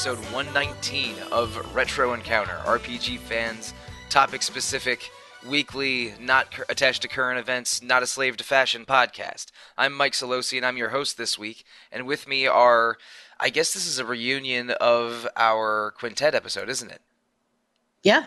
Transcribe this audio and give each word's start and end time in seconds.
episode 0.00 0.32
119 0.32 1.14
of 1.30 1.74
Retro 1.74 2.14
Encounter, 2.14 2.58
RPG 2.64 3.18
fans, 3.18 3.74
topic 4.08 4.40
specific, 4.40 5.10
weekly, 5.46 6.14
not 6.18 6.50
cur- 6.50 6.64
attached 6.70 7.02
to 7.02 7.08
current 7.08 7.38
events, 7.38 7.82
not 7.82 8.02
a 8.02 8.06
slave 8.06 8.38
to 8.38 8.44
fashion 8.44 8.86
podcast. 8.86 9.48
I'm 9.76 9.92
Mike 9.92 10.14
Solosi 10.14 10.56
and 10.56 10.64
I'm 10.64 10.78
your 10.78 10.88
host 10.88 11.18
this 11.18 11.38
week, 11.38 11.66
and 11.92 12.06
with 12.06 12.26
me 12.26 12.46
are, 12.46 12.96
I 13.38 13.50
guess 13.50 13.74
this 13.74 13.86
is 13.86 13.98
a 13.98 14.06
reunion 14.06 14.70
of 14.70 15.28
our 15.36 15.92
quintet 15.98 16.34
episode, 16.34 16.70
isn't 16.70 16.90
it? 16.90 17.02
Yeah. 18.02 18.24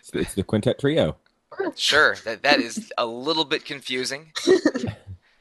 It's, 0.00 0.10
it's 0.12 0.34
the 0.34 0.42
quintet 0.42 0.78
trio. 0.78 1.16
Sure, 1.74 2.16
that, 2.26 2.42
that 2.42 2.60
is 2.60 2.92
a 2.98 3.06
little 3.06 3.46
bit 3.46 3.64
confusing 3.64 4.32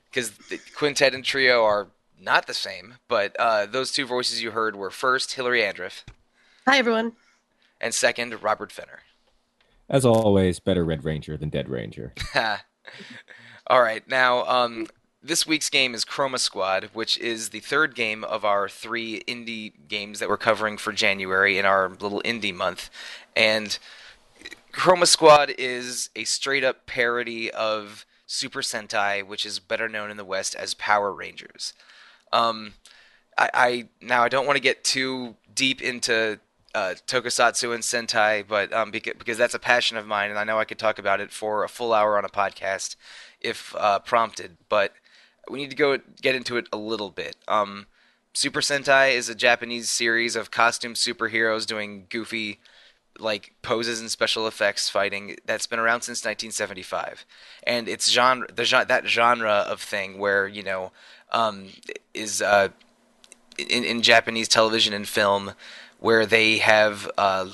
because 0.09 0.31
the 0.49 0.61
quintet 0.77 1.13
and 1.13 1.25
trio 1.25 1.65
are 1.65 1.89
not 2.19 2.47
the 2.47 2.53
same, 2.53 2.95
but 3.07 3.35
uh, 3.39 3.65
those 3.65 3.91
two 3.91 4.05
voices 4.05 4.41
you 4.41 4.51
heard 4.51 4.75
were 4.75 4.89
first 4.89 5.33
Hillary 5.33 5.61
Andriff 5.61 6.03
Hi, 6.67 6.77
everyone. 6.77 7.13
and 7.79 7.93
second 7.93 8.41
Robert 8.43 8.71
Fenner. 8.71 8.99
As 9.89 10.05
always, 10.05 10.59
better 10.59 10.85
Red 10.85 11.03
Ranger 11.03 11.37
than 11.37 11.49
Dead 11.49 11.69
Ranger. 11.69 12.13
All 13.67 13.81
right, 13.81 14.07
now 14.07 14.43
um, 14.45 14.87
this 15.21 15.47
week's 15.47 15.69
game 15.69 15.93
is 15.93 16.05
Chroma 16.05 16.39
Squad, 16.39 16.89
which 16.93 17.17
is 17.17 17.49
the 17.49 17.59
third 17.59 17.95
game 17.95 18.23
of 18.23 18.45
our 18.45 18.69
three 18.69 19.21
indie 19.27 19.73
games 19.87 20.19
that 20.19 20.29
we're 20.29 20.37
covering 20.37 20.77
for 20.77 20.91
January 20.91 21.57
in 21.57 21.65
our 21.65 21.89
little 21.89 22.21
indie 22.23 22.53
month, 22.53 22.89
and 23.35 23.79
Chroma 24.73 25.07
Squad 25.07 25.51
is 25.57 26.09
a 26.15 26.23
straight 26.23 26.63
up 26.63 26.85
parody 26.85 27.51
of 27.51 28.05
Super 28.25 28.61
Sentai, 28.61 29.25
which 29.25 29.45
is 29.45 29.59
better 29.59 29.89
known 29.89 30.11
in 30.11 30.17
the 30.17 30.25
West 30.25 30.55
as 30.55 30.73
Power 30.75 31.11
Rangers. 31.11 31.73
Um, 32.31 32.73
I, 33.37 33.49
I 33.53 33.87
now 34.01 34.23
I 34.23 34.29
don't 34.29 34.45
want 34.45 34.57
to 34.57 34.61
get 34.61 34.83
too 34.83 35.35
deep 35.53 35.81
into 35.81 36.39
uh, 36.75 36.95
Tokusatsu 37.07 37.73
and 37.73 37.83
Sentai, 37.83 38.45
but 38.47 38.71
um, 38.73 38.91
because, 38.91 39.13
because 39.17 39.37
that's 39.37 39.53
a 39.53 39.59
passion 39.59 39.97
of 39.97 40.05
mine, 40.05 40.29
and 40.29 40.39
I 40.39 40.43
know 40.43 40.59
I 40.59 40.65
could 40.65 40.79
talk 40.79 40.99
about 40.99 41.19
it 41.19 41.31
for 41.31 41.63
a 41.63 41.69
full 41.69 41.93
hour 41.93 42.17
on 42.17 42.25
a 42.25 42.29
podcast 42.29 42.95
if 43.41 43.75
uh, 43.77 43.99
prompted. 43.99 44.57
But 44.67 44.93
we 45.49 45.59
need 45.59 45.69
to 45.71 45.75
go 45.75 45.97
get 46.21 46.35
into 46.35 46.57
it 46.57 46.67
a 46.71 46.77
little 46.77 47.09
bit. 47.09 47.35
Um, 47.47 47.87
Super 48.33 48.61
Sentai 48.61 49.15
is 49.15 49.29
a 49.29 49.35
Japanese 49.35 49.89
series 49.89 50.35
of 50.35 50.51
costume 50.51 50.93
superheroes 50.93 51.65
doing 51.65 52.05
goofy 52.09 52.59
like 53.17 53.53
poses 53.61 53.99
and 53.99 54.09
special 54.09 54.47
effects 54.47 54.89
fighting 54.89 55.35
that's 55.45 55.67
been 55.67 55.79
around 55.79 56.01
since 56.03 56.19
1975 56.23 57.25
and 57.63 57.89
it's 57.89 58.09
genre 58.09 58.47
the 58.47 58.85
that 58.87 59.07
genre 59.07 59.65
of 59.67 59.81
thing 59.81 60.17
where 60.17 60.47
you 60.47 60.63
know 60.63 60.91
um, 61.31 61.67
is 62.13 62.41
uh, 62.41 62.69
in, 63.57 63.83
in 63.83 64.01
Japanese 64.01 64.47
television 64.47 64.93
and 64.93 65.07
film 65.07 65.53
where 65.99 66.25
they 66.25 66.59
have 66.59 67.09
uh, 67.17 67.49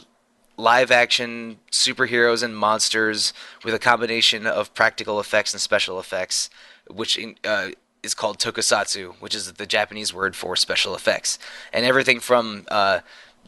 live 0.58 0.92
action 0.92 1.58
superheroes 1.72 2.44
and 2.44 2.56
monsters 2.56 3.34
with 3.64 3.74
a 3.74 3.80
combination 3.80 4.46
of 4.46 4.74
practical 4.74 5.20
effects 5.20 5.54
and 5.54 5.62
special 5.62 6.00
effects, 6.00 6.50
which 6.90 7.20
uh, 7.44 7.70
is 8.04 8.14
called 8.14 8.40
tokusatsu, 8.40 9.16
which 9.20 9.36
is 9.36 9.52
the 9.54 9.66
Japanese 9.66 10.14
word 10.14 10.36
for 10.36 10.56
special 10.56 10.96
effects. 10.96 11.40
And 11.74 11.86
everything 11.86 12.20
from 12.20 12.66
uh, 12.70 13.00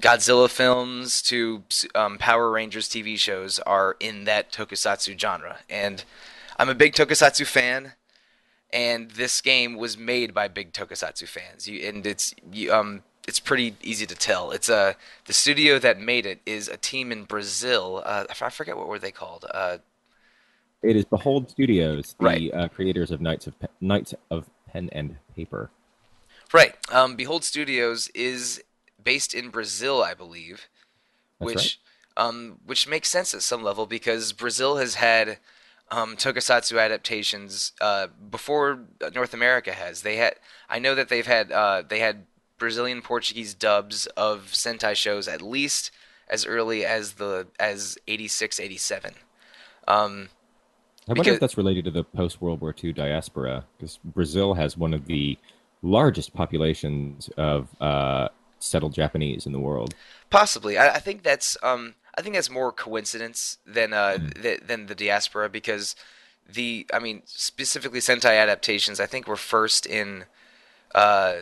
Godzilla 0.02 0.50
films 0.50 1.22
to 1.24 1.64
um, 1.96 2.18
Power 2.18 2.50
Rangers 2.50 2.90
TV 2.90 3.18
shows 3.18 3.60
are 3.60 3.96
in 4.00 4.26
that 4.26 4.52
tokusatsu 4.52 5.20
genre. 5.20 5.60
And 5.70 6.04
I'm 6.58 6.70
a 6.70 6.76
big 6.76 6.94
tokusatsu 6.94 7.46
fan 7.46 7.94
and 8.72 9.12
this 9.12 9.42
game 9.42 9.78
was 9.78 9.98
made 9.98 10.34
by 10.34 10.48
big 10.48 10.74
tokusatsu 10.74 11.28
fans. 11.28 11.68
You, 11.68 11.88
and 11.88 12.06
it's 12.06 12.34
you, 12.52 12.74
um 12.74 13.04
it's 13.28 13.40
pretty 13.40 13.76
easy 13.84 14.06
to 14.06 14.16
tell. 14.16 14.52
It's 14.52 14.70
a 14.70 14.76
uh, 14.76 14.94
the 15.26 15.34
studio 15.34 15.80
that 15.80 16.00
made 16.00 16.26
it 16.26 16.40
is 16.46 16.70
a 16.70 16.78
team 16.78 17.12
in 17.12 17.26
Brazil. 17.26 18.02
Uh, 18.06 18.26
I 18.30 18.50
forget 18.50 18.78
what 18.78 18.88
were 18.88 19.00
they 19.00 19.12
called. 19.12 19.46
Uh, 19.54 19.80
it 20.82 20.96
is 20.96 21.06
Behold 21.06 21.50
Studios, 21.50 22.16
the 22.20 22.26
right. 22.26 22.54
uh, 22.54 22.68
creators 22.70 23.12
of 23.12 23.20
Knights 23.20 23.48
of 23.48 23.60
Pe- 23.60 23.68
Knights 23.82 24.14
of 24.32 24.50
Pen 24.72 24.90
and 24.94 25.18
Paper. 25.36 25.70
Right. 26.54 26.76
Um, 26.90 27.16
Behold 27.16 27.44
Studios 27.44 28.10
is 28.16 28.64
based 29.04 29.34
in 29.34 29.50
Brazil, 29.50 30.02
I 30.02 30.14
believe, 30.14 30.70
That's 31.40 31.54
which 31.54 31.80
um, 32.16 32.60
which 32.66 32.88
makes 32.88 33.10
sense 33.10 33.34
at 33.34 33.42
some 33.42 33.64
level 33.64 33.86
because 33.86 34.34
Brazil 34.34 34.78
has 34.78 34.96
had 34.96 35.38
um, 35.90 36.18
tokusatsu 36.18 36.82
adaptations 36.82 37.72
uh, 37.82 38.08
before 38.30 38.80
North 39.14 39.34
America 39.34 39.72
has. 39.72 40.02
They 40.02 40.18
had 40.18 40.36
I 40.70 40.80
know 40.80 40.96
that 40.96 41.10
they've 41.10 41.28
had 41.28 41.52
uh, 41.52 41.84
they 41.88 42.00
had 42.00 42.26
Brazilian 42.58 43.02
Portuguese 43.02 43.54
dubs 43.54 44.06
of 44.18 44.50
Sentai 44.52 44.96
shows 44.96 45.28
at 45.28 45.42
least 45.42 45.92
as 46.30 46.46
early 46.46 46.86
as 46.86 47.14
the 47.14 47.48
as 47.60 47.98
86 48.08 48.60
87. 48.60 49.14
Um, 49.88 50.30
I 51.08 51.14
wonder 51.14 51.32
if 51.32 51.40
that's 51.40 51.58
related 51.58 51.86
to 51.86 51.92
the 51.92 52.04
post 52.04 52.42
World 52.42 52.60
War 52.60 52.76
II 52.84 52.92
diaspora 52.92 53.66
because 53.78 53.98
Brazil 54.04 54.54
has 54.56 54.78
one 54.78 54.94
of 54.94 55.06
the 55.06 55.38
largest 55.82 56.34
populations 56.34 57.30
of 57.38 57.70
uh, 57.80 58.28
settled 58.60 58.94
Japanese 58.94 59.46
in 59.46 59.54
the 59.54 59.60
world. 59.60 59.96
Possibly, 60.30 60.78
I, 60.78 60.96
I 60.96 61.00
think 61.00 61.24
that's 61.24 61.56
um, 61.64 61.96
I 62.18 62.22
think 62.22 62.36
that's 62.36 62.50
more 62.50 62.72
coincidence 62.72 63.58
than 63.66 63.94
uh, 63.94 64.18
Mm. 64.20 64.42
th- 64.42 64.62
than 64.66 64.88
the 64.88 64.96
diaspora 64.96 65.50
because 65.50 65.96
the 66.50 66.86
I 66.94 67.00
mean 67.00 67.22
specifically 67.26 68.00
Sentai 68.00 68.42
adaptations 68.42 69.00
I 69.00 69.06
think 69.06 69.28
were 69.28 69.36
first 69.36 69.86
in 69.86 70.26
uh, 70.96 71.34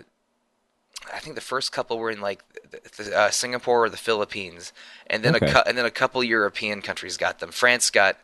I 1.13 1.19
think 1.19 1.35
the 1.35 1.41
first 1.41 1.71
couple 1.71 1.97
were 1.99 2.09
in 2.09 2.19
like 2.21 2.41
the, 2.71 3.03
the, 3.03 3.17
uh, 3.17 3.29
Singapore 3.31 3.85
or 3.85 3.89
the 3.89 3.97
Philippines 3.97 4.73
and 5.07 5.23
then 5.23 5.35
Okay. 5.35 5.47
a 5.49 5.53
cou- 5.53 5.63
and 5.67 5.77
then 5.77 5.85
a 5.85 5.91
couple 5.91 6.23
European 6.23 6.81
countries 6.81 7.17
got 7.17 7.39
them. 7.39 7.51
France 7.51 7.89
got 7.89 8.17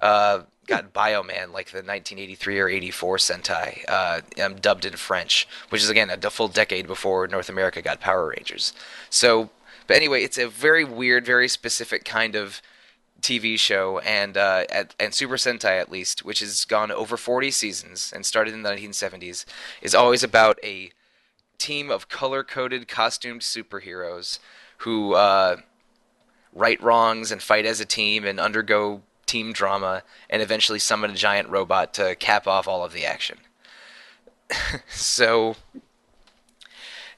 uh, 0.00 0.42
got 0.66 0.94
Bioman 0.94 1.52
like 1.52 1.66
the 1.70 1.78
1983 1.82 2.58
or 2.60 2.68
84 2.68 3.16
Sentai 3.18 3.84
uh, 3.86 4.20
um, 4.42 4.54
dubbed 4.54 4.86
in 4.86 4.94
French, 4.96 5.46
which 5.68 5.82
is 5.82 5.90
again 5.90 6.08
a 6.10 6.30
full 6.30 6.48
decade 6.48 6.86
before 6.86 7.26
North 7.26 7.50
America 7.50 7.82
got 7.82 8.00
Power 8.00 8.28
Rangers. 8.28 8.72
So, 9.10 9.50
but 9.86 9.96
anyway, 9.96 10.22
it's 10.22 10.38
a 10.38 10.48
very 10.48 10.84
weird, 10.84 11.26
very 11.26 11.48
specific 11.48 12.04
kind 12.04 12.34
of 12.34 12.62
TV 13.20 13.58
show, 13.58 13.98
and 14.00 14.36
uh, 14.36 14.64
at, 14.68 14.94
and 15.00 15.14
Super 15.14 15.36
Sentai 15.36 15.80
at 15.80 15.90
least, 15.90 16.24
which 16.24 16.40
has 16.40 16.64
gone 16.64 16.90
over 16.92 17.16
40 17.16 17.50
seasons 17.50 18.12
and 18.14 18.26
started 18.26 18.52
in 18.52 18.62
the 18.62 18.70
1970s, 18.70 19.44
is 19.80 19.94
always 19.94 20.22
about 20.22 20.58
a 20.62 20.90
team 21.58 21.90
of 21.90 22.08
color-coded, 22.08 22.86
costumed 22.86 23.40
superheroes 23.40 24.38
who 24.78 25.14
uh, 25.14 25.56
right 26.52 26.80
wrongs 26.82 27.32
and 27.32 27.42
fight 27.42 27.64
as 27.64 27.80
a 27.80 27.86
team 27.86 28.24
and 28.24 28.38
undergo 28.38 29.02
team 29.26 29.52
drama, 29.52 30.02
and 30.28 30.42
eventually 30.42 30.78
summon 30.78 31.10
a 31.10 31.14
giant 31.14 31.48
robot 31.48 31.94
to 31.94 32.14
cap 32.16 32.46
off 32.46 32.68
all 32.68 32.84
of 32.84 32.92
the 32.92 33.06
action. 33.06 33.38
so 34.88 35.56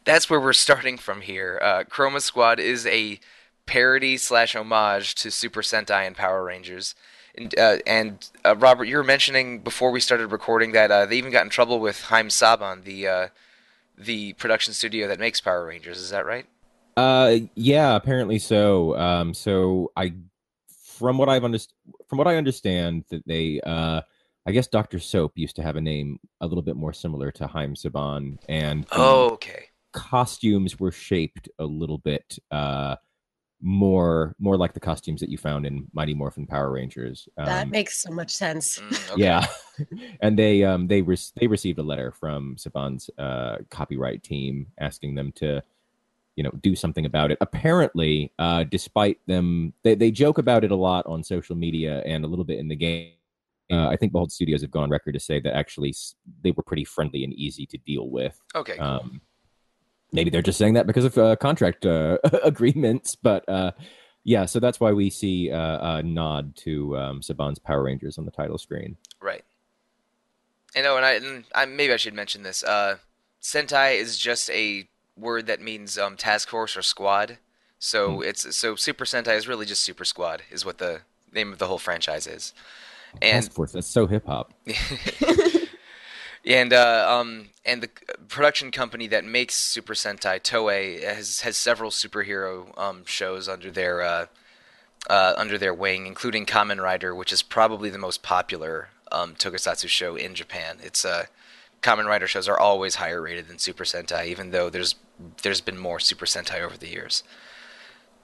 that's 0.06 0.30
where 0.30 0.40
we're 0.40 0.54
starting 0.54 0.96
from 0.96 1.20
here. 1.20 1.58
Uh, 1.60 1.84
Chroma 1.84 2.22
Squad 2.22 2.58
is 2.58 2.86
a 2.86 3.20
parody 3.66 4.16
slash 4.16 4.54
homage 4.56 5.14
to 5.16 5.30
Super 5.30 5.60
Sentai 5.60 6.06
and 6.06 6.16
Power 6.16 6.44
Rangers. 6.44 6.94
And, 7.36 7.58
uh, 7.58 7.78
and 7.86 8.30
uh, 8.46 8.56
Robert, 8.56 8.84
you 8.84 8.96
were 8.96 9.04
mentioning 9.04 9.60
before 9.60 9.90
we 9.90 10.00
started 10.00 10.28
recording 10.28 10.72
that 10.72 10.90
uh, 10.90 11.04
they 11.04 11.18
even 11.18 11.32
got 11.32 11.44
in 11.44 11.50
trouble 11.50 11.80
with 11.80 12.00
Haim 12.02 12.28
Saban, 12.28 12.84
the 12.84 13.06
uh, 13.06 13.28
the 13.98 14.32
production 14.34 14.72
studio 14.72 15.08
that 15.08 15.18
makes 15.18 15.40
Power 15.40 15.66
Rangers. 15.66 15.98
Is 15.98 16.10
that 16.10 16.24
right? 16.24 16.46
Uh, 16.96 17.38
yeah, 17.54 17.94
apparently 17.96 18.38
so. 18.38 18.96
Um, 18.96 19.34
so 19.34 19.92
I, 19.96 20.14
from 20.94 21.18
what 21.18 21.28
I've 21.28 21.42
underst- 21.42 21.72
from 22.08 22.16
what 22.18 22.26
I 22.26 22.36
understand, 22.36 23.04
that 23.10 23.26
they, 23.26 23.60
uh, 23.60 24.00
I 24.46 24.52
guess 24.52 24.66
Doctor 24.66 24.98
Soap 24.98 25.32
used 25.36 25.56
to 25.56 25.62
have 25.62 25.76
a 25.76 25.80
name 25.80 26.18
a 26.40 26.46
little 26.46 26.62
bit 26.62 26.76
more 26.76 26.92
similar 26.92 27.30
to 27.32 27.46
Haim 27.46 27.74
Saban, 27.74 28.38
and 28.48 28.86
Oh, 28.92 29.30
okay. 29.30 29.66
Costumes 29.96 30.78
were 30.78 30.92
shaped 30.92 31.48
a 31.58 31.64
little 31.64 31.98
bit, 31.98 32.38
uh, 32.52 32.96
more 33.62 34.36
more 34.38 34.56
like 34.58 34.74
the 34.74 34.80
costumes 34.80 35.20
that 35.20 35.30
you 35.30 35.38
found 35.38 35.64
in 35.64 35.86
Mighty 35.94 36.12
Morphin 36.14 36.46
Power 36.46 36.70
Rangers. 36.70 37.26
that 37.38 37.62
Um, 37.64 37.70
makes 37.70 37.96
so 37.98 38.12
much 38.12 38.30
sense. 38.30 38.78
Mm, 38.78 39.10
okay. 39.12 39.22
yeah, 39.22 39.46
and 40.20 40.38
they 40.38 40.62
um 40.62 40.86
they 40.86 41.00
re- 41.02 41.32
they 41.40 41.46
received 41.46 41.78
a 41.78 41.82
letter 41.82 42.12
from 42.12 42.56
Saban's 42.56 43.08
uh 43.18 43.56
copyright 43.70 44.22
team 44.22 44.66
asking 44.78 45.14
them 45.14 45.32
to 45.36 45.62
you 46.36 46.44
know 46.44 46.50
do 46.60 46.76
something 46.76 47.06
about 47.06 47.30
it. 47.30 47.38
Apparently, 47.40 48.30
uh, 48.38 48.64
despite 48.64 49.18
them, 49.26 49.72
they 49.82 49.94
they 49.94 50.10
joke 50.10 50.36
about 50.36 50.62
it 50.64 50.70
a 50.70 50.76
lot 50.76 51.06
on 51.06 51.24
social 51.24 51.56
media 51.56 52.02
and 52.04 52.24
a 52.24 52.28
little 52.28 52.44
bit 52.44 52.58
in 52.58 52.68
the 52.68 52.76
game. 52.76 53.12
Uh, 53.72 53.88
I 53.88 53.96
think 53.96 54.12
Behold 54.12 54.30
Studios 54.30 54.60
have 54.60 54.70
gone 54.70 54.84
on 54.84 54.90
record 54.90 55.14
to 55.14 55.20
say 55.20 55.40
that 55.40 55.56
actually 55.56 55.94
they 56.44 56.52
were 56.52 56.62
pretty 56.62 56.84
friendly 56.84 57.24
and 57.24 57.32
easy 57.32 57.66
to 57.66 57.78
deal 57.78 58.10
with. 58.10 58.38
Okay. 58.54 58.76
cool. 58.76 58.86
Um, 58.86 59.20
maybe 60.12 60.30
they're 60.30 60.42
just 60.42 60.58
saying 60.58 60.74
that 60.74 60.86
because 60.86 61.04
of 61.04 61.16
uh, 61.18 61.36
contract 61.36 61.84
uh, 61.86 62.18
agreements, 62.44 63.14
but 63.16 63.48
uh, 63.48 63.72
yeah, 64.24 64.44
so 64.46 64.58
that's 64.60 64.80
why 64.80 64.92
we 64.92 65.10
see 65.10 65.50
uh, 65.50 65.98
a 65.98 66.02
nod 66.02 66.56
to 66.56 66.96
um, 66.96 67.20
Saban's 67.20 67.58
Power 67.58 67.82
Rangers 67.84 68.18
on 68.18 68.24
the 68.24 68.30
title 68.30 68.58
screen. 68.58 68.96
Right. 69.20 69.44
And 70.74 70.86
oh, 70.86 70.96
and 70.96 71.04
I, 71.06 71.12
and 71.12 71.44
I 71.54 71.64
maybe 71.64 71.92
I 71.92 71.96
should 71.96 72.14
mention 72.14 72.42
this. 72.42 72.62
Uh, 72.64 72.96
Sentai 73.40 73.96
is 73.98 74.18
just 74.18 74.50
a 74.50 74.88
word 75.16 75.46
that 75.46 75.60
means 75.60 75.96
um, 75.96 76.16
task 76.16 76.48
force 76.48 76.76
or 76.76 76.82
squad. 76.82 77.38
So 77.78 78.16
Hmm. 78.16 78.22
it's 78.24 78.56
so 78.56 78.74
Super 78.74 79.04
Sentai 79.04 79.36
is 79.36 79.46
really 79.46 79.66
just 79.66 79.82
Super 79.82 80.04
Squad 80.04 80.42
is 80.50 80.64
what 80.64 80.78
the 80.78 81.02
name 81.32 81.52
of 81.52 81.58
the 81.58 81.66
whole 81.66 81.78
franchise 81.78 82.26
is. 82.26 82.52
And 83.22 83.42
Task 83.44 83.52
Force. 83.52 83.72
That's 83.72 83.86
so 83.86 84.06
hip 84.06 84.26
hop. 84.26 84.52
and 86.46 86.72
uh, 86.72 87.06
um 87.08 87.48
and 87.64 87.82
the 87.82 87.90
production 88.28 88.70
company 88.70 89.06
that 89.08 89.24
makes 89.24 89.54
Super 89.54 89.94
Sentai 89.94 90.40
Toei 90.40 91.02
has 91.02 91.40
has 91.40 91.56
several 91.56 91.90
superhero 91.90 92.76
um 92.78 93.04
shows 93.04 93.48
under 93.48 93.70
their 93.70 94.02
uh, 94.02 94.26
uh 95.10 95.34
under 95.36 95.58
their 95.58 95.74
wing, 95.74 96.06
including 96.06 96.46
Kamen 96.46 96.80
Rider, 96.80 97.14
which 97.14 97.32
is 97.32 97.42
probably 97.42 97.90
the 97.90 97.98
most 97.98 98.22
popular 98.22 98.88
um 99.12 99.34
tokusatsu 99.34 99.88
show 99.88 100.16
in 100.16 100.34
Japan. 100.34 100.78
It's 100.82 101.04
uh 101.04 101.26
Kamen 101.82 102.06
Rider 102.06 102.26
shows 102.26 102.48
are 102.48 102.58
always 102.58 102.96
higher 102.96 103.20
rated 103.20 103.48
than 103.48 103.58
Super 103.58 103.84
Sentai, 103.84 104.26
even 104.26 104.50
though 104.50 104.70
there's 104.70 104.94
there's 105.42 105.60
been 105.60 105.78
more 105.78 106.00
Super 106.00 106.26
Sentai 106.26 106.60
over 106.60 106.76
the 106.76 106.88
years. 106.88 107.22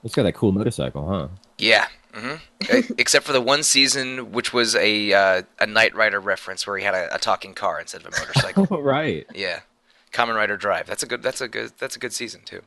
It's 0.03 0.15
got 0.15 0.23
that 0.23 0.33
cool 0.33 0.51
motorcycle, 0.51 1.07
huh? 1.07 1.27
Yeah. 1.57 1.87
Hmm 2.13 2.35
Except 2.97 3.25
for 3.25 3.33
the 3.33 3.41
one 3.41 3.63
season, 3.63 4.31
which 4.31 4.53
was 4.53 4.75
a 4.75 5.13
uh, 5.13 5.41
a 5.59 5.65
Knight 5.65 5.95
Rider 5.95 6.19
reference, 6.19 6.65
where 6.65 6.77
he 6.77 6.83
had 6.83 6.93
a, 6.93 7.13
a 7.15 7.17
talking 7.17 7.53
car 7.53 7.79
instead 7.79 8.01
of 8.01 8.07
a 8.07 8.19
motorcycle. 8.19 8.67
Oh, 8.69 8.79
right. 8.81 9.25
Yeah, 9.33 9.61
Kamen 10.11 10.35
Rider 10.35 10.57
Drive. 10.57 10.87
That's 10.87 11.03
a 11.03 11.05
good. 11.05 11.23
That's 11.23 11.41
a 11.41 11.47
good. 11.47 11.73
That's 11.79 11.95
a 11.95 11.99
good 11.99 12.13
season 12.13 12.41
too. 12.45 12.61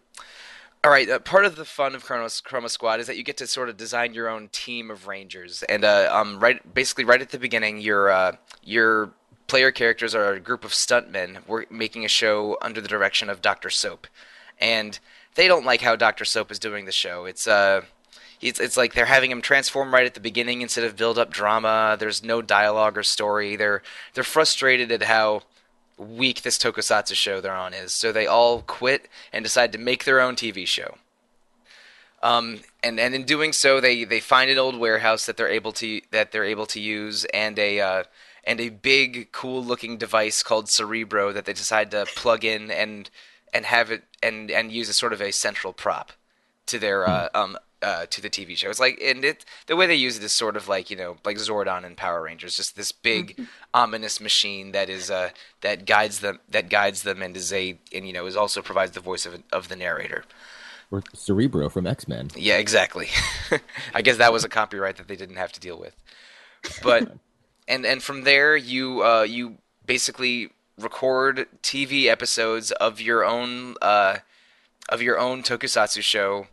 All 0.85 0.91
right. 0.91 1.09
Uh, 1.09 1.19
part 1.19 1.45
of 1.45 1.57
the 1.57 1.65
fun 1.65 1.95
of 1.95 2.05
Chronos 2.05 2.41
Chroma 2.41 2.69
Squad 2.69 3.01
is 3.01 3.07
that 3.07 3.17
you 3.17 3.23
get 3.23 3.37
to 3.39 3.47
sort 3.47 3.69
of 3.69 3.77
design 3.77 4.15
your 4.15 4.29
own 4.29 4.49
team 4.53 4.91
of 4.91 5.07
Rangers, 5.07 5.63
and 5.65 5.85
uh, 5.85 6.11
um, 6.13 6.41
right, 6.41 6.75
basically, 6.75 7.05
right 7.05 7.23
at 7.23 7.31
the 7.31 7.39
beginning, 7.39 7.79
your 7.79 8.11
uh, 8.11 8.33
your 8.63 9.13
player 9.47 9.71
characters 9.71 10.15
are 10.15 10.33
a 10.33 10.41
group 10.41 10.65
of 10.65 10.73
stuntmen. 10.73 11.39
We're 11.47 11.67
making 11.71 12.05
a 12.05 12.09
show 12.09 12.59
under 12.61 12.81
the 12.81 12.89
direction 12.89 13.31
of 13.31 13.43
Doctor 13.43 13.71
Soap, 13.71 14.09
and 14.59 14.99
they 15.37 15.47
don't 15.49 15.65
like 15.65 15.83
how 15.83 15.97
Doctor 15.97 16.25
Soap 16.25 16.51
is 16.51 16.59
doing 16.59 16.85
the 16.85 16.93
show. 16.93 17.25
It's 17.25 17.47
uh. 17.47 17.83
It's, 18.41 18.61
it's 18.61 18.77
like 18.77 18.95
they're 18.95 19.07
having 19.07 19.31
him 19.31 19.43
transform 19.43 19.93
right 19.93 20.07
at 20.07 20.15
the 20.15 20.21
beginning 20.21 20.63
instead 20.63 20.85
of 20.85 20.97
build 20.97 21.19
up 21.19 21.31
drama. 21.31 21.97
There's 21.99 22.23
no 22.23 22.43
dialogue 22.43 22.99
or 22.99 23.03
story. 23.03 23.57
They're 23.57 23.83
they're 24.15 24.25
frustrated 24.25 24.93
at 24.93 25.05
how 25.05 25.43
weak 25.99 26.43
this 26.43 26.59
tokusatsu 26.59 27.15
show 27.15 27.41
they're 27.41 27.55
on 27.55 27.73
is. 27.73 27.95
So 27.95 28.13
they 28.13 28.27
all 28.27 28.63
quit 28.63 29.09
and 29.33 29.43
decide 29.43 29.73
to 29.73 29.79
make 29.79 30.05
their 30.05 30.21
own 30.21 30.37
TV 30.37 30.67
show. 30.67 30.97
Um, 32.23 32.61
and 32.83 32.99
and 32.99 33.15
in 33.15 33.25
doing 33.25 33.53
so, 33.53 33.81
they, 33.81 34.05
they 34.05 34.21
find 34.21 34.51
an 34.51 34.59
old 34.59 34.79
warehouse 34.79 35.27
that 35.27 35.37
they're 35.37 35.49
able 35.49 35.73
to 35.73 36.01
that 36.11 36.33
they're 36.33 36.45
able 36.45 36.67
to 36.67 36.81
use 36.81 37.25
and 37.27 37.59
a 37.59 37.81
uh, 37.81 38.05
and 38.45 38.61
a 38.61 38.71
big 38.71 39.33
cool 39.33 39.63
looking 39.63 39.99
device 39.99 40.43
called 40.43 40.69
Cerebro 40.69 41.33
that 41.33 41.45
they 41.45 41.53
decide 41.53 41.91
to 41.91 42.07
plug 42.17 42.45
in 42.45 42.71
and 42.71 43.11
and 43.53 43.67
have 43.67 43.91
it 43.91 44.05
and 44.23 44.51
and 44.51 44.73
use 44.73 44.89
as 44.89 44.97
sort 44.97 45.13
of 45.13 45.21
a 45.21 45.31
central 45.31 45.73
prop 45.73 46.13
to 46.67 46.79
their 46.79 47.09
uh, 47.09 47.29
um 47.35 47.57
uh, 47.87 48.05
to 48.07 48.21
the 48.21 48.29
TV 48.29 48.57
show. 48.57 48.69
It's 48.69 48.81
like 48.81 49.01
and 49.01 49.25
it 49.25 49.45
the 49.69 49.77
way 49.77 49.87
they 49.87 49.95
use 49.95 50.19
it 50.19 50.25
is 50.25 50.33
sort 50.33 50.57
of 50.57 50.67
like 50.67 50.91
you 50.91 50.97
know 50.97 51.19
like 51.25 51.37
Zordon 51.37 51.85
and 51.85 51.97
Power 51.97 52.23
Rangers, 52.23 52.57
just 52.57 52.75
this 52.75 52.91
big 52.91 53.41
ominous 53.73 54.21
machine 54.21 54.73
that 54.73 54.91
is 54.91 55.09
uh 55.09 55.31
that 55.61 55.87
guides 55.87 56.19
them 56.19 56.41
that 56.49 56.69
guides 56.69 57.03
them 57.03 57.23
and 57.23 57.37
is 57.37 57.53
a 57.53 57.79
and 57.95 58.05
you 58.05 58.13
know 58.13 58.27
is 58.27 58.37
also 58.37 58.61
provides 58.61 58.91
the 58.93 59.01
voice 59.01 59.25
of 59.25 59.41
of 59.53 59.69
the 59.69 59.77
narrator. 59.77 60.25
Or 60.91 61.05
Cerebro 61.15 61.69
from 61.69 61.87
X 61.87 62.09
Men. 62.09 62.31
Yeah, 62.35 62.57
exactly. 62.57 63.09
I 63.95 64.03
guess 64.03 64.17
that 64.17 64.33
was 64.33 64.43
a 64.43 64.49
copyright 64.49 64.97
that 64.97 65.07
they 65.07 65.17
didn't 65.17 65.37
have 65.37 65.53
to 65.53 65.61
deal 65.61 65.79
with. 65.79 65.95
But 66.83 67.13
and 67.69 67.87
and 67.87 68.03
from 68.03 68.25
there 68.25 68.57
you 68.57 69.05
uh, 69.05 69.23
you 69.23 69.59
basically 69.85 70.51
record 70.77 71.47
TV 71.63 72.07
episodes 72.07 72.73
of 72.73 73.01
your 73.01 73.25
own 73.25 73.77
uh, 73.81 74.19
of 74.89 75.03
your 75.03 75.21
own 75.21 75.45
tokusatsu 75.45 76.03
show. 76.03 76.49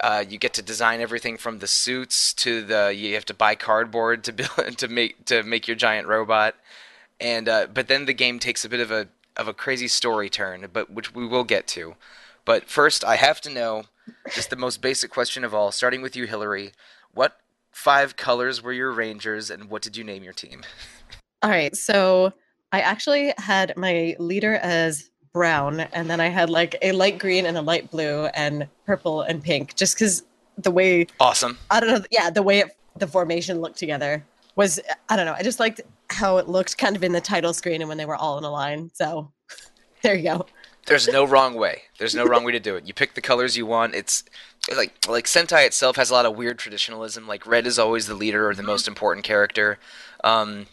Uh, 0.00 0.24
you 0.28 0.38
get 0.38 0.52
to 0.54 0.62
design 0.62 1.00
everything 1.00 1.36
from 1.36 1.60
the 1.60 1.66
suits 1.66 2.34
to 2.34 2.62
the 2.62 2.92
you 2.94 3.14
have 3.14 3.24
to 3.24 3.34
buy 3.34 3.54
cardboard 3.54 4.24
to 4.24 4.32
build 4.32 4.50
to 4.76 4.88
make 4.88 5.24
to 5.24 5.42
make 5.42 5.68
your 5.68 5.76
giant 5.76 6.08
robot, 6.08 6.54
and 7.20 7.48
uh, 7.48 7.66
but 7.72 7.88
then 7.88 8.06
the 8.06 8.12
game 8.12 8.38
takes 8.38 8.64
a 8.64 8.68
bit 8.68 8.80
of 8.80 8.90
a 8.90 9.08
of 9.36 9.48
a 9.48 9.54
crazy 9.54 9.88
story 9.88 10.28
turn, 10.28 10.68
but 10.72 10.90
which 10.90 11.14
we 11.14 11.26
will 11.26 11.44
get 11.44 11.66
to. 11.66 11.94
But 12.44 12.68
first, 12.68 13.04
I 13.04 13.16
have 13.16 13.40
to 13.42 13.50
know 13.50 13.84
just 14.34 14.50
the 14.50 14.56
most 14.56 14.80
basic 14.80 15.10
question 15.10 15.44
of 15.44 15.54
all, 15.54 15.70
starting 15.70 16.02
with 16.02 16.16
you, 16.16 16.26
Hillary. 16.26 16.72
What 17.12 17.38
five 17.70 18.16
colors 18.16 18.62
were 18.62 18.72
your 18.72 18.92
Rangers, 18.92 19.50
and 19.50 19.70
what 19.70 19.82
did 19.82 19.96
you 19.96 20.04
name 20.04 20.22
your 20.22 20.32
team? 20.32 20.62
All 21.42 21.50
right. 21.50 21.76
So 21.76 22.32
I 22.72 22.80
actually 22.80 23.34
had 23.38 23.76
my 23.76 24.16
leader 24.18 24.54
as 24.54 25.10
brown, 25.34 25.80
and 25.80 26.08
then 26.08 26.20
I 26.20 26.28
had 26.28 26.48
like 26.48 26.76
a 26.80 26.92
light 26.92 27.18
green 27.18 27.44
and 27.44 27.58
a 27.58 27.60
light 27.60 27.90
blue 27.90 28.26
and 28.26 28.66
purple 28.86 29.20
and 29.20 29.42
pink, 29.42 29.74
just 29.74 29.96
because 29.96 30.22
the 30.56 30.70
way 30.70 31.06
Awesome. 31.20 31.58
I 31.70 31.80
don't 31.80 31.90
know, 31.90 32.04
yeah, 32.10 32.30
the 32.30 32.42
way 32.42 32.60
it, 32.60 32.76
the 32.96 33.06
formation 33.06 33.60
looked 33.60 33.76
together 33.76 34.24
was 34.56 34.80
I 35.10 35.16
don't 35.16 35.26
know. 35.26 35.34
I 35.34 35.42
just 35.42 35.60
liked 35.60 35.82
how 36.08 36.38
it 36.38 36.48
looked 36.48 36.78
kind 36.78 36.96
of 36.96 37.04
in 37.04 37.12
the 37.12 37.20
title 37.20 37.52
screen 37.52 37.82
and 37.82 37.88
when 37.88 37.98
they 37.98 38.06
were 38.06 38.16
all 38.16 38.38
in 38.38 38.44
a 38.44 38.50
line. 38.50 38.90
So 38.94 39.30
there 40.02 40.14
you 40.14 40.22
go. 40.22 40.46
There's 40.86 41.08
no 41.08 41.24
wrong 41.24 41.54
way. 41.54 41.82
There's 41.98 42.14
no 42.14 42.24
wrong 42.24 42.44
way 42.44 42.52
to 42.52 42.60
do 42.60 42.76
it. 42.76 42.86
You 42.86 42.92
pick 42.92 43.14
the 43.14 43.22
colors 43.22 43.56
you 43.56 43.66
want. 43.66 43.94
It's 43.94 44.22
like 44.74 45.08
like 45.08 45.24
Sentai 45.24 45.66
itself 45.66 45.96
has 45.96 46.10
a 46.10 46.14
lot 46.14 46.26
of 46.26 46.36
weird 46.36 46.58
traditionalism. 46.58 47.26
Like 47.26 47.46
red 47.46 47.66
is 47.66 47.78
always 47.78 48.06
the 48.06 48.14
leader 48.14 48.48
or 48.48 48.54
the 48.54 48.62
most 48.62 48.86
important 48.86 49.24
character. 49.24 49.78
Um, 50.22 50.66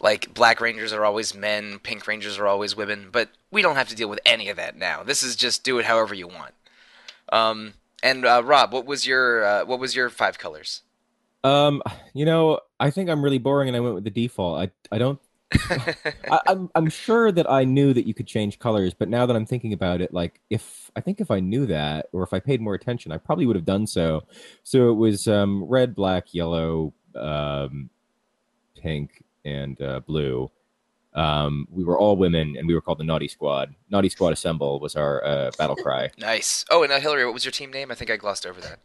like 0.00 0.32
black 0.34 0.60
rangers 0.60 0.92
are 0.92 1.04
always 1.04 1.34
men, 1.34 1.78
pink 1.78 2.06
rangers 2.06 2.38
are 2.38 2.46
always 2.46 2.74
women. 2.74 3.08
But 3.12 3.28
we 3.50 3.62
don't 3.62 3.76
have 3.76 3.88
to 3.88 3.96
deal 3.96 4.08
with 4.08 4.20
any 4.24 4.48
of 4.48 4.56
that 4.56 4.76
now. 4.76 5.02
This 5.02 5.22
is 5.22 5.36
just 5.36 5.64
do 5.64 5.78
it 5.78 5.84
however 5.84 6.14
you 6.14 6.26
want. 6.26 6.54
Um, 7.32 7.74
and 8.02 8.24
uh, 8.24 8.42
Rob, 8.44 8.72
what 8.72 8.86
was 8.86 9.06
your 9.06 9.44
uh, 9.44 9.64
what 9.64 9.78
was 9.78 9.94
your 9.94 10.08
five 10.10 10.38
colors? 10.38 10.82
Um, 11.42 11.82
you 12.12 12.24
know, 12.24 12.60
I 12.78 12.90
think 12.90 13.08
I'm 13.08 13.22
really 13.22 13.38
boring, 13.38 13.68
and 13.68 13.76
I 13.76 13.80
went 13.80 13.94
with 13.94 14.04
the 14.04 14.10
default. 14.10 14.60
I 14.60 14.94
I 14.94 14.98
don't. 14.98 15.20
I, 16.30 16.40
I'm 16.46 16.70
I'm 16.74 16.88
sure 16.88 17.32
that 17.32 17.50
I 17.50 17.64
knew 17.64 17.92
that 17.92 18.06
you 18.06 18.14
could 18.14 18.26
change 18.26 18.58
colors, 18.58 18.94
but 18.94 19.08
now 19.08 19.26
that 19.26 19.34
I'm 19.34 19.46
thinking 19.46 19.72
about 19.72 20.00
it, 20.00 20.14
like 20.14 20.40
if 20.48 20.90
I 20.94 21.00
think 21.00 21.20
if 21.20 21.30
I 21.30 21.40
knew 21.40 21.66
that, 21.66 22.06
or 22.12 22.22
if 22.22 22.32
I 22.32 22.40
paid 22.40 22.60
more 22.60 22.74
attention, 22.74 23.10
I 23.12 23.18
probably 23.18 23.46
would 23.46 23.56
have 23.56 23.64
done 23.64 23.86
so. 23.86 24.24
So 24.62 24.90
it 24.90 24.94
was 24.94 25.26
um, 25.26 25.64
red, 25.64 25.94
black, 25.94 26.34
yellow, 26.34 26.92
um, 27.16 27.90
pink, 28.80 29.24
and 29.44 29.80
uh, 29.80 30.00
blue. 30.00 30.50
Um, 31.12 31.66
we 31.70 31.82
were 31.82 31.98
all 31.98 32.16
women, 32.16 32.56
and 32.56 32.68
we 32.68 32.74
were 32.74 32.80
called 32.80 32.98
the 32.98 33.04
Naughty 33.04 33.28
Squad. 33.28 33.74
Naughty 33.90 34.08
Squad 34.08 34.32
Assemble 34.32 34.78
was 34.80 34.94
our 34.94 35.24
uh, 35.24 35.50
battle 35.58 35.76
cry. 35.82 36.10
nice. 36.18 36.64
Oh, 36.70 36.82
and 36.82 36.92
uh, 36.92 37.00
Hillary, 37.00 37.24
what 37.24 37.34
was 37.34 37.44
your 37.44 37.52
team 37.52 37.70
name? 37.72 37.90
I 37.90 37.94
think 37.94 38.10
I 38.10 38.16
glossed 38.16 38.46
over 38.46 38.60
that. 38.60 38.78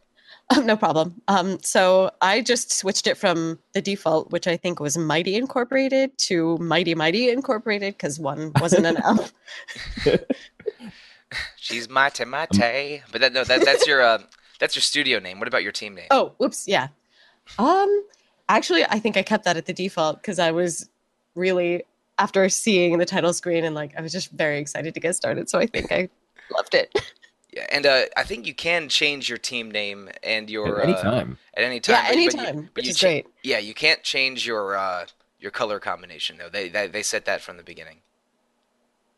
Oh, 0.54 0.60
no 0.64 0.76
problem. 0.76 1.20
Um, 1.28 1.58
so 1.62 2.10
I 2.20 2.40
just 2.40 2.72
switched 2.72 3.06
it 3.06 3.16
from 3.16 3.58
the 3.72 3.82
default, 3.82 4.30
which 4.30 4.46
I 4.46 4.56
think 4.56 4.80
was 4.80 4.96
Mighty 4.96 5.36
Incorporated, 5.36 6.16
to 6.18 6.56
Mighty 6.58 6.94
Mighty 6.94 7.30
Incorporated 7.30 7.94
because 7.94 8.18
one 8.18 8.52
wasn't 8.60 8.86
enough. 8.86 9.32
She's 11.56 11.88
mate 11.88 12.20
mate. 12.26 13.02
But 13.10 13.20
that 13.20 13.32
no, 13.32 13.42
that 13.44 13.64
that's 13.64 13.86
your 13.86 14.00
uh, 14.00 14.18
that's 14.60 14.76
your 14.76 14.82
studio 14.82 15.18
name. 15.18 15.38
What 15.38 15.48
about 15.48 15.64
your 15.64 15.72
team 15.72 15.94
name? 15.94 16.06
Oh, 16.10 16.34
whoops, 16.38 16.68
yeah. 16.68 16.88
Um, 17.58 18.04
actually, 18.48 18.84
I 18.84 18.98
think 18.98 19.16
I 19.16 19.22
kept 19.22 19.44
that 19.44 19.56
at 19.56 19.66
the 19.66 19.72
default 19.72 20.20
because 20.20 20.38
I 20.38 20.50
was 20.50 20.88
really 21.34 21.84
after 22.18 22.48
seeing 22.48 22.98
the 22.98 23.04
title 23.06 23.32
screen 23.32 23.64
and 23.64 23.74
like 23.74 23.92
I 23.96 24.00
was 24.00 24.12
just 24.12 24.30
very 24.32 24.58
excited 24.58 24.94
to 24.94 25.00
get 25.00 25.14
started. 25.16 25.48
So 25.50 25.58
I 25.58 25.66
think 25.66 25.92
I 25.92 26.08
loved 26.54 26.74
it. 26.74 26.94
Yeah, 27.52 27.64
and 27.72 27.86
uh, 27.86 28.02
I 28.18 28.22
think 28.24 28.46
you 28.46 28.52
can 28.52 28.90
change 28.90 29.30
your 29.30 29.38
team 29.38 29.70
name 29.70 30.10
and 30.22 30.50
your 30.50 30.78
At 30.78 30.88
any 30.88 30.92
uh, 30.98 31.02
time. 31.02 31.38
at 31.56 31.64
any 31.64 31.80
time. 31.80 31.94
yeah, 31.94 32.02
but- 32.02 32.08
but 32.08 32.16
you- 32.18 32.20
anytime, 32.40 32.56
but 32.64 32.74
which 32.76 32.84
you 32.84 32.90
is 32.90 32.98
cha- 32.98 33.06
great. 33.06 33.26
Yeah, 33.42 33.56
you 33.58 33.72
can't 33.72 34.02
change 34.02 34.46
your 34.46 34.76
uh, 34.76 35.06
your 35.40 35.50
color 35.50 35.80
combination 35.80 36.36
though. 36.36 36.50
They, 36.50 36.68
they 36.68 36.86
they 36.86 37.02
set 37.02 37.24
that 37.24 37.40
from 37.40 37.56
the 37.56 37.62
beginning. 37.62 38.00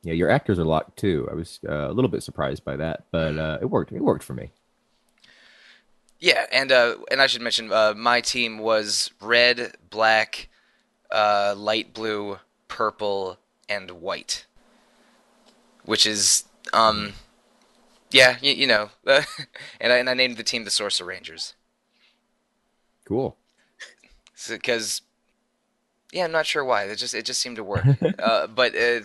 Yeah, 0.05 0.13
your 0.13 0.31
actors 0.31 0.57
are 0.61 0.65
locked 0.65 0.97
too. 0.97 1.27
I 1.29 1.35
was 1.35 1.59
uh, 1.69 1.91
a 1.91 1.93
little 1.93 2.09
bit 2.11 2.23
surprised 2.23 2.65
by 2.65 2.77
that, 2.77 3.07
but 3.11 3.37
uh, 3.37 3.59
it 3.61 3.65
worked. 3.65 3.91
It 3.91 4.03
worked 4.03 4.23
for 4.23 4.35
me. 4.35 4.53
Yeah, 6.21 6.47
and 6.51 6.73
uh, 6.73 6.97
and 7.11 7.23
I 7.23 7.27
should 7.29 7.43
mention 7.43 7.73
uh, 7.73 7.95
my 7.97 8.21
team 8.21 8.59
was 8.59 9.11
red, 9.21 9.77
black, 9.89 10.49
uh, 11.13 11.55
light 11.57 11.95
blue, 11.95 12.39
purple, 12.67 13.39
and 13.69 13.91
white, 13.93 14.47
which 15.85 16.07
is 16.07 16.45
um, 16.73 17.13
yeah, 18.11 18.37
you, 18.43 18.53
you 18.53 18.67
know, 18.67 18.91
and 19.07 19.93
I 19.93 19.99
and 19.99 20.11
I 20.11 20.15
named 20.15 20.39
the 20.39 20.43
team 20.43 20.65
the 20.65 20.71
Sorcerer 20.71 21.07
Rangers 21.07 21.55
Cool. 23.05 23.37
because 24.49 25.03
yeah, 26.13 26.25
I'm 26.25 26.33
not 26.33 26.47
sure 26.47 26.65
why. 26.65 26.85
It 26.85 26.97
just 26.97 27.15
it 27.15 27.25
just 27.25 27.41
seemed 27.41 27.57
to 27.57 27.65
work. 27.65 27.85
uh, 28.19 28.49
but 28.49 28.75
uh, 28.75 29.01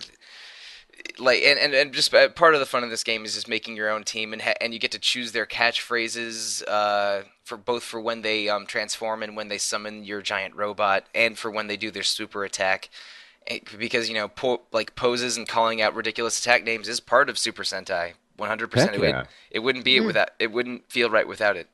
like 1.19 1.41
and, 1.43 1.59
and, 1.59 1.73
and 1.73 1.93
just 1.93 2.13
uh, 2.13 2.29
part 2.29 2.53
of 2.53 2.59
the 2.59 2.65
fun 2.65 2.83
of 2.83 2.89
this 2.89 3.03
game 3.03 3.25
is 3.25 3.33
just 3.35 3.47
making 3.47 3.75
your 3.75 3.89
own 3.89 4.03
team 4.03 4.33
and 4.33 4.41
ha- 4.41 4.53
and 4.61 4.73
you 4.73 4.79
get 4.79 4.91
to 4.91 4.99
choose 4.99 5.31
their 5.31 5.45
catchphrases 5.45 6.63
uh, 6.67 7.23
for 7.43 7.57
both 7.57 7.83
for 7.83 7.99
when 7.99 8.21
they 8.21 8.49
um, 8.49 8.65
transform 8.65 9.21
and 9.23 9.35
when 9.35 9.47
they 9.49 9.57
summon 9.57 10.03
your 10.03 10.21
giant 10.21 10.55
robot 10.55 11.05
and 11.13 11.37
for 11.37 11.51
when 11.51 11.67
they 11.67 11.77
do 11.77 11.91
their 11.91 12.03
super 12.03 12.43
attack. 12.43 12.89
Eh, 13.47 13.59
Because 13.77 14.07
you 14.09 14.15
know, 14.15 14.27
po- 14.29 14.61
like 14.71 14.95
poses 14.95 15.37
and 15.37 15.47
calling 15.47 15.81
out 15.81 15.95
ridiculous 15.95 16.39
attack 16.39 16.63
names 16.63 16.87
is 16.87 16.99
part 16.99 17.29
of 17.29 17.37
Super 17.37 17.63
Sentai. 17.63 18.13
100%. 18.39 18.73
Heck 18.73 18.93
It, 18.95 19.01
yeah. 19.01 19.17
would, 19.19 19.27
it 19.51 19.59
wouldn't 19.59 19.85
be 19.85 19.97
it 19.97 20.01
Mm. 20.03 20.07
without 20.07 20.29
it 20.39 20.51
wouldn't 20.51 20.89
feel 20.91 21.09
right 21.09 21.27
without 21.27 21.55
it. 21.57 21.67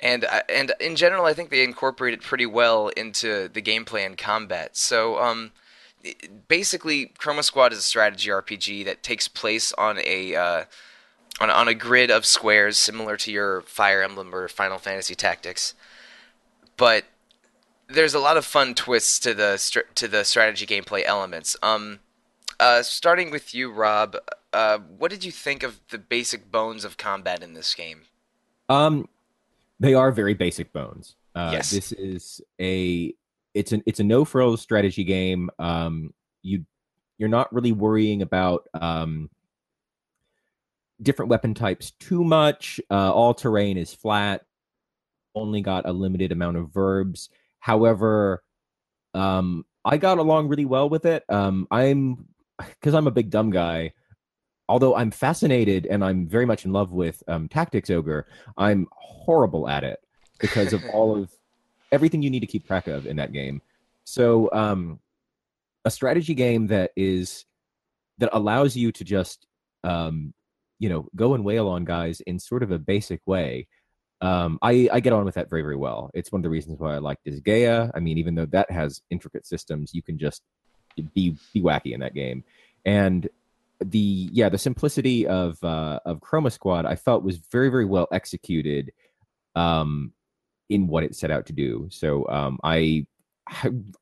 And 0.00 0.26
and 0.48 0.72
in 0.80 0.96
general, 0.96 1.24
I 1.24 1.32
think 1.32 1.50
they 1.50 1.62
incorporate 1.64 2.12
it 2.14 2.22
pretty 2.22 2.46
well 2.46 2.88
into 2.88 3.48
the 3.48 3.62
gameplay 3.62 4.04
and 4.04 4.16
combat. 4.18 4.76
So 4.76 5.18
um, 5.18 5.44
it- 5.46 5.52
basically, 6.48 7.12
Chroma 7.18 7.42
Squad 7.42 7.72
is 7.72 7.78
a 7.78 7.82
strategy 7.82 8.30
RPG 8.30 8.84
that 8.84 9.02
takes 9.02 9.28
place 9.28 9.72
on 9.74 9.98
a 10.04 10.34
uh, 10.34 10.64
on 11.40 11.50
on 11.50 11.68
a 11.68 11.74
grid 11.74 12.10
of 12.10 12.26
squares 12.26 12.78
similar 12.78 13.16
to 13.18 13.32
your 13.32 13.62
Fire 13.62 14.02
Emblem 14.02 14.34
or 14.34 14.48
Final 14.48 14.78
Fantasy 14.78 15.14
Tactics, 15.14 15.74
but 16.76 17.04
there's 17.88 18.14
a 18.14 18.18
lot 18.18 18.36
of 18.36 18.44
fun 18.44 18.74
twists 18.74 19.18
to 19.20 19.34
the 19.34 19.82
to 19.94 20.08
the 20.08 20.24
strategy 20.24 20.66
gameplay 20.66 21.02
elements. 21.04 21.56
Um, 21.62 22.00
uh, 22.58 22.82
starting 22.82 23.30
with 23.30 23.54
you, 23.54 23.70
Rob, 23.70 24.16
uh, 24.52 24.78
what 24.78 25.10
did 25.10 25.24
you 25.24 25.32
think 25.32 25.62
of 25.62 25.80
the 25.90 25.98
basic 25.98 26.50
bones 26.50 26.84
of 26.84 26.96
combat 26.96 27.42
in 27.42 27.54
this 27.54 27.74
game? 27.74 28.02
Um, 28.68 29.08
they 29.78 29.94
are 29.94 30.10
very 30.10 30.34
basic 30.34 30.72
bones. 30.72 31.16
Uh, 31.34 31.50
Yes. 31.52 31.70
This 31.70 31.92
is 31.92 32.40
a 32.58 33.14
it's 33.56 33.72
an 33.72 33.82
it's 33.86 34.00
a 34.00 34.04
no 34.04 34.24
frills 34.24 34.60
strategy 34.60 35.02
game. 35.02 35.50
Um, 35.58 36.12
you 36.42 36.66
you're 37.18 37.28
not 37.28 37.52
really 37.52 37.72
worrying 37.72 38.22
about 38.22 38.68
um 38.74 39.30
different 41.02 41.30
weapon 41.30 41.54
types 41.54 41.92
too 41.98 42.22
much. 42.22 42.80
Uh, 42.90 43.12
all 43.12 43.34
terrain 43.34 43.78
is 43.78 43.94
flat. 43.94 44.42
Only 45.34 45.62
got 45.62 45.88
a 45.88 45.92
limited 45.92 46.32
amount 46.32 46.58
of 46.58 46.72
verbs. 46.72 47.30
However, 47.58 48.42
um, 49.14 49.64
I 49.84 49.96
got 49.96 50.18
along 50.18 50.48
really 50.48 50.64
well 50.64 50.88
with 50.88 51.06
it. 51.06 51.24
Um, 51.28 51.66
I'm 51.70 52.26
because 52.58 52.94
I'm 52.94 53.06
a 53.06 53.12
big 53.12 53.30
dumb 53.30 53.50
guy. 53.50 53.92
Although 54.68 54.96
I'm 54.96 55.12
fascinated 55.12 55.86
and 55.86 56.04
I'm 56.04 56.26
very 56.26 56.44
much 56.44 56.64
in 56.64 56.72
love 56.72 56.90
with 56.90 57.22
um, 57.28 57.48
Tactics 57.48 57.88
Ogre, 57.88 58.26
I'm 58.56 58.88
horrible 58.92 59.68
at 59.68 59.84
it 59.84 60.00
because 60.40 60.72
of 60.72 60.82
all 60.92 61.16
of 61.16 61.30
everything 61.92 62.22
you 62.22 62.30
need 62.30 62.40
to 62.40 62.46
keep 62.46 62.66
track 62.66 62.86
of 62.86 63.06
in 63.06 63.16
that 63.16 63.32
game. 63.32 63.62
So, 64.04 64.50
um, 64.52 65.00
a 65.84 65.90
strategy 65.90 66.34
game 66.34 66.66
that 66.68 66.90
is 66.96 67.44
that 68.18 68.30
allows 68.32 68.76
you 68.76 68.92
to 68.92 69.04
just 69.04 69.46
um, 69.84 70.34
you 70.78 70.88
know 70.88 71.08
go 71.14 71.34
and 71.34 71.44
wail 71.44 71.68
on 71.68 71.84
guys 71.84 72.20
in 72.22 72.38
sort 72.38 72.62
of 72.62 72.70
a 72.70 72.78
basic 72.78 73.20
way. 73.26 73.68
Um, 74.22 74.58
I, 74.62 74.88
I 74.90 75.00
get 75.00 75.12
on 75.12 75.24
with 75.24 75.34
that 75.34 75.50
very 75.50 75.62
very 75.62 75.76
well. 75.76 76.10
It's 76.14 76.32
one 76.32 76.40
of 76.40 76.42
the 76.42 76.50
reasons 76.50 76.78
why 76.80 76.94
I 76.94 76.98
like 76.98 77.18
Disgaea. 77.24 77.90
I 77.94 78.00
mean, 78.00 78.18
even 78.18 78.34
though 78.34 78.46
that 78.46 78.70
has 78.70 79.02
intricate 79.10 79.46
systems, 79.46 79.94
you 79.94 80.02
can 80.02 80.18
just 80.18 80.42
be 81.14 81.36
be 81.52 81.62
wacky 81.62 81.92
in 81.92 82.00
that 82.00 82.14
game. 82.14 82.42
And 82.84 83.28
the 83.84 84.28
yeah 84.32 84.48
the 84.48 84.58
simplicity 84.58 85.26
of 85.26 85.62
uh, 85.62 86.00
of 86.04 86.20
Chroma 86.20 86.50
Squad 86.50 86.86
I 86.86 86.96
felt 86.96 87.22
was 87.22 87.36
very 87.36 87.68
very 87.68 87.84
well 87.84 88.08
executed 88.10 88.92
um, 89.54 90.12
in 90.68 90.86
what 90.86 91.04
it 91.04 91.14
set 91.14 91.30
out 91.30 91.46
to 91.46 91.52
do. 91.52 91.88
So 91.90 92.28
um, 92.28 92.58
I 92.62 93.06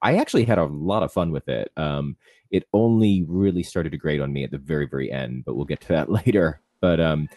I 0.02 0.16
actually 0.16 0.44
had 0.44 0.58
a 0.58 0.64
lot 0.64 1.02
of 1.02 1.12
fun 1.12 1.30
with 1.30 1.48
it. 1.48 1.70
Um, 1.76 2.16
it 2.50 2.64
only 2.72 3.24
really 3.28 3.62
started 3.62 3.90
to 3.90 3.98
grate 3.98 4.20
on 4.20 4.32
me 4.32 4.44
at 4.44 4.50
the 4.50 4.58
very 4.58 4.86
very 4.86 5.10
end, 5.10 5.44
but 5.44 5.54
we'll 5.54 5.64
get 5.64 5.80
to 5.82 5.88
that 5.88 6.10
later. 6.26 6.60
But 6.80 7.00
um, 7.00 7.28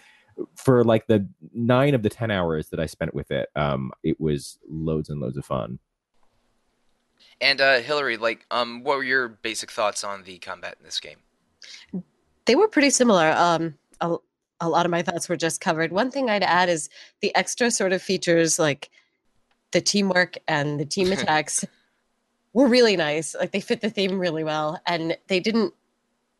for 0.55 0.83
like 0.83 1.07
the 1.07 1.27
nine 1.53 1.95
of 1.95 2.03
the 2.03 2.09
ten 2.09 2.31
hours 2.31 2.69
that 2.69 2.79
I 2.79 2.85
spent 2.85 3.13
with 3.13 3.31
it, 3.31 3.49
um, 3.55 3.91
it 4.03 4.19
was 4.19 4.59
loads 4.69 5.09
and 5.09 5.19
loads 5.19 5.37
of 5.37 5.45
fun. 5.45 5.79
And 7.39 7.61
uh, 7.61 7.79
Hillary, 7.79 8.17
like, 8.17 8.45
um, 8.49 8.83
what 8.83 8.97
were 8.97 9.03
your 9.03 9.27
basic 9.29 9.69
thoughts 9.69 10.03
on 10.03 10.23
the 10.23 10.39
combat 10.39 10.75
in 10.79 10.85
this 10.85 10.99
game? 10.99 11.17
They 12.45 12.55
were 12.55 12.67
pretty 12.67 12.89
similar. 12.89 13.31
Um, 13.31 13.75
a, 14.01 14.15
a 14.59 14.69
lot 14.69 14.85
of 14.85 14.91
my 14.91 15.03
thoughts 15.03 15.29
were 15.29 15.35
just 15.35 15.61
covered. 15.61 15.91
One 15.91 16.09
thing 16.09 16.29
I'd 16.29 16.43
add 16.43 16.69
is 16.69 16.89
the 17.21 17.35
extra 17.35 17.69
sort 17.69 17.93
of 17.93 18.01
features 18.01 18.57
like 18.57 18.89
the 19.71 19.81
teamwork 19.81 20.37
and 20.47 20.79
the 20.79 20.85
team 20.85 21.11
attacks 21.13 21.65
were 22.53 22.67
really 22.67 22.97
nice. 22.97 23.35
Like 23.35 23.51
they 23.51 23.59
fit 23.59 23.81
the 23.81 23.89
theme 23.89 24.19
really 24.19 24.43
well, 24.43 24.81
and 24.85 25.17
they 25.27 25.39
didn't. 25.39 25.73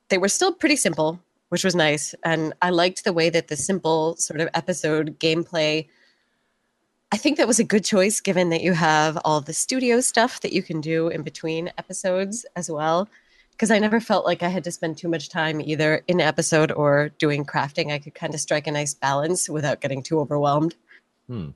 They 0.09 0.17
were 0.17 0.29
still 0.29 0.53
pretty 0.53 0.77
simple, 0.77 1.19
which 1.49 1.63
was 1.63 1.75
nice. 1.75 2.15
And 2.23 2.53
I 2.61 2.69
liked 2.69 3.03
the 3.03 3.13
way 3.13 3.29
that 3.29 3.49
the 3.49 3.57
simple 3.57 4.15
sort 4.17 4.39
of 4.39 4.49
episode 4.53 5.19
gameplay. 5.19 5.87
I 7.11 7.17
think 7.17 7.37
that 7.37 7.47
was 7.47 7.59
a 7.59 7.63
good 7.63 7.85
choice, 7.85 8.19
given 8.19 8.49
that 8.49 8.61
you 8.61 8.73
have 8.73 9.17
all 9.23 9.39
the 9.39 9.53
studio 9.53 10.01
stuff 10.01 10.41
that 10.41 10.51
you 10.51 10.61
can 10.61 10.81
do 10.81 11.07
in 11.07 11.23
between 11.23 11.71
episodes 11.77 12.45
as 12.55 12.69
well 12.69 13.07
because 13.57 13.71
I 13.71 13.79
never 13.79 13.99
felt 13.99 14.23
like 14.23 14.43
I 14.43 14.49
had 14.49 14.63
to 14.65 14.71
spend 14.71 14.97
too 14.97 15.07
much 15.07 15.29
time 15.29 15.59
either 15.59 16.03
in 16.07 16.21
episode 16.21 16.71
or 16.71 17.09
doing 17.17 17.43
crafting. 17.43 17.91
I 17.91 17.97
could 17.97 18.13
kind 18.13 18.35
of 18.35 18.39
strike 18.39 18.67
a 18.67 18.71
nice 18.71 18.93
balance 18.93 19.49
without 19.49 19.81
getting 19.81 20.03
too 20.03 20.19
overwhelmed. 20.19 20.75
Hmm. 21.27 21.49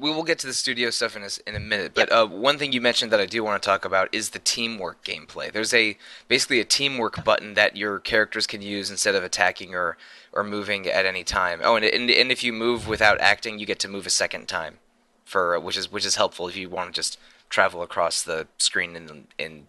We 0.00 0.10
will 0.10 0.22
get 0.22 0.38
to 0.38 0.46
the 0.46 0.54
studio 0.54 0.88
stuff 0.88 1.14
in 1.14 1.22
a, 1.22 1.28
in 1.46 1.54
a 1.54 1.60
minute, 1.60 1.92
but 1.92 2.10
uh, 2.10 2.26
one 2.26 2.56
thing 2.56 2.72
you 2.72 2.80
mentioned 2.80 3.12
that 3.12 3.20
I 3.20 3.26
do 3.26 3.44
want 3.44 3.62
to 3.62 3.66
talk 3.66 3.84
about 3.84 4.08
is 4.12 4.30
the 4.30 4.38
teamwork 4.38 5.04
gameplay. 5.04 5.52
There's 5.52 5.74
a 5.74 5.98
basically 6.26 6.58
a 6.58 6.64
teamwork 6.64 7.22
button 7.22 7.52
that 7.52 7.76
your 7.76 7.98
characters 7.98 8.46
can 8.46 8.62
use 8.62 8.90
instead 8.90 9.14
of 9.14 9.22
attacking 9.22 9.74
or, 9.74 9.98
or 10.32 10.42
moving 10.42 10.86
at 10.86 11.04
any 11.04 11.22
time. 11.22 11.60
Oh, 11.62 11.76
and, 11.76 11.84
and 11.84 12.10
and 12.10 12.32
if 12.32 12.42
you 12.42 12.50
move 12.50 12.88
without 12.88 13.20
acting, 13.20 13.58
you 13.58 13.66
get 13.66 13.78
to 13.80 13.88
move 13.88 14.06
a 14.06 14.10
second 14.10 14.48
time, 14.48 14.78
for 15.26 15.60
which 15.60 15.76
is 15.76 15.92
which 15.92 16.06
is 16.06 16.16
helpful 16.16 16.48
if 16.48 16.56
you 16.56 16.70
want 16.70 16.94
to 16.94 16.98
just 16.98 17.18
travel 17.50 17.82
across 17.82 18.22
the 18.22 18.46
screen 18.56 18.96
in 18.96 19.26
in 19.38 19.66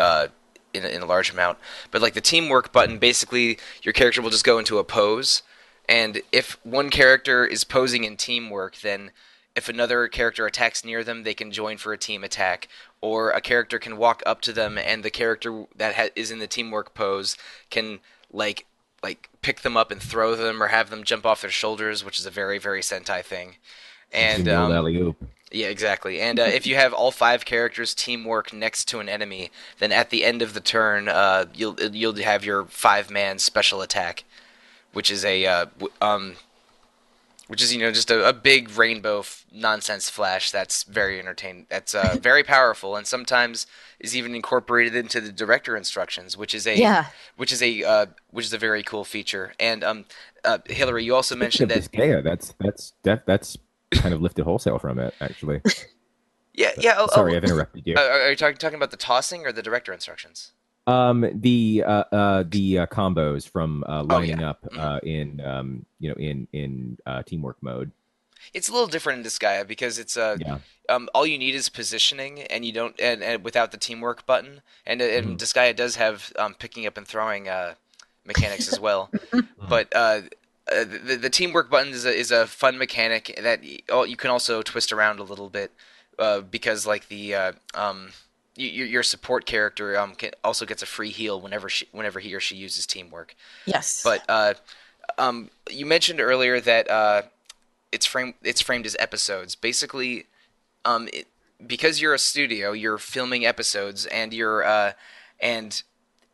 uh, 0.00 0.28
in, 0.72 0.86
in 0.86 1.02
a 1.02 1.06
large 1.06 1.30
amount. 1.30 1.58
But 1.90 2.00
like 2.00 2.14
the 2.14 2.22
teamwork 2.22 2.72
button, 2.72 2.98
basically 2.98 3.58
your 3.82 3.92
character 3.92 4.22
will 4.22 4.30
just 4.30 4.46
go 4.46 4.58
into 4.58 4.78
a 4.78 4.84
pose, 4.84 5.42
and 5.86 6.22
if 6.32 6.58
one 6.64 6.88
character 6.88 7.44
is 7.44 7.64
posing 7.64 8.04
in 8.04 8.16
teamwork, 8.16 8.76
then 8.78 9.10
if 9.54 9.68
another 9.68 10.08
character 10.08 10.46
attacks 10.46 10.84
near 10.84 11.04
them, 11.04 11.22
they 11.22 11.34
can 11.34 11.50
join 11.50 11.76
for 11.76 11.92
a 11.92 11.98
team 11.98 12.24
attack, 12.24 12.68
or 13.00 13.30
a 13.30 13.40
character 13.40 13.78
can 13.78 13.96
walk 13.96 14.22
up 14.24 14.40
to 14.42 14.52
them, 14.52 14.78
and 14.78 15.02
the 15.02 15.10
character 15.10 15.64
that 15.76 15.94
ha- 15.94 16.08
is 16.16 16.30
in 16.30 16.38
the 16.38 16.46
teamwork 16.46 16.94
pose 16.94 17.36
can 17.70 18.00
like 18.32 18.66
like 19.02 19.28
pick 19.42 19.62
them 19.62 19.76
up 19.76 19.90
and 19.90 20.00
throw 20.00 20.34
them, 20.36 20.62
or 20.62 20.68
have 20.68 20.90
them 20.90 21.04
jump 21.04 21.26
off 21.26 21.42
their 21.42 21.50
shoulders, 21.50 22.04
which 22.04 22.18
is 22.18 22.26
a 22.26 22.30
very 22.30 22.58
very 22.58 22.80
Sentai 22.80 23.22
thing. 23.22 23.56
And 24.12 24.46
um, 24.48 24.70
yeah, 25.52 25.66
exactly. 25.66 26.20
And 26.20 26.40
uh, 26.40 26.44
if 26.44 26.66
you 26.66 26.76
have 26.76 26.94
all 26.94 27.10
five 27.10 27.44
characters 27.44 27.94
teamwork 27.94 28.52
next 28.52 28.86
to 28.86 29.00
an 29.00 29.08
enemy, 29.08 29.50
then 29.78 29.92
at 29.92 30.10
the 30.10 30.24
end 30.24 30.40
of 30.40 30.54
the 30.54 30.60
turn, 30.60 31.08
uh, 31.08 31.46
you'll 31.54 31.78
you'll 31.80 32.16
have 32.16 32.44
your 32.44 32.64
five 32.64 33.10
man 33.10 33.38
special 33.38 33.82
attack, 33.82 34.24
which 34.92 35.10
is 35.10 35.24
a 35.24 35.44
uh, 35.44 35.66
w- 35.78 35.92
um, 36.00 36.36
which 37.48 37.62
is 37.62 37.72
you 37.74 37.80
know 37.80 37.92
just 37.92 38.10
a, 38.10 38.28
a 38.28 38.32
big 38.32 38.70
rainbow 38.76 39.20
f- 39.20 39.44
nonsense 39.52 40.08
flash 40.08 40.50
that's 40.50 40.84
very 40.84 41.18
entertaining. 41.18 41.66
That's 41.70 41.94
uh, 41.94 42.16
very 42.22 42.42
powerful 42.42 42.96
and 42.96 43.06
sometimes 43.06 43.66
is 44.00 44.16
even 44.16 44.34
incorporated 44.34 44.94
into 44.94 45.20
the 45.20 45.32
director 45.32 45.76
instructions, 45.76 46.36
which 46.36 46.54
is 46.54 46.66
a 46.66 46.76
Yeah. 46.76 47.06
which 47.36 47.52
is 47.52 47.62
a 47.62 47.82
uh, 47.84 48.06
which 48.30 48.46
is 48.46 48.52
a 48.52 48.58
very 48.58 48.82
cool 48.82 49.04
feature. 49.04 49.52
And 49.60 49.84
um, 49.84 50.04
uh, 50.44 50.58
Hillary, 50.66 51.04
you 51.04 51.14
also 51.14 51.36
mentioned 51.36 51.70
that 51.70 51.78
of 51.78 51.90
Disgaea, 51.90 52.22
that's 52.24 52.54
that's 52.58 52.92
that, 53.02 53.26
that's 53.26 53.58
kind 53.92 54.14
of 54.14 54.22
lifted 54.22 54.44
wholesale 54.44 54.78
from 54.78 54.98
it 54.98 55.14
actually. 55.20 55.60
yeah 56.54 56.70
yeah. 56.78 56.94
Oh, 56.96 57.06
Sorry, 57.08 57.34
oh, 57.34 57.36
I've 57.36 57.44
interrupted 57.44 57.86
you. 57.86 57.94
uh, 57.96 58.00
are 58.00 58.30
you 58.30 58.36
talking 58.36 58.56
talking 58.56 58.76
about 58.76 58.90
the 58.90 58.96
tossing 58.96 59.44
or 59.46 59.52
the 59.52 59.62
director 59.62 59.92
instructions? 59.92 60.52
Um, 60.86 61.24
the 61.32 61.84
uh, 61.86 62.04
uh, 62.12 62.44
the 62.48 62.80
uh, 62.80 62.86
combos 62.86 63.48
from 63.48 63.84
uh, 63.88 64.02
Oh, 64.08 64.20
lining 64.20 64.38
yeah. 64.38 64.42
up 64.42 64.66
uh, 64.76 64.98
in 65.04 65.40
um, 65.40 65.86
you 66.00 66.08
know 66.10 66.16
in 66.16 66.48
in 66.52 66.98
uh, 67.06 67.22
teamwork 67.22 67.56
mode. 67.62 67.92
It's 68.52 68.68
a 68.68 68.72
little 68.72 68.88
different 68.88 69.18
in 69.18 69.24
Disgaea 69.24 69.66
because 69.66 69.98
it's 69.98 70.16
uh, 70.16 70.38
Yeah, 70.38 70.58
um, 70.88 71.08
all 71.14 71.26
you 71.26 71.38
need 71.38 71.54
is 71.54 71.68
positioning, 71.68 72.42
and 72.42 72.64
you 72.64 72.72
don't, 72.72 72.98
and, 73.00 73.22
and 73.22 73.44
without 73.44 73.70
the 73.70 73.78
teamwork 73.78 74.26
button, 74.26 74.62
and, 74.84 75.00
and 75.00 75.38
Mhm. 75.38 75.38
Disgaea 75.38 75.74
does 75.76 75.96
have 75.96 76.32
um, 76.36 76.54
picking 76.54 76.86
up 76.86 76.96
and 76.96 77.06
throwing 77.06 77.48
uh, 77.48 77.74
mechanics 78.24 78.66
as 78.68 78.80
well. 78.80 79.12
but 79.68 79.88
uh, 79.94 80.22
uh, 80.70 80.84
the, 80.84 81.16
the 81.20 81.30
teamwork 81.30 81.70
button 81.70 81.92
is 81.92 82.04
a, 82.04 82.12
is 82.14 82.30
a 82.30 82.46
fun 82.46 82.78
mechanic 82.78 83.38
that 83.40 83.60
y- 83.62 83.80
oh, 83.88 84.04
you 84.04 84.16
can 84.16 84.30
also 84.30 84.62
twist 84.62 84.92
around 84.92 85.20
a 85.20 85.24
little 85.24 85.48
bit 85.48 85.70
uh, 86.18 86.40
because 86.40 86.86
like 86.86 87.08
the 87.08 87.34
uh, 87.34 87.52
um, 87.74 88.10
your 88.56 88.86
your 88.86 89.02
support 89.02 89.46
character 89.46 89.98
um, 89.98 90.14
also 90.44 90.66
gets 90.66 90.82
a 90.82 90.86
free 90.86 91.10
heal 91.10 91.40
whenever 91.40 91.68
she, 91.68 91.86
whenever 91.92 92.20
he 92.20 92.34
or 92.34 92.40
she 92.40 92.56
uses 92.56 92.86
teamwork. 92.86 93.34
Yes. 93.66 94.02
But 94.02 94.24
uh, 94.28 94.54
um, 95.18 95.50
you 95.70 95.86
mentioned 95.86 96.20
earlier 96.20 96.60
that 96.60 96.90
uh, 96.90 97.22
it's 97.90 98.06
framed 98.06 98.34
it's 98.42 98.60
framed 98.60 98.86
as 98.86 98.96
episodes. 98.98 99.54
Basically, 99.54 100.26
um, 100.84 101.08
it, 101.12 101.28
because 101.66 102.00
you're 102.00 102.14
a 102.14 102.18
studio, 102.18 102.72
you're 102.72 102.98
filming 102.98 103.46
episodes, 103.46 104.06
and 104.06 104.32
you're 104.34 104.64
uh, 104.64 104.92
and 105.40 105.82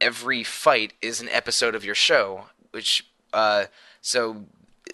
every 0.00 0.42
fight 0.44 0.92
is 1.02 1.20
an 1.20 1.28
episode 1.28 1.74
of 1.74 1.84
your 1.84 1.94
show. 1.94 2.46
Which 2.70 3.06
uh, 3.32 3.66
so 4.00 4.44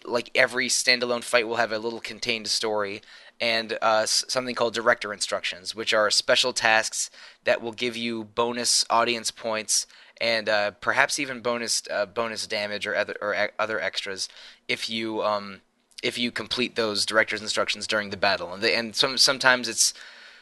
like 0.04 0.30
every 0.34 0.68
standalone 0.68 1.22
fight 1.22 1.46
will 1.46 1.56
have 1.56 1.72
a 1.72 1.78
little 1.78 2.00
contained 2.00 2.48
story 2.48 3.00
and 3.40 3.78
uh, 3.82 4.06
something 4.06 4.54
called 4.54 4.74
director 4.74 5.12
instructions, 5.12 5.74
which 5.74 5.92
are 5.92 6.10
special 6.10 6.52
tasks 6.52 7.10
that 7.44 7.60
will 7.60 7.72
give 7.72 7.96
you 7.96 8.24
bonus 8.24 8.84
audience 8.90 9.30
points 9.30 9.86
and 10.20 10.48
uh, 10.48 10.70
perhaps 10.72 11.18
even 11.18 11.40
bonus 11.40 11.82
uh, 11.90 12.06
bonus 12.06 12.46
damage 12.46 12.86
or 12.86 12.94
other 12.94 13.16
or 13.20 13.50
other 13.58 13.80
extras 13.80 14.28
if 14.68 14.88
you 14.88 15.22
um, 15.22 15.60
if 16.02 16.18
you 16.18 16.30
complete 16.30 16.76
those 16.76 17.06
director's 17.06 17.42
instructions 17.42 17.86
during 17.86 18.10
the 18.10 18.16
battle. 18.16 18.52
And, 18.52 18.62
they, 18.62 18.74
and 18.74 18.94
some 18.94 19.18
sometimes 19.18 19.68
it's 19.68 19.94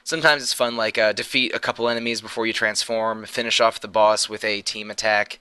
sometimes 0.05 0.43
it's 0.43 0.53
fun, 0.53 0.77
like 0.77 0.99
uh, 0.99 1.13
defeat 1.13 1.55
a 1.55 1.61
couple 1.61 1.89
enemies 1.89 2.21
before 2.21 2.47
you 2.47 2.53
transform, 2.53 3.25
finish 3.25 3.61
off 3.61 3.81
the 3.81 3.89
boss 3.89 4.29
with 4.29 4.45
a 4.45 4.63
team 4.63 4.91
attack, 4.91 5.39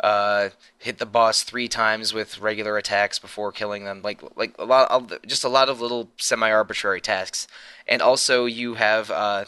uh, 0.00 0.50
hit 0.78 0.98
the 0.98 1.06
boss 1.06 1.42
three 1.42 1.68
times 1.68 2.14
with 2.14 2.40
regular 2.40 2.76
attacks 2.76 3.18
before 3.18 3.52
killing 3.52 3.84
them. 3.84 4.00
Like 4.02 4.20
like 4.36 4.54
a 4.58 4.64
lot, 4.64 4.90
of, 4.90 5.12
just 5.26 5.44
a 5.44 5.48
lot 5.48 5.68
of 5.68 5.80
little 5.80 6.10
semi-arbitrary 6.16 7.00
tasks. 7.00 7.46
And 7.86 8.00
also 8.00 8.44
you 8.46 8.74
have 8.74 9.10
uh, 9.10 9.46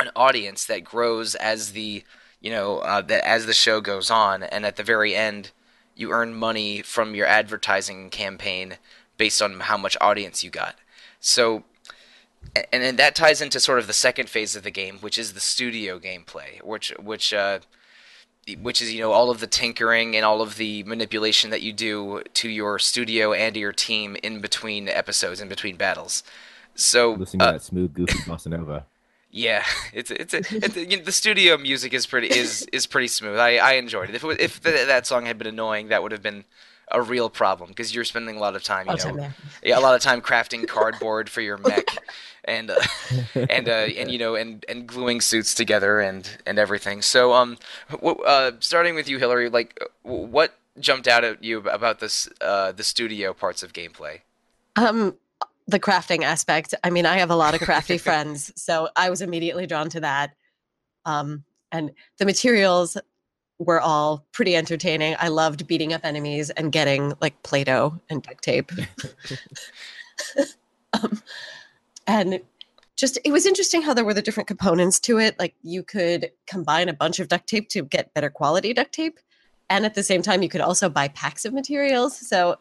an 0.00 0.10
audience 0.14 0.64
that 0.66 0.84
grows 0.84 1.34
as 1.34 1.72
the 1.72 2.04
you 2.40 2.50
know 2.50 2.78
uh, 2.78 3.00
that 3.02 3.26
as 3.26 3.46
the 3.46 3.54
show 3.54 3.80
goes 3.80 4.10
on, 4.10 4.42
and 4.42 4.66
at 4.66 4.76
the 4.76 4.82
very 4.82 5.14
end, 5.14 5.52
you 5.94 6.10
earn 6.10 6.34
money 6.34 6.82
from 6.82 7.14
your 7.14 7.26
advertising 7.26 8.10
campaign 8.10 8.76
based 9.16 9.40
on 9.40 9.60
how 9.60 9.76
much 9.76 9.96
audience 10.00 10.42
you 10.42 10.50
got. 10.50 10.76
So 11.20 11.64
and, 12.72 12.82
and 12.82 12.98
that 12.98 13.14
ties 13.14 13.40
into 13.40 13.60
sort 13.60 13.78
of 13.78 13.86
the 13.86 13.92
second 13.92 14.28
phase 14.28 14.56
of 14.56 14.62
the 14.62 14.70
game, 14.70 14.98
which 14.98 15.18
is 15.18 15.32
the 15.32 15.40
studio 15.40 15.98
gameplay, 15.98 16.62
which 16.62 16.92
which 16.98 17.32
uh, 17.32 17.60
which 18.60 18.82
is 18.82 18.92
you 18.92 19.00
know 19.00 19.12
all 19.12 19.30
of 19.30 19.40
the 19.40 19.46
tinkering 19.46 20.16
and 20.16 20.24
all 20.24 20.40
of 20.40 20.56
the 20.56 20.82
manipulation 20.84 21.50
that 21.50 21.62
you 21.62 21.72
do 21.72 22.22
to 22.34 22.48
your 22.48 22.78
studio 22.78 23.32
and 23.32 23.54
to 23.54 23.60
your 23.60 23.72
team 23.72 24.16
in 24.22 24.40
between 24.40 24.88
episodes, 24.88 25.40
in 25.40 25.48
between 25.48 25.76
battles. 25.76 26.22
So 26.74 27.12
listening 27.12 27.42
uh, 27.42 27.46
to 27.46 27.52
that 27.58 27.62
smooth, 27.62 27.94
goofy 27.94 28.18
bossa 28.30 28.48
nova. 28.48 28.86
Yeah, 29.30 29.64
it's 29.92 30.10
it's, 30.10 30.34
a, 30.34 30.38
it's 30.38 30.76
a, 30.76 30.84
you 30.84 30.98
know, 30.98 31.04
the 31.04 31.12
studio 31.12 31.56
music 31.56 31.94
is 31.94 32.06
pretty 32.06 32.28
is 32.28 32.66
is 32.72 32.86
pretty 32.86 33.08
smooth. 33.08 33.38
I, 33.38 33.56
I 33.56 33.72
enjoyed 33.74 34.10
it. 34.10 34.14
If 34.14 34.24
it 34.24 34.26
was, 34.26 34.36
if 34.38 34.60
the, 34.60 34.70
that 34.70 35.06
song 35.06 35.26
had 35.26 35.38
been 35.38 35.46
annoying, 35.46 35.88
that 35.88 36.02
would 36.02 36.12
have 36.12 36.22
been 36.22 36.44
a 36.90 37.00
real 37.00 37.30
problem 37.30 37.70
because 37.70 37.94
you're 37.94 38.04
spending 38.04 38.36
a 38.36 38.40
lot 38.40 38.54
of 38.56 38.62
time, 38.62 38.86
you 38.86 38.92
know, 38.92 39.16
time 39.16 39.34
yeah, 39.62 39.78
a 39.78 39.80
lot 39.80 39.94
of 39.94 40.00
time 40.00 40.20
crafting 40.20 40.66
cardboard 40.66 41.30
for 41.30 41.40
your 41.40 41.56
mech, 41.58 41.86
and 42.44 42.70
uh, 42.70 42.80
and 43.48 43.68
uh, 43.68 43.86
and 43.96 44.10
you 44.10 44.18
know, 44.18 44.34
and 44.34 44.64
and 44.68 44.86
gluing 44.86 45.20
suits 45.20 45.54
together 45.54 46.00
and 46.00 46.38
and 46.46 46.58
everything. 46.58 47.02
So, 47.02 47.32
um, 47.32 47.58
uh, 48.02 48.52
starting 48.60 48.94
with 48.94 49.08
you, 49.08 49.18
Hillary, 49.18 49.48
like, 49.48 49.80
what 50.02 50.54
jumped 50.80 51.08
out 51.08 51.24
at 51.24 51.42
you 51.42 51.58
about 51.58 52.00
this 52.00 52.28
uh, 52.40 52.72
the 52.72 52.84
studio 52.84 53.32
parts 53.32 53.62
of 53.62 53.72
gameplay? 53.72 54.20
Um, 54.76 55.16
the 55.66 55.80
crafting 55.80 56.22
aspect. 56.22 56.74
I 56.82 56.90
mean, 56.90 57.06
I 57.06 57.18
have 57.18 57.30
a 57.30 57.36
lot 57.36 57.54
of 57.54 57.60
crafty 57.60 57.98
friends, 57.98 58.52
so 58.56 58.88
I 58.96 59.10
was 59.10 59.22
immediately 59.22 59.66
drawn 59.66 59.88
to 59.90 60.00
that. 60.00 60.34
Um, 61.04 61.44
and 61.70 61.92
the 62.18 62.26
materials 62.26 62.98
were 63.62 63.80
all 63.80 64.24
pretty 64.32 64.56
entertaining. 64.56 65.16
I 65.18 65.28
loved 65.28 65.66
beating 65.66 65.92
up 65.92 66.04
enemies 66.04 66.50
and 66.50 66.72
getting 66.72 67.14
like 67.20 67.42
Play 67.42 67.64
Doh 67.64 68.00
and 68.10 68.22
duct 68.22 68.42
tape. 68.42 68.70
um, 70.92 71.22
and 72.06 72.40
just 72.96 73.18
it 73.24 73.32
was 73.32 73.46
interesting 73.46 73.82
how 73.82 73.94
there 73.94 74.04
were 74.04 74.14
the 74.14 74.22
different 74.22 74.46
components 74.46 75.00
to 75.00 75.18
it. 75.18 75.38
Like 75.38 75.54
you 75.62 75.82
could 75.82 76.30
combine 76.46 76.88
a 76.88 76.92
bunch 76.92 77.18
of 77.18 77.28
duct 77.28 77.48
tape 77.48 77.68
to 77.70 77.82
get 77.82 78.14
better 78.14 78.30
quality 78.30 78.72
duct 78.72 78.92
tape. 78.92 79.18
And 79.70 79.84
at 79.86 79.94
the 79.94 80.02
same 80.02 80.22
time, 80.22 80.42
you 80.42 80.48
could 80.48 80.60
also 80.60 80.88
buy 80.88 81.08
packs 81.08 81.44
of 81.44 81.52
materials. 81.52 82.16
So 82.16 82.56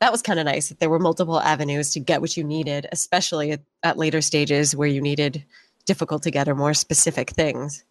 that 0.00 0.12
was 0.12 0.22
kind 0.22 0.38
of 0.38 0.46
nice 0.46 0.68
that 0.68 0.80
there 0.80 0.90
were 0.90 0.98
multiple 0.98 1.40
avenues 1.40 1.90
to 1.92 2.00
get 2.00 2.20
what 2.20 2.36
you 2.36 2.44
needed, 2.44 2.86
especially 2.92 3.52
at, 3.52 3.60
at 3.82 3.98
later 3.98 4.20
stages 4.20 4.74
where 4.74 4.88
you 4.88 5.00
needed 5.00 5.44
difficult 5.84 6.22
to 6.24 6.30
get 6.30 6.48
or 6.48 6.54
more 6.54 6.74
specific 6.74 7.30
things 7.30 7.84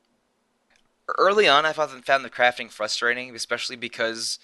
early 1.17 1.47
on, 1.47 1.65
I 1.65 1.73
found 1.73 2.25
the 2.25 2.29
crafting 2.29 2.69
frustrating, 2.69 3.35
especially 3.35 3.75
because 3.75 4.39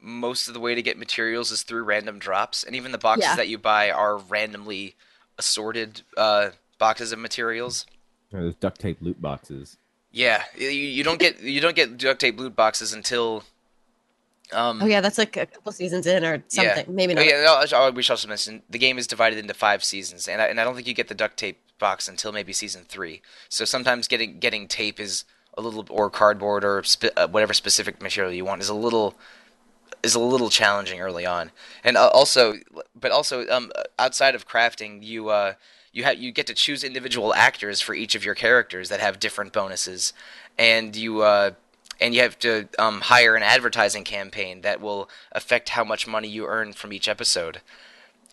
most 0.00 0.48
of 0.48 0.54
the 0.54 0.60
way 0.60 0.74
to 0.74 0.82
get 0.82 0.98
materials 0.98 1.50
is 1.50 1.62
through 1.62 1.84
random 1.84 2.18
drops, 2.18 2.64
and 2.64 2.74
even 2.74 2.92
the 2.92 2.98
boxes 2.98 3.26
yeah. 3.30 3.36
that 3.36 3.48
you 3.48 3.58
buy 3.58 3.90
are 3.90 4.16
randomly 4.16 4.94
assorted 5.38 6.02
uh, 6.16 6.50
boxes 6.78 7.12
of 7.12 7.18
materials. 7.18 7.86
Yeah, 8.32 8.40
those 8.40 8.54
duct 8.54 8.80
tape 8.80 8.98
loot 9.00 9.20
boxes. 9.20 9.76
Yeah, 10.12 10.42
you, 10.56 10.68
you 10.68 11.04
don't 11.04 11.20
get 11.20 11.40
you 11.40 11.60
don't 11.60 11.76
get 11.76 11.98
duct 11.98 12.20
tape 12.20 12.38
loot 12.38 12.56
boxes 12.56 12.92
until. 12.92 13.44
Um, 14.52 14.82
oh 14.82 14.86
yeah, 14.86 15.00
that's 15.00 15.18
like 15.18 15.36
a 15.36 15.46
couple 15.46 15.70
seasons 15.70 16.08
in 16.08 16.24
or 16.24 16.42
something. 16.48 16.86
Yeah. 16.86 16.92
Maybe 16.92 17.14
not. 17.14 17.22
Oh, 17.22 17.24
yeah, 17.24 17.64
no, 17.70 17.90
we 17.92 18.02
should 18.02 18.14
also 18.14 18.26
mention 18.26 18.62
the 18.68 18.78
game 18.78 18.98
is 18.98 19.06
divided 19.06 19.38
into 19.38 19.54
five 19.54 19.84
seasons, 19.84 20.26
and 20.26 20.42
I, 20.42 20.46
and 20.46 20.60
I 20.60 20.64
don't 20.64 20.74
think 20.74 20.88
you 20.88 20.94
get 20.94 21.06
the 21.06 21.14
duct 21.14 21.36
tape 21.36 21.58
box 21.78 22.08
until 22.08 22.32
maybe 22.32 22.52
season 22.52 22.84
three. 22.88 23.22
So 23.48 23.64
sometimes 23.64 24.08
getting 24.08 24.40
getting 24.40 24.66
tape 24.66 24.98
is 24.98 25.24
a 25.56 25.60
little 25.60 25.86
or 25.90 26.10
cardboard 26.10 26.64
or 26.64 26.82
spe- 26.84 27.16
uh, 27.16 27.28
whatever 27.28 27.52
specific 27.52 28.00
material 28.00 28.32
you 28.32 28.44
want 28.44 28.60
is 28.60 28.68
a 28.68 28.74
little 28.74 29.14
is 30.02 30.14
a 30.14 30.20
little 30.20 30.50
challenging 30.50 31.00
early 31.00 31.26
on, 31.26 31.50
and 31.84 31.96
uh, 31.96 32.08
also, 32.08 32.54
but 32.98 33.10
also 33.10 33.46
um, 33.48 33.70
outside 33.98 34.34
of 34.34 34.48
crafting, 34.48 35.02
you 35.02 35.28
uh, 35.28 35.54
you 35.92 36.04
have 36.04 36.18
you 36.18 36.32
get 36.32 36.46
to 36.46 36.54
choose 36.54 36.84
individual 36.84 37.34
actors 37.34 37.80
for 37.80 37.94
each 37.94 38.14
of 38.14 38.24
your 38.24 38.34
characters 38.34 38.88
that 38.88 39.00
have 39.00 39.20
different 39.20 39.52
bonuses, 39.52 40.12
and 40.58 40.96
you 40.96 41.20
uh, 41.20 41.50
and 42.00 42.14
you 42.14 42.22
have 42.22 42.38
to 42.38 42.68
um, 42.78 43.02
hire 43.02 43.34
an 43.34 43.42
advertising 43.42 44.04
campaign 44.04 44.62
that 44.62 44.80
will 44.80 45.08
affect 45.32 45.70
how 45.70 45.84
much 45.84 46.06
money 46.06 46.28
you 46.28 46.46
earn 46.46 46.72
from 46.72 46.92
each 46.92 47.08
episode, 47.08 47.60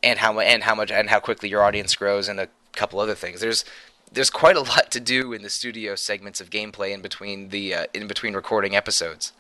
and 0.02 0.20
how 0.20 0.40
and 0.40 0.64
how 0.64 0.76
much 0.76 0.92
and 0.92 1.10
how 1.10 1.20
quickly 1.20 1.50
your 1.50 1.64
audience 1.64 1.96
grows, 1.96 2.30
and 2.30 2.40
a 2.40 2.48
couple 2.74 3.00
other 3.00 3.16
things. 3.16 3.42
There's 3.42 3.66
there's 4.12 4.30
quite 4.30 4.56
a 4.56 4.62
lot 4.62 4.92
to 4.92 5.00
do 5.00 5.34
in 5.34 5.42
the 5.42 5.50
studio 5.50 5.96
segments 5.96 6.42
of 6.42 6.50
gameplay 6.50 6.92
in 6.94 7.02
between 7.02 7.50
the 7.50 7.74
uh, 7.74 7.86
in 7.94 8.08
between 8.08 8.34
recording 8.34 8.76
episodes. 8.76 9.34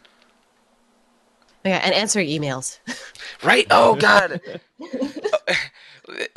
Yeah, 1.65 1.82
and 1.84 1.93
answer 1.93 2.19
emails. 2.19 2.80
right? 3.43 3.67
Oh 3.69 3.95
God. 3.95 4.39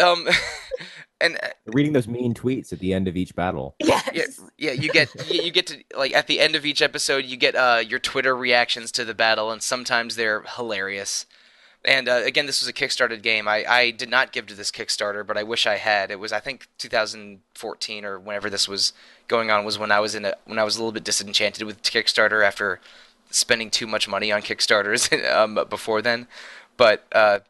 um, 0.02 0.26
and 1.20 1.36
uh, 1.42 1.48
reading 1.66 1.92
those 1.92 2.08
mean 2.08 2.34
tweets 2.34 2.72
at 2.72 2.78
the 2.78 2.92
end 2.92 3.06
of 3.08 3.16
each 3.16 3.34
battle. 3.34 3.74
Yes. 3.78 4.10
Yeah, 4.12 4.24
yeah. 4.58 4.72
You 4.72 4.90
get 4.90 5.30
you 5.30 5.50
get 5.50 5.66
to 5.68 5.82
like 5.96 6.14
at 6.14 6.26
the 6.26 6.40
end 6.40 6.54
of 6.54 6.64
each 6.64 6.82
episode, 6.82 7.24
you 7.24 7.36
get 7.36 7.54
uh, 7.54 7.82
your 7.86 7.98
Twitter 7.98 8.34
reactions 8.34 8.90
to 8.92 9.04
the 9.04 9.14
battle, 9.14 9.50
and 9.50 9.62
sometimes 9.62 10.16
they're 10.16 10.42
hilarious. 10.56 11.26
And 11.84 12.08
uh, 12.08 12.20
again, 12.24 12.46
this 12.46 12.60
was 12.60 12.68
a 12.68 12.72
Kickstarted 12.72 13.22
game. 13.22 13.48
I, 13.48 13.64
I 13.66 13.90
did 13.90 14.10
not 14.10 14.32
give 14.32 14.46
to 14.46 14.54
this 14.54 14.70
Kickstarter, 14.70 15.26
but 15.26 15.38
I 15.38 15.42
wish 15.42 15.66
I 15.66 15.76
had. 15.76 16.10
It 16.10 16.20
was 16.20 16.32
I 16.32 16.40
think 16.40 16.68
2014 16.78 18.04
or 18.04 18.18
whenever 18.18 18.50
this 18.50 18.68
was 18.68 18.92
going 19.28 19.50
on 19.50 19.64
was 19.64 19.78
when 19.78 19.90
I 19.90 20.00
was 20.00 20.14
in 20.14 20.24
a, 20.26 20.34
when 20.44 20.58
I 20.58 20.64
was 20.64 20.76
a 20.76 20.80
little 20.80 20.92
bit 20.92 21.04
disenchanted 21.04 21.66
with 21.66 21.82
Kickstarter 21.82 22.44
after 22.44 22.80
spending 23.30 23.70
too 23.70 23.86
much 23.86 24.08
money 24.08 24.30
on 24.30 24.42
Kickstarters 24.42 25.10
um, 25.34 25.58
before 25.70 26.02
then. 26.02 26.26
But 26.76 27.06
uh, 27.12 27.40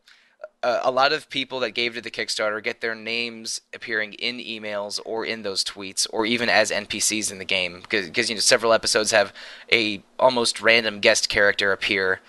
a 0.63 0.91
lot 0.91 1.13
of 1.13 1.31
people 1.31 1.61
that 1.61 1.71
gave 1.71 1.95
to 1.95 2.01
the 2.01 2.11
Kickstarter 2.11 2.63
get 2.63 2.81
their 2.81 2.95
names 2.95 3.63
appearing 3.75 4.13
in 4.15 4.39
emails 4.39 5.01
or 5.05 5.25
in 5.25 5.43
those 5.43 5.65
tweets 5.65 6.07
or 6.13 6.27
even 6.27 6.49
as 6.49 6.71
NPCs 6.71 7.33
in 7.33 7.39
the 7.39 7.45
game 7.45 7.81
because 7.81 8.29
you 8.29 8.37
know 8.37 8.41
several 8.41 8.73
episodes 8.73 9.11
have 9.11 9.33
a 9.73 10.03
almost 10.19 10.61
random 10.61 11.01
guest 11.01 11.29
character 11.29 11.73
appear 11.73 12.21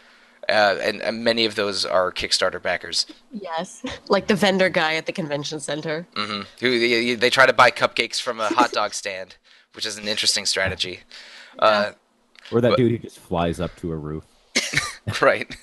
uh, 0.52 0.78
and, 0.82 1.02
and, 1.02 1.24
many 1.24 1.46
of 1.46 1.56
those 1.56 1.86
are 1.86 2.12
Kickstarter 2.12 2.62
backers. 2.62 3.06
Yes, 3.32 3.84
like 4.10 4.28
the 4.28 4.36
vendor 4.36 4.70
guy 4.70 4.96
at 4.96 5.06
the 5.06 5.12
convention 5.12 5.60
center. 5.60 6.06
Mm-hmm. 6.16 6.42
Who 6.60 6.80
they, 6.80 7.16
they, 7.16 7.30
try 7.30 7.46
to 7.46 7.54
buy 7.54 7.72
cupcakes 7.72 8.22
from 8.22 8.40
a 8.40 8.48
hot 8.48 8.72
dog 8.72 8.94
stand, 8.94 9.38
which 9.74 9.86
is 9.86 9.98
an 9.98 10.08
interesting 10.08 10.46
strategy. 10.46 11.02
Uh, 11.58 11.92
or 12.52 12.62
that 12.62 12.70
but, 12.70 12.78
dude 12.78 12.92
who 12.92 12.98
just 12.98 13.20
flies 13.20 13.60
up 13.60 13.76
to 13.78 13.92
a 13.92 13.96
roof. 13.96 14.26
right. 15.22 15.56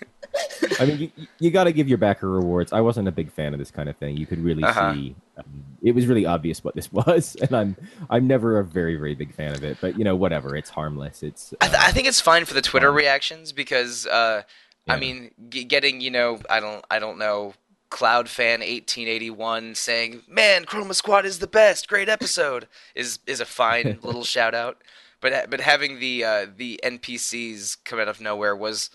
I 0.80 0.86
mean, 0.86 0.98
you, 0.98 1.26
you 1.38 1.50
got 1.50 1.64
to 1.64 1.72
give 1.72 1.88
your 1.88 1.98
backer 1.98 2.28
rewards. 2.28 2.72
I 2.72 2.80
wasn't 2.80 3.08
a 3.08 3.12
big 3.12 3.30
fan 3.32 3.52
of 3.52 3.58
this 3.58 3.70
kind 3.70 3.88
of 3.88 3.96
thing. 3.96 4.16
You 4.16 4.26
could 4.26 4.38
really 4.38 4.62
uh-huh. 4.62 4.94
see 4.94 5.14
um, 5.36 5.64
it 5.82 5.94
was 5.94 6.06
really 6.06 6.26
obvious 6.26 6.62
what 6.64 6.74
this 6.74 6.92
was, 6.92 7.36
and 7.36 7.52
I'm 7.54 7.76
I'm 8.10 8.26
never 8.26 8.58
a 8.58 8.64
very 8.64 8.96
very 8.96 9.14
big 9.14 9.34
fan 9.34 9.54
of 9.54 9.64
it. 9.64 9.78
But 9.80 9.98
you 9.98 10.04
know, 10.04 10.16
whatever. 10.16 10.56
It's 10.56 10.70
harmless. 10.70 11.22
It's. 11.22 11.52
Uh, 11.54 11.56
I, 11.60 11.68
th- 11.68 11.80
I, 11.80 11.90
think 11.92 12.08
it's 12.08 12.20
fine 12.20 12.44
for 12.44 12.54
the 12.54 12.62
Twitter 12.62 12.88
fun. 12.88 12.96
reactions 12.96 13.52
because 13.52 14.06
uh, 14.06 14.42
yeah. 14.88 14.94
I 14.94 14.98
mean, 14.98 15.30
g- 15.48 15.64
getting 15.64 16.00
you 16.00 16.10
know, 16.10 16.40
I 16.48 16.60
don't, 16.60 16.84
I 16.90 16.98
don't 16.98 17.18
know, 17.18 17.54
Cloud 17.90 18.28
Fan 18.28 18.60
1881 18.60 19.74
saying, 19.74 20.22
"Man, 20.28 20.64
Chroma 20.64 20.94
Squad 20.94 21.24
is 21.24 21.38
the 21.38 21.46
best, 21.46 21.88
great 21.88 22.08
episode," 22.08 22.68
is 22.94 23.18
is 23.26 23.40
a 23.40 23.46
fine 23.46 23.98
little 24.02 24.24
shout 24.24 24.54
out. 24.54 24.82
But 25.20 25.50
but 25.50 25.60
having 25.60 26.00
the 26.00 26.24
uh, 26.24 26.46
the 26.54 26.80
NPCs 26.84 27.78
come 27.84 27.98
out 27.98 28.08
of 28.08 28.20
nowhere 28.20 28.54
was, 28.54 28.90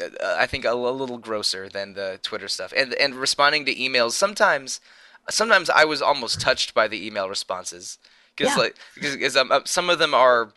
uh, 0.00 0.36
I 0.38 0.46
think, 0.46 0.64
a, 0.64 0.72
a 0.72 0.74
little 0.74 1.18
grosser 1.18 1.68
than 1.68 1.94
the 1.94 2.18
Twitter 2.22 2.48
stuff. 2.48 2.72
And 2.76 2.94
and 2.94 3.14
responding 3.14 3.64
to 3.66 3.74
emails 3.74 4.12
sometimes, 4.12 4.80
sometimes 5.28 5.70
I 5.70 5.84
was 5.84 6.02
almost 6.02 6.40
touched 6.40 6.74
by 6.74 6.88
the 6.88 7.04
email 7.06 7.28
responses 7.28 7.98
because 8.36 8.56
yeah. 8.56 8.62
like 8.62 8.76
because 8.94 9.36
um, 9.36 9.52
uh, 9.52 9.60
some 9.64 9.90
of 9.90 9.98
them 9.98 10.14
are 10.14 10.52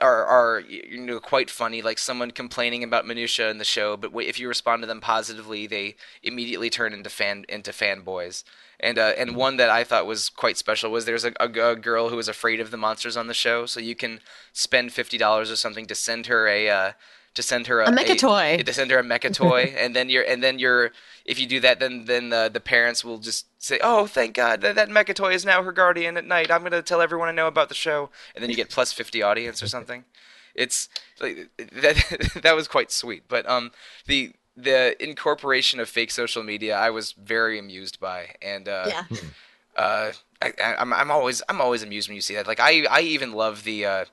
are 0.00 0.24
are 0.24 0.60
you 0.60 1.00
know 1.00 1.20
quite 1.20 1.50
funny, 1.50 1.82
like 1.82 1.98
someone 1.98 2.30
complaining 2.30 2.84
about 2.84 3.06
minutia 3.06 3.50
in 3.50 3.58
the 3.58 3.64
show, 3.64 3.96
but 3.96 4.12
if 4.14 4.38
you 4.38 4.48
respond 4.48 4.82
to 4.82 4.86
them 4.86 5.00
positively, 5.00 5.66
they 5.66 5.96
immediately 6.22 6.70
turn 6.70 6.92
into 6.92 7.10
fan 7.10 7.44
into 7.48 7.70
fanboys. 7.70 8.44
And 8.78 8.98
uh, 8.98 9.12
and 9.16 9.36
one 9.36 9.56
that 9.56 9.70
I 9.70 9.84
thought 9.84 10.06
was 10.06 10.28
quite 10.28 10.58
special 10.58 10.90
was 10.90 11.06
there's 11.06 11.24
a, 11.24 11.32
a, 11.40 11.48
a, 11.70 11.76
girl 11.76 12.10
who 12.10 12.16
was 12.16 12.28
afraid 12.28 12.60
of 12.60 12.70
the 12.70 12.76
monsters 12.76 13.16
on 13.16 13.26
the 13.26 13.34
show, 13.34 13.64
so 13.64 13.80
you 13.80 13.94
can 13.94 14.20
spend 14.52 14.92
fifty 14.92 15.16
dollars 15.16 15.50
or 15.50 15.56
something 15.56 15.86
to 15.86 15.94
send 15.94 16.26
her 16.26 16.46
a 16.46 16.68
uh, 16.68 16.92
to 17.36 17.42
send 17.42 17.68
her 17.68 17.80
a, 17.80 17.88
a 17.88 17.92
mecha 17.92 18.18
toy. 18.18 18.56
to 18.62 18.72
send 18.72 18.90
her 18.90 18.98
a 18.98 19.04
mecha 19.04 19.32
toy, 19.32 19.74
and 19.78 19.94
then 19.94 20.10
you're 20.10 20.24
and 20.24 20.42
then 20.42 20.58
you're 20.58 20.90
if 21.24 21.38
you 21.38 21.46
do 21.46 21.60
that, 21.60 21.78
then 21.78 22.06
then 22.06 22.30
the, 22.30 22.50
the 22.52 22.60
parents 22.60 23.04
will 23.04 23.18
just 23.18 23.46
say, 23.62 23.78
"Oh, 23.82 24.06
thank 24.06 24.34
God 24.34 24.62
that 24.62 24.74
that 24.74 24.88
mecha 24.88 25.14
toy 25.14 25.32
is 25.32 25.44
now 25.44 25.62
her 25.62 25.72
guardian 25.72 26.16
at 26.16 26.26
night. 26.26 26.50
I'm 26.50 26.62
gonna 26.62 26.82
tell 26.82 27.00
everyone 27.00 27.28
I 27.28 27.32
know 27.32 27.46
about 27.46 27.68
the 27.68 27.74
show," 27.74 28.10
and 28.34 28.42
then 28.42 28.50
you 28.50 28.56
get 28.56 28.70
plus 28.70 28.92
fifty 28.92 29.22
audience 29.22 29.62
or 29.62 29.68
something. 29.68 30.04
It's 30.58 30.88
like, 31.20 31.50
that 31.58 32.30
that 32.42 32.56
was 32.56 32.66
quite 32.66 32.90
sweet, 32.90 33.24
but 33.28 33.46
um 33.46 33.72
the 34.06 34.32
the 34.56 34.96
incorporation 35.04 35.80
of 35.80 35.88
fake 35.90 36.10
social 36.10 36.42
media 36.42 36.74
I 36.74 36.88
was 36.88 37.12
very 37.12 37.58
amused 37.58 38.00
by, 38.00 38.36
and 38.40 38.66
uh, 38.66 38.86
yeah. 38.88 39.04
uh, 39.76 40.12
I, 40.40 40.46
am 40.58 40.76
I'm, 40.78 40.92
I'm 40.94 41.10
always 41.10 41.42
I'm 41.50 41.60
always 41.60 41.82
amused 41.82 42.08
when 42.08 42.14
you 42.14 42.22
see 42.22 42.36
that. 42.36 42.46
Like 42.46 42.58
I 42.58 42.86
I 42.90 43.02
even 43.02 43.32
love 43.32 43.64
the 43.64 43.84
uh, 43.84 44.04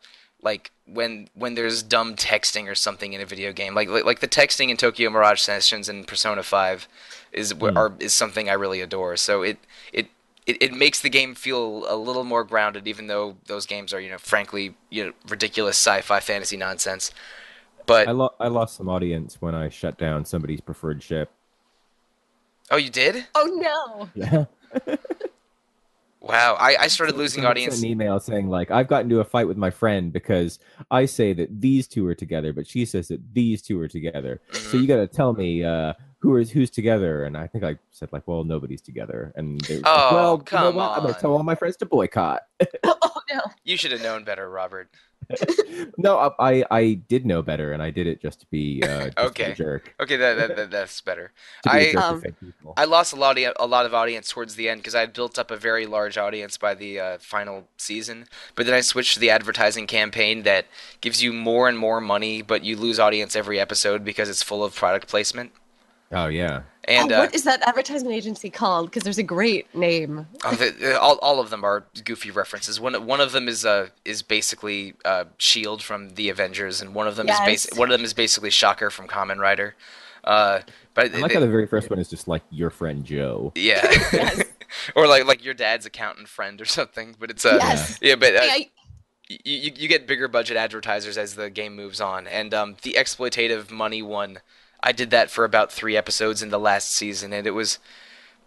like 0.44 0.72
when 0.86 1.30
when 1.34 1.56
there's 1.56 1.82
dumb 1.82 2.16
texting 2.16 2.70
or 2.70 2.76
something 2.76 3.14
in 3.14 3.22
a 3.22 3.26
video 3.26 3.54
game, 3.54 3.74
like 3.74 3.90
like, 3.90 4.06
like 4.06 4.20
the 4.20 4.28
texting 4.28 4.70
in 4.70 4.78
Tokyo 4.78 5.10
Mirage 5.10 5.42
Sessions 5.42 5.90
and 5.90 6.06
Persona 6.06 6.44
Five 6.44 6.88
is 7.32 7.54
mm. 7.54 7.76
are, 7.76 7.94
is 8.00 8.14
something 8.14 8.50
I 8.50 8.54
really 8.54 8.82
adore. 8.82 9.18
So 9.18 9.42
it 9.42 9.58
it. 9.92 10.08
It, 10.46 10.62
it 10.62 10.74
makes 10.74 11.00
the 11.00 11.10
game 11.10 11.36
feel 11.36 11.86
a 11.88 11.96
little 11.96 12.26
more 12.26 12.44
grounded, 12.44 12.86
even 12.86 13.08
though 13.08 13.38
those 13.46 13.66
games 13.66 13.94
are, 13.94 14.02
you 14.02 14.10
know, 14.10 14.18
frankly, 14.18 14.76
you 14.90 15.06
know, 15.06 15.14
ridiculous 15.30 15.78
sci-fi 15.78 16.20
fantasy 16.20 16.58
nonsense. 16.58 17.12
But 17.86 18.10
I, 18.10 18.12
lo- 18.12 18.34
I 18.42 18.50
lost 18.50 18.76
some 18.76 18.90
audience 18.90 19.42
when 19.42 19.56
I 19.56 19.70
shut 19.70 19.98
down 19.98 20.26
somebody's 20.26 20.60
preferred 20.60 21.02
ship. 21.02 21.32
Oh, 22.70 22.76
you 22.76 22.90
did? 22.90 23.26
Oh 23.36 23.46
no! 23.46 24.10
Yeah. 24.16 24.46
wow, 26.24 26.56
I, 26.60 26.78
I 26.80 26.88
started 26.88 27.18
losing 27.18 27.46
audience. 27.46 27.80
An 27.80 27.86
email 27.86 28.20
saying 28.20 28.48
like 28.48 28.72
I've 28.72 28.88
gotten 28.88 29.12
into 29.12 29.20
a 29.20 29.26
fight 29.26 29.48
with 29.48 29.58
my 29.58 29.70
friend 29.70 30.12
because 30.12 30.58
I 30.90 31.06
say 31.06 31.34
that 31.34 31.62
these 31.62 31.88
two 31.88 32.08
are 32.08 32.16
together, 32.16 32.54
but 32.54 32.66
she 32.66 32.86
says 32.86 33.10
that 33.10 33.34
these 33.34 33.62
two 33.62 33.80
are 33.80 33.88
together. 33.88 34.42
Mm-hmm. 34.52 34.72
So 34.72 34.78
you 34.78 34.88
got 34.88 34.98
to 34.98 35.08
tell 35.08 35.34
me 35.34 35.64
uh, 35.64 35.94
who 36.24 36.38
is 36.38 36.50
who's 36.50 36.70
together. 36.70 37.26
And 37.26 37.38
I 37.38 37.48
think 37.48 37.66
I 37.66 37.76
said 37.92 38.10
like, 38.14 38.26
well, 38.28 38.46
nobody's 38.46 38.82
together. 38.82 39.34
And 39.36 39.60
they 39.62 39.82
oh, 39.84 39.92
like, 39.92 40.12
well, 40.12 40.38
come 40.40 40.66
you 40.68 40.80
know 40.80 40.86
on! 40.86 40.98
I'm 40.98 41.06
gonna 41.06 41.20
tell 41.20 41.34
all 41.34 41.44
my 41.44 41.56
friends 41.56 41.76
to 41.78 41.86
boycott. 41.86 42.44
oh 42.84 43.22
no! 43.30 43.42
You 43.66 43.76
should 43.76 43.92
have 43.92 44.02
known 44.02 44.24
better, 44.24 44.50
Robert. 44.50 44.90
no, 45.98 46.34
I 46.40 46.64
I 46.70 46.94
did 47.08 47.26
know 47.26 47.42
better, 47.42 47.74
and 47.74 47.82
I 47.82 47.90
did 47.90 48.08
it 48.08 48.22
just 48.22 48.42
to 48.42 48.46
be 48.48 48.82
uh, 48.84 49.06
just 49.06 49.18
okay. 49.18 49.54
jerk. 49.54 49.94
Okay, 50.00 50.18
that, 50.18 50.38
that, 50.38 50.56
that 50.56 50.72
that's 50.72 51.02
better. 51.02 51.32
I 51.68 51.92
um, 51.92 52.24
I 52.78 52.86
lost 52.86 53.14
a 53.14 53.16
lot 53.16 53.38
of 53.38 53.54
a 53.60 53.68
lot 53.68 53.86
of 53.86 53.94
audience 53.94 54.30
towards 54.30 54.56
the 54.56 54.70
end 54.70 54.82
because 54.82 54.96
I 54.96 55.02
had 55.02 55.14
built 55.14 55.38
up 55.40 55.52
a 55.52 55.58
very 55.58 55.86
large 55.86 56.18
audience 56.18 56.58
by 56.58 56.74
the 56.74 57.00
uh, 57.00 57.18
final 57.20 57.68
season, 57.78 58.26
but 58.56 58.66
then 58.66 58.76
I 58.76 58.82
switched 58.82 59.16
to 59.16 59.20
the 59.20 59.30
advertising 59.30 59.88
campaign 59.88 60.44
that 60.44 60.66
gives 61.02 61.22
you 61.22 61.34
more 61.34 61.68
and 61.68 61.78
more 61.78 62.02
money, 62.02 62.42
but 62.42 62.64
you 62.64 62.76
lose 62.76 63.00
audience 63.00 63.36
every 63.36 63.60
episode 63.60 64.04
because 64.04 64.30
it's 64.30 64.44
full 64.44 64.64
of 64.64 64.76
product 64.76 65.08
placement. 65.08 65.52
Oh 66.14 66.28
yeah. 66.28 66.64
And 66.86 67.12
oh, 67.12 67.16
uh, 67.16 67.20
what 67.20 67.36
is 67.36 67.44
that 67.46 67.62
advertisement 67.68 68.14
agency 68.14 68.50
called? 68.50 68.90
Because 68.90 69.04
there's 69.04 69.18
a 69.18 69.24
great 69.24 69.74
name. 69.74 70.28
Oh, 70.44 70.54
the, 70.54 71.00
all, 71.00 71.18
all 71.22 71.40
of 71.40 71.50
them 71.50 71.64
are 71.64 71.86
goofy 72.04 72.30
references. 72.30 72.80
One 72.80 73.06
one 73.06 73.22
of 73.22 73.32
them 73.32 73.48
is 73.48 73.66
uh 73.66 73.88
is 74.06 74.22
basically 74.22 74.94
uh, 75.06 75.26
Shield 75.38 75.82
from 75.82 76.16
the 76.16 76.30
Avengers, 76.30 76.82
and 76.82 76.94
one 76.94 77.08
of 77.08 77.16
them 77.16 77.28
yes. 77.28 77.66
is 77.66 77.68
basi- 77.68 77.78
one 77.78 77.90
of 77.90 77.98
them 77.98 78.04
is 78.06 78.14
basically 78.14 78.50
Shocker 78.50 78.90
from 78.90 79.08
Kamen 79.08 79.40
Rider. 79.40 79.76
Uh, 80.24 80.62
but 80.94 81.14
I 81.14 81.20
like 81.20 81.32
it, 81.32 81.36
how 81.36 81.40
the 81.40 81.48
very 81.48 81.68
first 81.68 81.90
one 81.90 82.00
is 82.00 82.10
just 82.10 82.28
like 82.28 82.44
your 82.50 82.70
friend 82.70 83.04
Joe. 83.06 83.52
Yeah. 83.56 84.44
or 84.96 85.08
like 85.08 85.26
like 85.26 85.44
your 85.44 85.54
dad's 85.54 85.86
accountant 85.86 86.28
friend 86.28 86.60
or 86.62 86.66
something. 86.66 87.16
But 87.18 87.32
it's 87.32 87.46
uh, 87.46 87.60
yes. 87.62 88.00
yeah, 88.02 88.16
but. 88.16 88.36
Uh, 88.36 88.42
hey, 88.42 88.50
I- 88.50 88.70
you, 89.30 89.72
you 89.76 89.88
get 89.88 90.06
bigger 90.06 90.28
budget 90.28 90.58
advertisers 90.58 91.18
as 91.18 91.36
the 91.36 91.50
game 91.50 91.76
moves 91.76 92.02
on, 92.02 92.28
and 92.28 92.54
um, 92.54 92.76
the 92.84 92.98
exploitative 93.00 93.72
money 93.72 94.02
one 94.02 94.40
I 94.84 94.92
did 94.92 95.10
that 95.12 95.32
for 95.32 95.46
about 95.46 95.72
three 95.72 95.96
episodes 95.96 96.44
in 96.44 96.50
the 96.50 96.60
last 96.60 96.92
season, 96.92 97.34
and 97.34 97.48
it 97.48 97.52
was. 97.52 97.80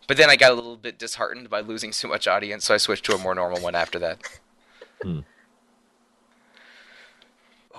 But 0.06 0.18
then 0.18 0.30
I 0.30 0.36
got 0.36 0.52
a 0.52 0.54
little 0.54 0.76
bit 0.76 0.98
disheartened 0.98 1.50
by 1.50 1.60
losing 1.60 1.90
so 1.90 2.06
much 2.06 2.28
audience, 2.28 2.64
so 2.64 2.74
I 2.74 2.76
switched 2.76 3.06
to 3.06 3.14
a 3.14 3.18
more 3.18 3.34
normal 3.34 3.60
one 3.60 3.74
after 3.74 3.98
that. 3.98 4.18
Hmm. 5.02 5.20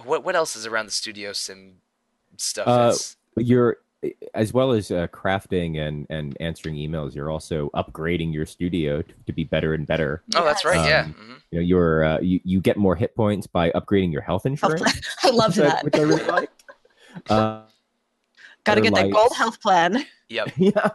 What 0.04 0.24
what 0.24 0.36
else 0.36 0.56
is 0.56 0.66
around 0.66 0.88
the 0.88 0.92
studio 0.92 1.32
sim 1.34 1.76
stuff? 2.36 2.68
Uh, 2.68 2.94
you're 3.38 3.78
as 4.34 4.54
well 4.54 4.72
as 4.72 4.92
uh, 4.92 5.08
crafting 5.08 5.80
and 5.80 6.06
and 6.10 6.36
answering 6.40 6.76
emails. 6.76 7.16
You're 7.16 7.32
also 7.32 7.70
upgrading 7.74 8.34
your 8.34 8.46
studio 8.46 9.02
to, 9.02 9.14
to 9.26 9.34
be 9.34 9.44
better 9.44 9.74
and 9.74 9.88
better. 9.88 10.24
Oh, 10.36 10.44
that's 10.44 10.66
right. 10.66 10.80
Um, 10.80 10.86
yeah. 10.86 11.04
Mm-hmm. 11.06 11.34
You 11.52 11.60
know, 11.60 11.66
you're 11.66 12.04
uh, 12.04 12.20
you 12.20 12.40
you 12.44 12.60
get 12.60 12.78
more 12.78 12.96
hit 12.96 13.16
points 13.16 13.48
by 13.48 13.72
upgrading 13.72 14.12
your 14.12 14.22
health 14.22 14.46
insurance. 14.46 15.02
I 15.24 15.30
love 15.30 15.56
that, 15.56 15.84
which 15.84 15.96
I 15.96 16.02
really 16.02 16.24
like. 16.26 16.50
Got 18.68 18.76
to 18.76 18.82
get 18.82 18.94
lights. 18.94 19.08
that 19.08 19.14
gold 19.14 19.34
health 19.36 19.62
plan. 19.62 20.06
Yep. 20.30 20.52
yeah. 20.58 20.90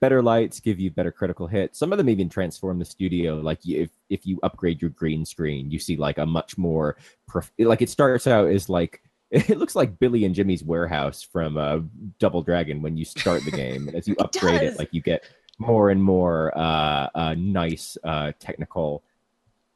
Better 0.00 0.20
lights 0.20 0.58
give 0.58 0.80
you 0.80 0.90
better 0.90 1.12
critical 1.12 1.46
hits. 1.46 1.78
Some 1.78 1.92
of 1.92 1.98
them 1.98 2.08
even 2.08 2.28
transform 2.28 2.80
the 2.80 2.84
studio. 2.84 3.36
Like 3.36 3.60
if 3.64 3.90
if 4.10 4.26
you 4.26 4.40
upgrade 4.42 4.82
your 4.82 4.90
green 4.90 5.24
screen, 5.24 5.70
you 5.70 5.78
see 5.78 5.96
like 5.96 6.18
a 6.18 6.26
much 6.26 6.58
more 6.58 6.96
prof- 7.28 7.52
like 7.60 7.82
it 7.82 7.88
starts 7.88 8.26
out 8.26 8.48
as 8.48 8.68
like 8.68 9.00
it 9.30 9.58
looks 9.58 9.76
like 9.76 10.00
Billy 10.00 10.24
and 10.24 10.34
Jimmy's 10.34 10.64
warehouse 10.64 11.22
from 11.22 11.56
uh, 11.56 11.78
Double 12.18 12.42
Dragon 12.42 12.82
when 12.82 12.96
you 12.96 13.04
start 13.04 13.44
the 13.44 13.52
game. 13.52 13.86
And 13.86 13.96
as 13.96 14.08
you 14.08 14.16
upgrade 14.18 14.62
it, 14.62 14.76
like 14.76 14.92
you 14.92 15.02
get 15.02 15.22
more 15.58 15.90
and 15.90 16.02
more 16.02 16.56
uh, 16.58 17.10
uh, 17.14 17.34
nice 17.38 17.96
uh, 18.02 18.32
technical 18.40 19.04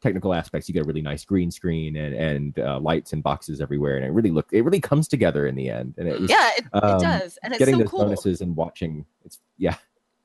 technical 0.02 0.34
aspects. 0.34 0.68
You 0.68 0.74
get 0.74 0.82
a 0.82 0.86
really 0.86 1.02
nice 1.02 1.24
green 1.24 1.50
screen 1.50 1.96
and 1.96 2.14
and 2.14 2.58
uh, 2.58 2.78
lights 2.80 3.12
and 3.12 3.22
boxes 3.22 3.60
everywhere, 3.60 3.96
and 3.96 4.04
it 4.04 4.10
really 4.10 4.30
look 4.30 4.48
it 4.52 4.62
really 4.62 4.80
comes 4.80 5.08
together 5.08 5.46
in 5.46 5.54
the 5.54 5.70
end. 5.70 5.94
And 5.96 6.08
it 6.08 6.20
was, 6.20 6.30
yeah, 6.30 6.50
it, 6.56 6.64
um, 6.72 6.96
it 6.96 7.02
does, 7.02 7.38
and 7.42 7.52
it's 7.52 7.58
getting 7.58 7.74
so 7.74 7.80
those 7.80 7.90
cool. 7.90 8.00
bonuses 8.04 8.40
and 8.40 8.56
watching. 8.56 9.06
It's 9.24 9.38
yeah. 9.56 9.76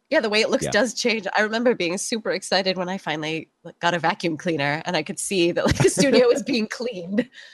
Yeah, 0.10 0.22
the 0.22 0.30
way 0.30 0.40
it 0.40 0.50
looks 0.50 0.64
Yeah. 0.64 0.72
does 0.72 0.94
change. 0.94 1.28
I 1.36 1.42
remember 1.42 1.76
being 1.76 1.98
super 1.98 2.32
excited 2.32 2.78
when 2.78 2.88
I 2.88 2.98
finally 2.98 3.50
like, 3.66 3.78
got 3.80 3.94
a 3.94 4.00
vacuum 4.00 4.38
cleaner 4.38 4.82
and 4.86 4.96
I 4.96 5.04
could 5.04 5.20
see 5.20 5.52
that 5.52 5.66
like 5.66 5.78
the 5.78 5.90
studio 5.90 6.28
was 6.28 6.44
being 6.44 6.66
cleaned. 6.72 7.30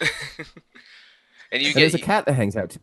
and 1.52 1.62
you 1.62 1.68
And 1.70 1.74
get 1.74 1.74
there's 1.76 1.96
a 1.96 2.00
cat 2.00 2.26
that 2.26 2.34
hangs 2.34 2.56
out 2.56 2.70
too. 2.70 2.80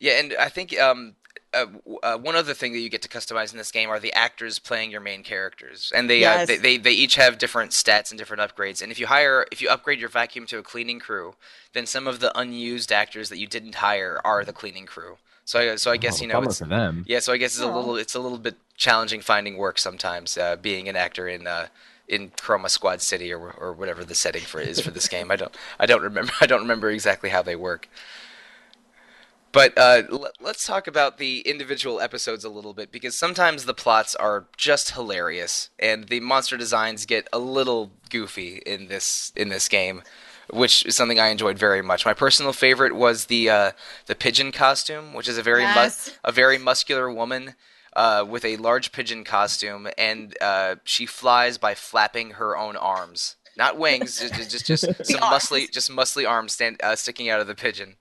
Yeah, 0.00 0.20
and 0.20 0.34
I 0.40 0.48
think 0.48 0.78
um, 0.80 1.16
uh, 1.54 1.66
uh, 2.02 2.18
one 2.18 2.34
other 2.36 2.54
thing 2.54 2.72
that 2.72 2.80
you 2.80 2.88
get 2.90 3.02
to 3.02 3.08
customize 3.08 3.52
in 3.52 3.58
this 3.58 3.70
game 3.70 3.88
are 3.88 4.00
the 4.00 4.12
actors 4.12 4.58
playing 4.58 4.90
your 4.90 5.00
main 5.00 5.22
characters, 5.22 5.92
and 5.94 6.08
they, 6.10 6.24
uh, 6.24 6.44
they, 6.46 6.56
they 6.56 6.76
they 6.76 6.92
each 6.92 7.14
have 7.16 7.38
different 7.38 7.70
stats 7.70 8.10
and 8.10 8.18
different 8.18 8.42
upgrades. 8.42 8.82
And 8.82 8.90
if 8.92 8.98
you 8.98 9.06
hire, 9.06 9.46
if 9.52 9.62
you 9.62 9.68
upgrade 9.68 10.00
your 10.00 10.08
vacuum 10.08 10.46
to 10.46 10.58
a 10.58 10.62
cleaning 10.62 10.98
crew, 10.98 11.34
then 11.72 11.86
some 11.86 12.06
of 12.06 12.20
the 12.20 12.36
unused 12.38 12.92
actors 12.92 13.28
that 13.28 13.38
you 13.38 13.46
didn't 13.46 13.76
hire 13.76 14.20
are 14.24 14.44
the 14.44 14.52
cleaning 14.52 14.86
crew. 14.86 15.16
So 15.46 15.58
I, 15.72 15.76
so 15.76 15.90
I 15.90 15.96
guess 15.98 16.20
Oh, 16.20 16.22
you 16.22 16.28
know 16.32 16.42
it's 16.42 16.58
for 16.58 16.64
them. 16.66 17.04
yeah. 17.06 17.18
So 17.20 17.32
I 17.32 17.36
guess 17.36 17.54
it's 17.54 17.62
a 17.62 17.66
little 17.66 17.96
it's 17.96 18.14
a 18.14 18.20
little 18.20 18.38
bit 18.38 18.56
challenging 18.76 19.20
finding 19.20 19.56
work 19.56 19.78
sometimes 19.78 20.36
uh, 20.38 20.56
being 20.56 20.88
an 20.88 20.96
actor 20.96 21.28
in. 21.28 21.46
Uh, 21.46 21.66
in 22.06 22.28
Chroma 22.32 22.68
Squad 22.68 23.00
City 23.00 23.32
or 23.32 23.50
or 23.52 23.72
whatever 23.72 24.04
the 24.04 24.14
setting 24.14 24.42
for 24.42 24.60
is 24.60 24.78
for 24.78 24.90
this 24.90 25.08
game, 25.14 25.30
I 25.30 25.36
don't 25.36 25.56
I 25.80 25.86
don't 25.86 26.02
remember 26.02 26.32
I 26.42 26.44
don't 26.44 26.60
remember 26.60 26.90
exactly 26.90 27.30
how 27.30 27.40
they 27.40 27.56
work. 27.56 27.88
But 29.54 29.78
uh, 29.78 30.02
l- 30.10 30.28
let's 30.40 30.66
talk 30.66 30.88
about 30.88 31.18
the 31.18 31.40
individual 31.42 32.00
episodes 32.00 32.44
a 32.44 32.48
little 32.48 32.74
bit 32.74 32.90
because 32.90 33.16
sometimes 33.16 33.64
the 33.64 33.72
plots 33.72 34.16
are 34.16 34.46
just 34.56 34.90
hilarious 34.90 35.70
and 35.78 36.08
the 36.08 36.18
monster 36.20 36.56
designs 36.56 37.06
get 37.06 37.28
a 37.32 37.38
little 37.38 37.92
goofy 38.10 38.60
in 38.66 38.88
this 38.88 39.32
in 39.36 39.50
this 39.50 39.68
game, 39.68 40.02
which 40.50 40.84
is 40.84 40.96
something 40.96 41.20
I 41.20 41.28
enjoyed 41.28 41.56
very 41.56 41.82
much. 41.82 42.04
My 42.04 42.14
personal 42.14 42.52
favorite 42.52 42.96
was 42.96 43.26
the 43.26 43.48
uh, 43.48 43.70
the 44.06 44.16
pigeon 44.16 44.50
costume, 44.50 45.14
which 45.14 45.28
is 45.28 45.38
a 45.38 45.42
very 45.42 45.62
mu- 45.62 45.70
a 46.24 46.32
very 46.32 46.58
muscular 46.58 47.08
woman 47.10 47.54
uh, 47.94 48.26
with 48.28 48.44
a 48.44 48.56
large 48.56 48.90
pigeon 48.90 49.22
costume, 49.22 49.86
and 49.96 50.36
uh, 50.40 50.76
she 50.82 51.06
flies 51.06 51.58
by 51.58 51.76
flapping 51.76 52.32
her 52.32 52.56
own 52.58 52.74
arms, 52.76 53.36
not 53.56 53.78
wings, 53.78 54.18
just 54.18 54.50
just, 54.50 54.66
just 54.66 54.82
some 55.06 55.22
arms. 55.22 55.44
muscly 55.44 55.70
just 55.70 55.92
muscly 55.92 56.28
arms 56.28 56.54
stand, 56.54 56.80
uh, 56.82 56.96
sticking 56.96 57.28
out 57.30 57.38
of 57.40 57.46
the 57.46 57.54
pigeon. 57.54 57.94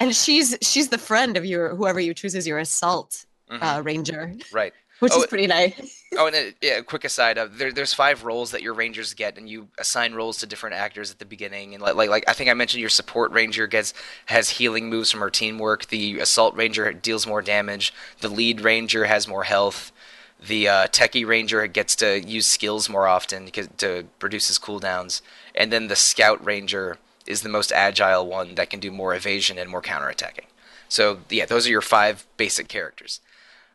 And 0.00 0.14
she's 0.14 0.56
she's 0.62 0.88
the 0.88 0.98
friend 0.98 1.36
of 1.36 1.44
your 1.44 1.74
whoever 1.74 2.00
you 2.00 2.14
choose 2.14 2.34
as 2.34 2.46
your 2.46 2.58
assault 2.58 3.24
Mhm. 3.50 3.62
uh, 3.78 3.82
ranger, 3.82 4.32
Right. 4.52 4.72
which 5.00 5.12
Oh, 5.14 5.20
is 5.22 5.26
pretty 5.26 5.46
nice. 5.46 6.00
Oh, 6.16 6.28
and 6.28 6.36
uh, 6.36 6.50
yeah, 6.62 6.80
quick 6.80 7.02
aside: 7.04 7.38
uh, 7.38 7.48
there, 7.50 7.72
there's 7.72 7.92
five 7.92 8.22
roles 8.22 8.52
that 8.52 8.62
your 8.62 8.72
rangers 8.72 9.14
get, 9.14 9.36
and 9.36 9.48
you 9.48 9.66
assign 9.78 10.14
roles 10.14 10.38
to 10.38 10.46
different 10.46 10.76
actors 10.76 11.10
at 11.10 11.18
the 11.18 11.24
beginning. 11.24 11.74
And 11.74 11.82
like, 11.82 11.96
like, 11.96 12.08
like 12.08 12.24
I 12.28 12.32
think 12.34 12.48
I 12.48 12.54
mentioned, 12.54 12.80
your 12.80 12.88
support 12.90 13.32
ranger 13.32 13.66
gets 13.66 13.92
has 14.26 14.48
healing 14.50 14.88
moves 14.88 15.10
from 15.10 15.18
her 15.20 15.30
teamwork. 15.30 15.86
The 15.86 16.20
assault 16.20 16.54
ranger 16.54 16.92
deals 16.92 17.26
more 17.26 17.42
damage. 17.42 17.92
The 18.20 18.28
lead 18.28 18.60
ranger 18.60 19.06
has 19.06 19.26
more 19.26 19.42
health. 19.42 19.90
The 20.40 20.68
uh, 20.68 20.86
techie 20.86 21.26
ranger 21.26 21.66
gets 21.66 21.96
to 21.96 22.20
use 22.20 22.46
skills 22.46 22.88
more 22.88 23.08
often 23.08 23.44
because, 23.46 23.68
to 23.78 24.04
produce 24.20 24.46
his 24.46 24.58
cooldowns. 24.60 25.20
And 25.56 25.72
then 25.72 25.88
the 25.88 25.96
scout 25.96 26.44
ranger 26.44 26.98
is 27.26 27.42
the 27.42 27.48
most 27.48 27.72
agile 27.72 28.26
one 28.26 28.54
that 28.56 28.70
can 28.70 28.80
do 28.80 28.90
more 28.90 29.14
evasion 29.14 29.58
and 29.58 29.70
more 29.70 29.82
counterattacking. 29.82 30.46
So 30.88 31.20
yeah, 31.30 31.46
those 31.46 31.66
are 31.66 31.70
your 31.70 31.80
five 31.80 32.26
basic 32.36 32.68
characters. 32.68 33.20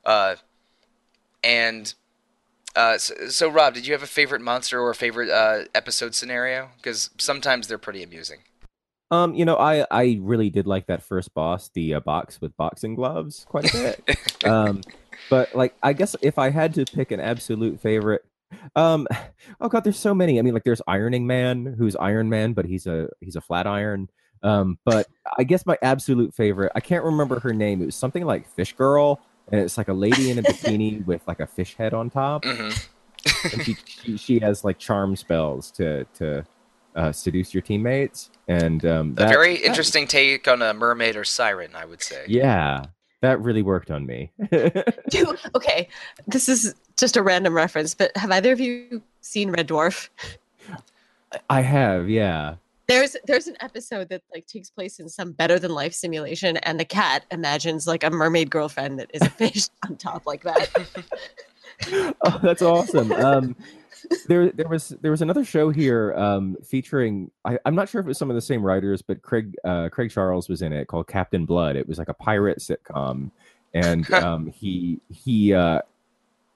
Uh, 0.06 0.36
and 1.44 1.94
uh, 2.76 2.98
so, 2.98 3.28
so, 3.28 3.50
Rob, 3.50 3.74
did 3.74 3.88
you 3.88 3.94
have 3.94 4.04
a 4.04 4.08
favorite 4.08 4.42
monster 4.42 4.80
or 4.80 4.92
a 4.92 4.96
favorite 4.96 5.30
uh, 5.30 5.66
episode 5.74 6.16
scenario? 6.16 6.70
Because 6.78 7.10
sometimes 7.18 7.68
they're 7.68 7.78
pretty 7.78 8.04
amusing. 8.04 8.40
Um, 9.12 9.34
you 9.34 9.44
know, 9.44 9.58
I 9.58 9.88
I 9.90 10.20
really 10.22 10.52
did 10.52 10.68
like 10.68 10.86
that 10.86 11.02
first 11.02 11.34
boss, 11.34 11.70
the 11.70 11.96
uh, 11.96 12.00
box 12.00 12.40
with 12.40 12.56
boxing 12.58 12.94
gloves, 12.94 13.44
quite 13.50 13.74
a 13.74 13.78
bit. 14.06 14.18
um, 14.46 14.82
but 15.32 15.54
like, 15.56 15.76
I 15.82 15.94
guess 15.94 16.16
if 16.22 16.38
I 16.38 16.52
had 16.52 16.76
to 16.76 16.86
pick 16.86 17.12
an 17.12 17.20
absolute 17.20 17.82
favorite, 17.82 18.24
um, 18.76 19.08
oh 19.62 19.70
god, 19.70 19.84
there's 19.84 20.00
so 20.00 20.14
many. 20.14 20.40
I 20.40 20.42
mean, 20.42 20.54
like, 20.54 20.64
there's 20.64 20.82
Ironing 20.88 21.28
Man, 21.28 21.76
who's 21.78 21.96
Iron 21.96 22.30
Man, 22.30 22.54
but 22.54 22.66
he's 22.66 22.88
a 22.88 23.10
he's 23.22 23.36
a 23.36 23.42
flat 23.42 23.68
iron. 23.68 24.10
Um, 24.42 24.80
but 24.86 25.08
I 25.38 25.44
guess 25.44 25.66
my 25.66 25.78
absolute 25.82 26.34
favorite, 26.34 26.72
I 26.74 26.80
can't 26.80 27.04
remember 27.04 27.42
her 27.42 27.54
name. 27.54 27.82
It 27.82 27.88
was 27.88 27.96
something 27.96 28.26
like 28.26 28.48
Fish 28.48 28.74
Girl, 28.74 29.20
and 29.52 29.60
it's 29.60 29.78
like 29.78 29.90
a 29.90 29.94
lady 29.94 30.32
in 30.32 30.40
a 30.40 30.44
bikini 30.44 31.06
with 31.06 31.22
like 31.28 31.40
a 31.40 31.48
fish 31.48 31.76
head 31.76 31.94
on 31.94 32.10
top. 32.10 32.44
Mm-hmm. 32.44 33.54
and 33.54 33.66
she, 33.66 33.76
she 33.86 34.18
she 34.18 34.40
has 34.40 34.64
like 34.64 34.80
charm 34.80 35.16
spells 35.16 35.72
to 35.72 36.06
to 36.16 36.46
uh, 36.96 37.12
seduce 37.12 37.54
your 37.54 37.62
teammates, 37.62 38.30
and 38.48 38.86
um, 38.86 39.16
a 39.18 39.28
very 39.28 39.58
that, 39.58 39.66
interesting 39.66 40.08
take 40.08 40.48
on 40.48 40.62
a 40.62 40.74
mermaid 40.74 41.16
or 41.16 41.24
siren, 41.24 41.76
I 41.76 41.86
would 41.86 42.02
say. 42.02 42.26
Yeah, 42.28 42.86
that 43.22 43.42
really 43.42 43.62
worked 43.62 43.92
on 43.92 44.06
me. 44.06 44.32
okay, 45.56 45.88
this 46.28 46.50
is 46.50 46.76
just 47.00 47.18
a 47.18 47.24
random 47.24 47.54
reference, 47.54 47.94
but 47.96 48.16
have 48.18 48.32
either 48.32 48.52
of 48.52 48.60
you 48.60 49.02
seen 49.22 49.52
Red 49.52 49.68
Dwarf? 49.68 50.10
I 51.50 51.62
have, 51.62 52.10
yeah. 52.10 52.56
There's 52.88 53.16
there's 53.26 53.46
an 53.46 53.56
episode 53.62 54.10
that 54.10 54.24
like 54.34 54.48
takes 54.48 54.72
place 54.72 55.00
in 55.00 55.10
some 55.10 55.32
better 55.32 55.60
than 55.60 55.72
life 55.72 55.94
simulation, 55.94 56.58
and 56.58 56.80
the 56.80 56.86
cat 56.86 57.24
imagines 57.30 57.86
like 57.86 58.04
a 58.04 58.10
mermaid 58.10 58.50
girlfriend 58.50 59.00
that 59.00 59.12
is 59.14 59.22
a 59.22 59.30
fish 59.30 59.70
on 59.88 59.96
top 59.96 60.26
like 60.26 60.42
that. 60.42 60.96
oh, 62.24 62.40
that's 62.42 62.64
awesome. 62.64 63.12
Um, 63.12 63.56
there 64.28 64.52
there 64.52 64.68
was 64.68 64.90
there 65.02 65.12
was 65.12 65.22
another 65.22 65.46
show 65.46 65.70
here 65.70 66.14
um, 66.16 66.58
featuring 66.64 67.30
I, 67.46 67.60
am 67.66 67.76
not 67.76 67.90
sure 67.90 68.02
if 68.02 68.06
it 68.06 68.10
was 68.10 68.18
some 68.18 68.32
of 68.32 68.36
the 68.36 68.42
same 68.42 68.64
writers, 68.64 69.04
but 69.04 69.22
Craig 69.22 69.56
uh, 69.64 69.90
Craig 69.90 70.10
Charles 70.10 70.50
was 70.50 70.64
in 70.64 70.74
it 70.74 70.88
called 70.88 71.08
Captain 71.08 71.46
Blood. 71.46 71.76
It 71.76 71.88
was 71.88 72.00
like 72.00 72.10
a 72.10 72.14
pirate 72.16 72.58
sitcom, 72.58 73.30
and 73.74 74.12
um, 74.14 74.48
he 74.48 75.00
he 75.10 75.54
uh, 75.54 75.82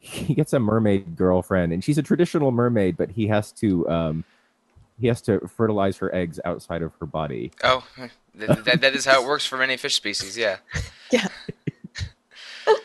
he 0.04 0.34
gets 0.34 0.52
a 0.52 0.60
mermaid 0.60 1.16
girlfriend, 1.16 1.72
and 1.72 1.82
she's 1.82 1.98
a 1.98 2.04
traditional 2.04 2.52
mermaid, 2.52 2.98
but 2.98 3.12
he 3.12 3.28
has 3.28 3.54
to 3.54 3.88
um, 3.90 4.26
he 5.00 5.08
has 5.08 5.22
to 5.22 5.40
fertilize 5.48 5.98
her 5.98 6.14
eggs 6.14 6.42
outside 6.44 6.82
of 6.82 6.94
her 7.00 7.06
body. 7.06 7.52
Oh, 7.64 7.86
that, 8.36 8.66
that, 8.66 8.82
that 8.82 8.96
is 8.96 9.06
how 9.06 9.24
it 9.24 9.28
works 9.28 9.46
for 9.46 9.58
many 9.58 9.78
fish 9.78 9.96
species. 9.96 10.38
Yeah. 10.38 10.58
Yeah. 11.10 11.28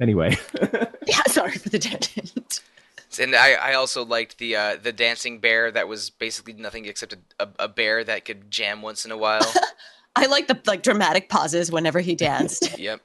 anyway. 0.00 0.38
yeah. 1.06 1.22
Sorry 1.26 1.52
for 1.52 1.68
the 1.68 1.80
tangent. 1.80 2.60
And 3.18 3.34
I, 3.34 3.54
I 3.54 3.74
also 3.74 4.04
liked 4.04 4.38
the 4.38 4.54
uh, 4.54 4.76
the 4.80 4.92
dancing 4.92 5.40
bear 5.40 5.72
that 5.72 5.88
was 5.88 6.10
basically 6.10 6.52
nothing 6.52 6.84
except 6.84 7.12
a, 7.12 7.18
a, 7.40 7.48
a 7.64 7.68
bear 7.68 8.04
that 8.04 8.24
could 8.24 8.52
jam 8.52 8.82
once 8.82 9.04
in 9.04 9.10
a 9.10 9.16
while. 9.16 9.52
I 10.16 10.26
like 10.26 10.46
the 10.46 10.60
like 10.66 10.84
dramatic 10.84 11.28
pauses 11.28 11.72
whenever 11.72 11.98
he 11.98 12.14
danced. 12.14 12.78
yep, 12.78 13.00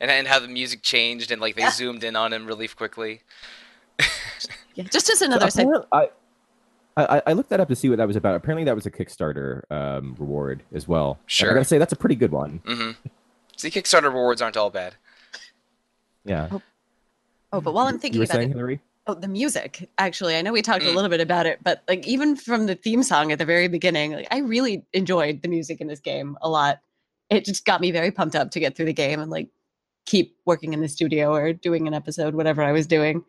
and 0.00 0.10
and 0.10 0.26
how 0.26 0.38
the 0.38 0.48
music 0.48 0.82
changed 0.82 1.30
and 1.30 1.40
like 1.40 1.56
they 1.56 1.62
yeah. 1.62 1.70
zoomed 1.70 2.04
in 2.04 2.16
on 2.16 2.32
him 2.32 2.46
really 2.46 2.68
quickly. 2.68 3.22
yeah, 4.74 4.84
just 4.84 5.10
as 5.10 5.22
another. 5.22 5.50
So 5.50 5.86
I, 5.92 6.08
I, 6.96 7.22
I 7.28 7.32
looked 7.32 7.50
that 7.50 7.60
up 7.60 7.68
to 7.68 7.76
see 7.76 7.88
what 7.88 7.98
that 7.98 8.06
was 8.06 8.16
about. 8.16 8.34
Apparently, 8.34 8.64
that 8.64 8.74
was 8.74 8.86
a 8.86 8.90
Kickstarter 8.90 9.62
um, 9.70 10.16
reward 10.18 10.62
as 10.72 10.88
well. 10.88 11.18
Sure, 11.26 11.48
and 11.48 11.56
I 11.56 11.60
gotta 11.60 11.68
say 11.68 11.78
that's 11.78 11.92
a 11.92 11.96
pretty 11.96 12.16
good 12.16 12.32
one. 12.32 12.60
Mm-hmm. 12.64 12.90
See, 13.56 13.70
Kickstarter 13.70 14.04
rewards 14.04 14.40
aren't 14.42 14.56
all 14.56 14.70
bad. 14.70 14.94
Yeah. 16.24 16.48
Oh, 16.50 16.62
oh 17.52 17.60
but 17.60 17.74
while 17.74 17.86
I'm 17.86 17.98
thinking 17.98 18.14
you 18.14 18.20
were 18.20 18.24
about 18.24 18.34
saying, 18.34 18.50
it, 18.50 18.54
Hillary? 18.54 18.80
Oh, 19.06 19.14
the 19.14 19.28
music. 19.28 19.88
Actually, 19.98 20.36
I 20.36 20.42
know 20.42 20.52
we 20.52 20.60
talked 20.60 20.84
Mm. 20.84 20.92
a 20.92 20.94
little 20.94 21.08
bit 21.08 21.20
about 21.20 21.46
it, 21.46 21.58
but 21.62 21.82
like 21.88 22.06
even 22.06 22.36
from 22.36 22.66
the 22.66 22.74
theme 22.74 23.02
song 23.02 23.32
at 23.32 23.38
the 23.38 23.44
very 23.44 23.66
beginning, 23.66 24.12
like 24.12 24.28
I 24.30 24.38
really 24.40 24.84
enjoyed 24.92 25.42
the 25.42 25.48
music 25.48 25.80
in 25.80 25.86
this 25.86 26.00
game 26.00 26.36
a 26.42 26.48
lot. 26.48 26.80
It 27.30 27.44
just 27.44 27.64
got 27.64 27.80
me 27.80 27.90
very 27.90 28.10
pumped 28.10 28.36
up 28.36 28.50
to 28.52 28.60
get 28.60 28.76
through 28.76 28.86
the 28.86 28.92
game 28.92 29.20
and 29.20 29.30
like 29.30 29.48
keep 30.08 30.36
working 30.46 30.72
in 30.74 30.80
the 30.80 30.88
studio 30.88 31.34
or 31.34 31.52
doing 31.52 31.86
an 31.88 31.94
episode, 31.94 32.34
whatever 32.34 32.62
I 32.62 32.72
was 32.72 32.86
doing. 32.86 33.24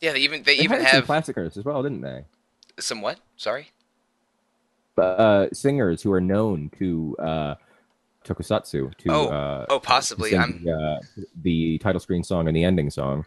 Yeah, 0.00 0.12
they 0.12 0.20
even 0.20 0.42
they, 0.44 0.56
They 0.56 0.64
even 0.64 0.80
hired 0.80 0.88
some 0.90 1.00
have 1.00 1.02
classicers 1.02 1.56
as 1.56 1.64
well, 1.64 1.82
didn't 1.82 2.02
they? 2.02 2.26
some 2.78 3.02
what? 3.02 3.20
Sorry. 3.36 3.72
uh, 4.98 5.46
singers 5.52 6.02
who 6.02 6.12
are 6.12 6.20
known 6.20 6.70
to 6.78 7.16
uh, 7.18 7.54
tokusatsu 8.24 8.96
to 8.98 9.28
Oh, 9.28 9.30
uh, 9.30 9.66
Oh, 9.68 9.80
possibly. 9.80 10.36
sing 10.38 10.38
I'm 10.38 10.62
the, 10.64 10.72
uh, 10.72 11.22
the 11.42 11.78
title 11.78 12.00
screen 12.00 12.24
song 12.24 12.48
and 12.48 12.56
the 12.56 12.64
ending 12.64 12.90
song. 12.90 13.26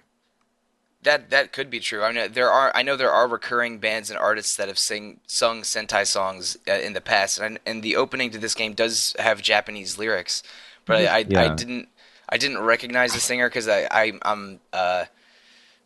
that 1.02 1.30
that 1.30 1.54
could 1.54 1.70
be 1.70 1.80
true. 1.80 2.04
I 2.04 2.12
know 2.12 2.28
there 2.28 2.52
are 2.52 2.72
I 2.76 2.82
know 2.82 2.96
there 2.98 3.12
are 3.12 3.28
recurring 3.28 3.80
bands 3.80 4.10
and 4.10 4.20
artists 4.20 4.56
that 4.58 4.68
have 4.68 4.78
sing 4.78 5.22
sung 5.28 5.62
Sentai 5.62 6.06
songs 6.06 6.58
uh, 6.68 6.74
in 6.74 6.94
the 6.94 7.02
past, 7.02 7.40
and 7.40 7.60
and 7.66 7.82
the 7.84 7.96
opening 7.96 8.32
to 8.32 8.38
this 8.38 8.54
game 8.56 8.74
does 8.74 9.16
have 9.20 9.42
Japanese 9.42 9.98
lyrics, 9.98 10.44
but 10.86 10.98
I 10.98 11.20
I, 11.20 11.30
I 11.36 11.48
Yeah. 11.48 11.50
didn't 11.50 11.88
I 12.30 12.38
didn't 12.38 12.60
recognize 12.60 13.14
the 13.14 13.20
singer 13.20 13.50
because 13.50 13.68
I, 13.68 13.88
I 13.92 14.14
I'm 14.24 14.60
uh. 14.74 15.06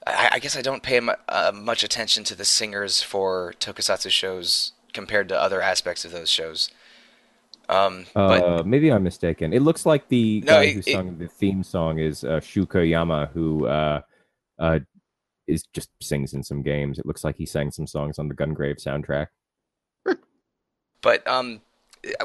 I, 0.05 0.31
I 0.33 0.39
guess 0.39 0.57
I 0.57 0.61
don't 0.61 0.83
pay 0.83 0.99
mu- 0.99 1.13
uh, 1.29 1.53
much 1.55 1.81
attention 1.81 2.25
to 2.25 2.35
the 2.35 2.43
singers 2.43 3.01
for 3.01 3.53
tokusatsu 3.61 4.09
shows 4.09 4.73
compared 4.91 5.29
to 5.29 5.41
other 5.41 5.61
aspects 5.61 6.03
of 6.03 6.11
those 6.11 6.29
shows. 6.29 6.69
Um, 7.69 8.05
but 8.13 8.43
Uh, 8.43 8.63
maybe 8.65 8.91
I'm 8.91 9.03
mistaken. 9.03 9.53
It 9.53 9.61
looks 9.61 9.85
like 9.85 10.09
the 10.09 10.41
No, 10.41 10.51
guy 10.55 10.63
it- 10.65 10.73
who 10.73 10.79
it- 11.09 11.19
the 11.19 11.27
theme 11.29 11.63
song 11.63 11.99
is 11.99 12.25
uh, 12.25 12.41
Shuka 12.41 12.87
Yama, 12.87 13.29
who 13.33 13.65
uh, 13.65 14.01
uh, 14.59 14.79
is 15.47 15.63
just 15.73 15.89
sings 16.01 16.33
in 16.33 16.43
some 16.43 16.61
games. 16.61 16.99
It 16.99 17.05
looks 17.05 17.23
like 17.23 17.37
he 17.37 17.45
sang 17.45 17.71
some 17.71 17.87
songs 17.87 18.19
on 18.19 18.27
the 18.27 18.35
Gungrave 18.35 18.83
soundtrack. 18.83 19.27
But 21.01 21.25
um, 21.27 21.61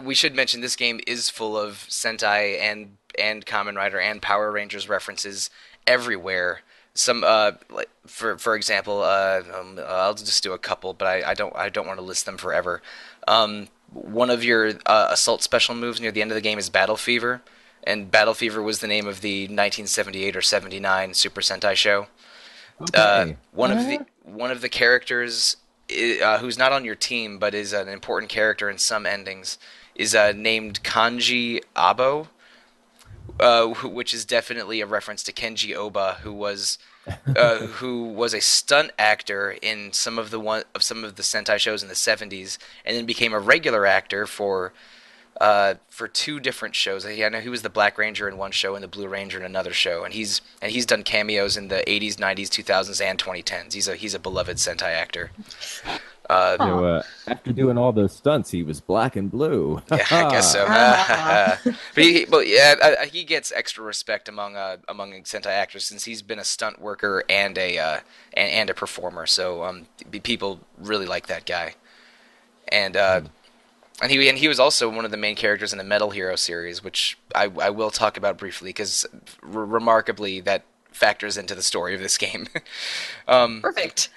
we 0.02 0.14
should 0.16 0.34
mention 0.34 0.60
this 0.62 0.74
game 0.76 0.98
is 1.06 1.30
full 1.30 1.56
of 1.56 1.86
Sentai 1.88 2.58
and 2.60 2.96
and 3.18 3.44
Kamen 3.46 3.76
Rider 3.76 4.00
and 4.00 4.22
Power 4.22 4.50
Rangers 4.50 4.88
references 4.88 5.50
everywhere. 5.86 6.60
Some 6.94 7.22
uh, 7.24 7.52
like 7.70 7.90
for 8.06 8.38
for 8.38 8.56
example, 8.56 9.02
uh, 9.02 9.42
um, 9.58 9.78
I'll 9.86 10.14
just 10.14 10.42
do 10.42 10.52
a 10.52 10.58
couple, 10.58 10.94
but 10.94 11.06
I, 11.06 11.30
I 11.30 11.34
don't 11.34 11.54
I 11.54 11.68
don't 11.68 11.86
want 11.86 11.98
to 11.98 12.04
list 12.04 12.26
them 12.26 12.38
forever. 12.38 12.82
Um, 13.26 13.68
one 13.92 14.30
of 14.30 14.42
your 14.44 14.72
uh, 14.86 15.08
assault 15.10 15.42
special 15.42 15.74
moves 15.74 16.00
near 16.00 16.12
the 16.12 16.22
end 16.22 16.30
of 16.30 16.34
the 16.34 16.40
game 16.40 16.58
is 16.58 16.70
Battle 16.70 16.96
Fever, 16.96 17.42
and 17.84 18.10
Battle 18.10 18.34
Fever 18.34 18.62
was 18.62 18.80
the 18.80 18.86
name 18.88 19.06
of 19.06 19.20
the 19.20 19.42
1978 19.42 20.36
or 20.36 20.42
79 20.42 21.14
Super 21.14 21.40
Sentai 21.40 21.74
show. 21.74 22.08
Uh, 22.94 23.26
Okay. 23.26 23.36
one 23.52 23.70
of 23.72 23.86
the 23.86 24.00
one 24.22 24.50
of 24.50 24.60
the 24.60 24.68
characters 24.68 25.56
uh, 26.22 26.38
who's 26.38 26.58
not 26.58 26.72
on 26.72 26.84
your 26.84 26.94
team 26.94 27.38
but 27.38 27.54
is 27.54 27.72
an 27.72 27.88
important 27.88 28.30
character 28.30 28.68
in 28.70 28.78
some 28.78 29.06
endings 29.06 29.58
is 29.94 30.14
uh, 30.14 30.32
named 30.36 30.82
Kanji 30.84 31.60
Abo, 31.74 32.28
uh, 33.40 33.66
which 33.66 34.12
is 34.12 34.24
definitely 34.24 34.80
a 34.80 34.86
reference 34.86 35.22
to 35.24 35.32
Kenji 35.32 35.74
Oba, 35.74 36.18
who 36.22 36.32
was 36.32 36.78
uh, 37.36 37.58
who 37.66 38.04
was 38.04 38.34
a 38.34 38.40
stunt 38.40 38.90
actor 38.98 39.56
in 39.62 39.92
some 39.92 40.18
of 40.18 40.30
the 40.30 40.40
one 40.40 40.64
of 40.74 40.82
some 40.82 41.04
of 41.04 41.16
the 41.16 41.22
Sentai 41.22 41.58
shows 41.58 41.82
in 41.82 41.88
the 41.88 41.94
70s, 41.94 42.58
and 42.84 42.96
then 42.96 43.06
became 43.06 43.32
a 43.32 43.40
regular 43.40 43.86
actor 43.86 44.26
for 44.26 44.72
uh, 45.40 45.74
for 45.88 46.08
two 46.08 46.40
different 46.40 46.74
shows. 46.74 47.06
I 47.06 47.10
I 47.24 47.28
know 47.28 47.40
he 47.40 47.48
was 47.48 47.62
the 47.62 47.70
Black 47.70 47.96
Ranger 47.96 48.28
in 48.28 48.36
one 48.36 48.50
show 48.50 48.74
and 48.74 48.82
the 48.82 48.88
Blue 48.88 49.08
Ranger 49.08 49.38
in 49.38 49.44
another 49.44 49.72
show, 49.72 50.04
and 50.04 50.12
he's 50.12 50.40
and 50.60 50.72
he's 50.72 50.86
done 50.86 51.02
cameos 51.02 51.56
in 51.56 51.68
the 51.68 51.84
80s, 51.86 52.16
90s, 52.16 52.48
2000s, 52.48 53.00
and 53.00 53.18
2010s. 53.18 53.72
He's 53.72 53.88
a 53.88 53.96
he's 53.96 54.14
a 54.14 54.18
beloved 54.18 54.56
Sentai 54.56 54.94
actor. 54.94 55.30
Uh, 56.28 56.56
So, 56.58 56.84
uh, 56.84 57.02
after 57.26 57.52
doing 57.52 57.78
all 57.78 57.92
those 57.92 58.14
stunts, 58.14 58.50
he 58.50 58.62
was 58.62 58.80
black 58.80 59.16
and 59.16 59.30
blue. 59.30 59.80
yeah, 59.90 60.06
I 60.10 60.30
guess 60.30 60.52
so. 60.52 60.64
But 61.94 62.04
he, 62.04 62.24
but 62.24 62.46
yeah, 62.46 62.74
uh, 62.80 63.06
he 63.06 63.24
gets 63.24 63.52
extra 63.52 63.82
respect 63.84 64.28
among 64.28 64.56
uh, 64.56 64.78
among 64.88 65.12
Sentai 65.24 65.46
actors 65.46 65.84
since 65.84 66.04
he's 66.04 66.22
been 66.22 66.38
a 66.38 66.44
stunt 66.44 66.80
worker 66.80 67.24
and 67.28 67.56
a 67.58 67.78
uh, 67.78 68.00
and, 68.34 68.50
and 68.50 68.70
a 68.70 68.74
performer. 68.74 69.26
So 69.26 69.64
um, 69.64 69.86
people 70.22 70.60
really 70.78 71.06
like 71.06 71.26
that 71.28 71.46
guy, 71.46 71.74
and 72.68 72.96
uh, 72.96 73.22
and 74.02 74.10
he 74.10 74.28
and 74.28 74.38
he 74.38 74.48
was 74.48 74.60
also 74.60 74.88
one 74.88 75.04
of 75.04 75.10
the 75.10 75.16
main 75.16 75.36
characters 75.36 75.72
in 75.72 75.78
the 75.78 75.84
Metal 75.84 76.10
Hero 76.10 76.36
series, 76.36 76.84
which 76.84 77.18
I 77.34 77.44
I 77.60 77.70
will 77.70 77.90
talk 77.90 78.16
about 78.16 78.38
briefly 78.38 78.68
because 78.70 79.06
r- 79.42 79.48
remarkably 79.64 80.40
that 80.40 80.64
factors 80.92 81.36
into 81.36 81.54
the 81.54 81.62
story 81.62 81.94
of 81.94 82.00
this 82.00 82.18
game. 82.18 82.46
um, 83.28 83.60
Perfect. 83.62 84.10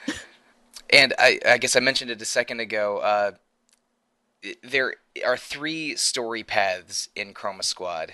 And 0.92 1.14
I, 1.18 1.40
I 1.46 1.58
guess 1.58 1.76
I 1.76 1.80
mentioned 1.80 2.12
it 2.12 2.22
a 2.22 2.26
second 2.26 2.60
ago. 2.60 2.98
Uh, 3.00 3.32
there 4.64 4.96
are 5.26 5.38
three 5.38 5.96
story 5.96 6.44
paths 6.44 7.10
in 7.16 7.34
Chroma 7.34 7.64
Squad 7.64 8.14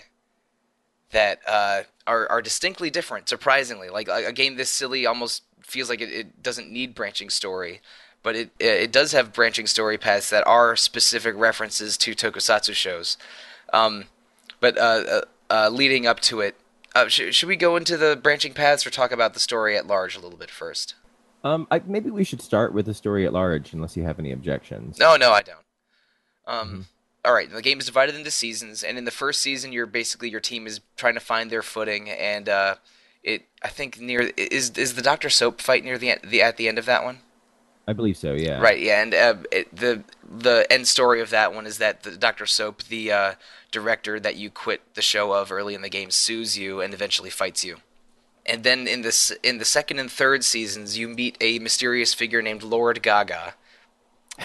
that 1.11 1.39
uh, 1.47 1.83
are 2.05 2.29
are 2.29 2.41
distinctly 2.41 2.89
different. 2.89 3.29
Surprisingly, 3.29 3.89
like 3.89 4.09
a, 4.09 4.31
game 4.33 4.57
this 4.57 4.69
silly 4.69 5.05
almost 5.05 5.43
feels 5.61 5.89
like 5.89 6.01
it, 6.01 6.11
it 6.11 6.43
doesn't 6.43 6.69
need 6.71 6.95
branching 6.95 7.29
story. 7.29 7.81
but 8.23 8.35
it 8.35 8.51
it 8.59 8.91
does 8.91 9.13
have 9.13 9.31
branching 9.33 9.67
story 9.67 9.97
paths 9.97 10.29
that 10.29 10.45
are 10.45 10.75
specific 10.75 11.35
references 11.37 11.97
to 11.97 12.13
tokusatsu 12.13 12.73
shows. 12.73 13.17
Um, 13.71 14.05
but 14.59 14.77
uh, 14.77 14.81
uh, 14.81 15.21
uh, 15.49 15.69
leading 15.71 16.05
up 16.07 16.19
to 16.21 16.41
it, 16.41 16.55
uh, 16.95 17.07
sh- 17.07 17.33
should 17.33 17.47
we 17.49 17.55
go 17.55 17.75
into 17.77 17.95
the 17.97 18.19
branching 18.21 18.53
paths 18.53 18.85
or 18.85 18.89
talk 18.89 19.11
about 19.11 19.33
the 19.33 19.39
story 19.39 19.77
at 19.77 19.87
large 19.87 20.15
a 20.17 20.19
little 20.19 20.37
bit 20.37 20.51
first? 20.51 20.95
Um, 21.47 21.67
I, 21.71 21.81
maybe 21.85 22.09
we 22.09 22.25
should 22.25 22.41
start 22.41 22.73
with 22.73 22.85
the 22.85 22.93
story 22.93 23.25
at 23.25 23.31
large, 23.31 23.71
unless 23.71 23.95
you 23.95 24.03
have 24.03 24.19
any 24.19 24.31
objections. 24.33 24.99
No, 24.99 25.15
no, 25.15 25.31
I 25.31 25.41
don't. 25.41 25.65
Um, 26.45 26.87
all 27.23 27.33
right, 27.33 27.49
the 27.49 27.61
game 27.61 27.79
is 27.79 27.85
divided 27.85 28.15
into 28.15 28.31
seasons, 28.31 28.83
and 28.83 28.97
in 28.97 29.05
the 29.05 29.11
first 29.11 29.41
season, 29.41 29.71
you're 29.71 29.85
basically 29.85 30.29
your 30.29 30.41
team 30.41 30.67
is 30.67 30.81
trying 30.97 31.13
to 31.13 31.19
find 31.21 31.49
their 31.49 31.61
footing, 31.61 32.09
and 32.09 32.49
uh, 32.49 32.75
it 33.23 33.45
I 33.61 33.69
think 33.69 33.99
near 33.99 34.31
is 34.35 34.71
is 34.71 34.95
the 34.95 35.01
Doctor 35.01 35.29
Soap 35.29 35.61
fight 35.61 35.85
near 35.85 35.97
the, 35.97 36.15
the 36.23 36.41
at 36.41 36.57
the 36.57 36.67
end 36.67 36.77
of 36.77 36.85
that 36.85 37.03
one. 37.05 37.19
I 37.87 37.93
believe 37.93 38.17
so. 38.17 38.33
Yeah. 38.33 38.59
Right, 38.59 38.79
yeah, 38.79 39.01
and 39.01 39.13
uh, 39.13 39.35
it, 39.49 39.73
the 39.73 40.03
the 40.29 40.67
end 40.69 40.87
story 40.87 41.21
of 41.21 41.29
that 41.29 41.53
one 41.53 41.65
is 41.65 41.77
that 41.77 42.03
the 42.03 42.17
Doctor 42.17 42.45
Soap, 42.45 42.83
the 42.83 43.11
uh, 43.11 43.33
director 43.71 44.19
that 44.19 44.35
you 44.35 44.49
quit 44.49 44.81
the 44.95 45.01
show 45.01 45.31
of 45.31 45.49
early 45.51 45.75
in 45.75 45.81
the 45.81 45.89
game, 45.89 46.11
sues 46.11 46.57
you 46.57 46.81
and 46.81 46.93
eventually 46.93 47.29
fights 47.29 47.63
you. 47.63 47.77
And 48.47 48.63
then 48.63 48.87
in 48.87 49.01
this 49.01 49.31
in 49.43 49.57
the 49.57 49.65
second 49.65 49.99
and 49.99 50.11
third 50.11 50.43
seasons, 50.43 50.97
you 50.97 51.07
meet 51.07 51.37
a 51.41 51.59
mysterious 51.59 52.13
figure 52.13 52.41
named 52.41 52.63
Lord 52.63 53.03
Gaga, 53.03 53.55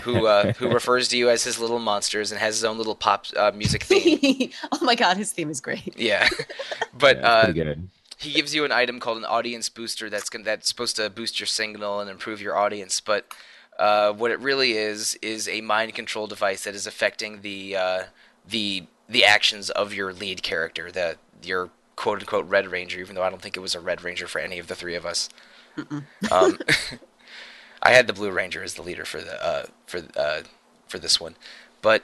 who 0.03 0.27
uh, 0.27 0.53
who 0.59 0.69
refers 0.69 1.09
to 1.09 1.17
you 1.17 1.31
as 1.31 1.45
his 1.45 1.59
little 1.59 1.79
monsters 1.79 2.33
and 2.33 2.41
has 2.41 2.57
his 2.57 2.65
own 2.65 2.79
little 2.79 2.95
pop 2.95 3.27
uh, 3.37 3.53
music 3.55 3.85
theme. 3.85 4.51
oh 4.73 4.85
my 4.85 4.95
god, 4.95 5.17
his 5.17 5.33
theme 5.33 5.51
is 5.51 5.61
great. 5.61 5.97
Yeah, 5.97 6.29
but 6.99 7.19
Yeah, 7.19 7.29
uh, 7.29 7.75
he 8.19 8.33
gives 8.33 8.55
you 8.55 8.65
an 8.65 8.73
item 8.73 9.01
called 9.01 9.19
an 9.19 9.25
audience 9.25 9.69
booster 9.69 10.09
that's 10.09 10.31
gon- 10.31 10.43
that's 10.43 10.69
supposed 10.69 10.97
to 10.97 11.11
boost 11.11 11.41
your 11.41 11.47
signal 11.47 12.01
and 12.01 12.11
improve 12.11 12.41
your 12.41 12.57
audience. 12.57 13.01
But 13.01 13.33
uh, 13.79 14.12
what 14.12 14.31
it 14.31 14.41
really 14.41 14.73
is 14.73 15.19
is 15.23 15.49
a 15.49 15.61
mind 15.61 15.95
control 15.95 16.27
device 16.27 16.65
that 16.65 16.75
is 16.75 16.87
affecting 16.87 17.43
the 17.43 17.77
uh, 17.77 18.03
the 18.49 18.87
the 19.09 19.25
actions 19.25 19.71
of 19.71 19.93
your 19.93 20.12
lead 20.12 20.43
character, 20.43 20.91
the 20.91 21.17
your 21.43 21.71
quote 21.96 22.20
unquote 22.20 22.48
Red 22.48 22.68
Ranger. 22.68 23.00
Even 23.00 23.14
though 23.14 23.22
I 23.22 23.31
don't 23.31 23.42
think 23.42 23.57
it 23.57 23.61
was 23.61 23.74
a 23.74 23.81
Red 23.81 24.02
Ranger 24.02 24.26
for 24.26 24.40
any 24.40 24.59
of 24.59 24.66
the 24.66 24.74
three 24.74 24.94
of 24.94 25.07
us. 25.07 25.28
Um, 26.31 26.59
I 27.83 27.90
had 27.90 28.07
the 28.07 28.12
Blue 28.12 28.31
Ranger 28.31 28.62
as 28.62 28.74
the 28.74 28.83
leader 28.83 29.05
for 29.05 29.20
the 29.20 29.44
uh, 29.44 29.66
for 29.87 30.02
uh, 30.16 30.42
for 30.88 30.98
this 30.98 31.20
one, 31.20 31.37
but 31.81 32.02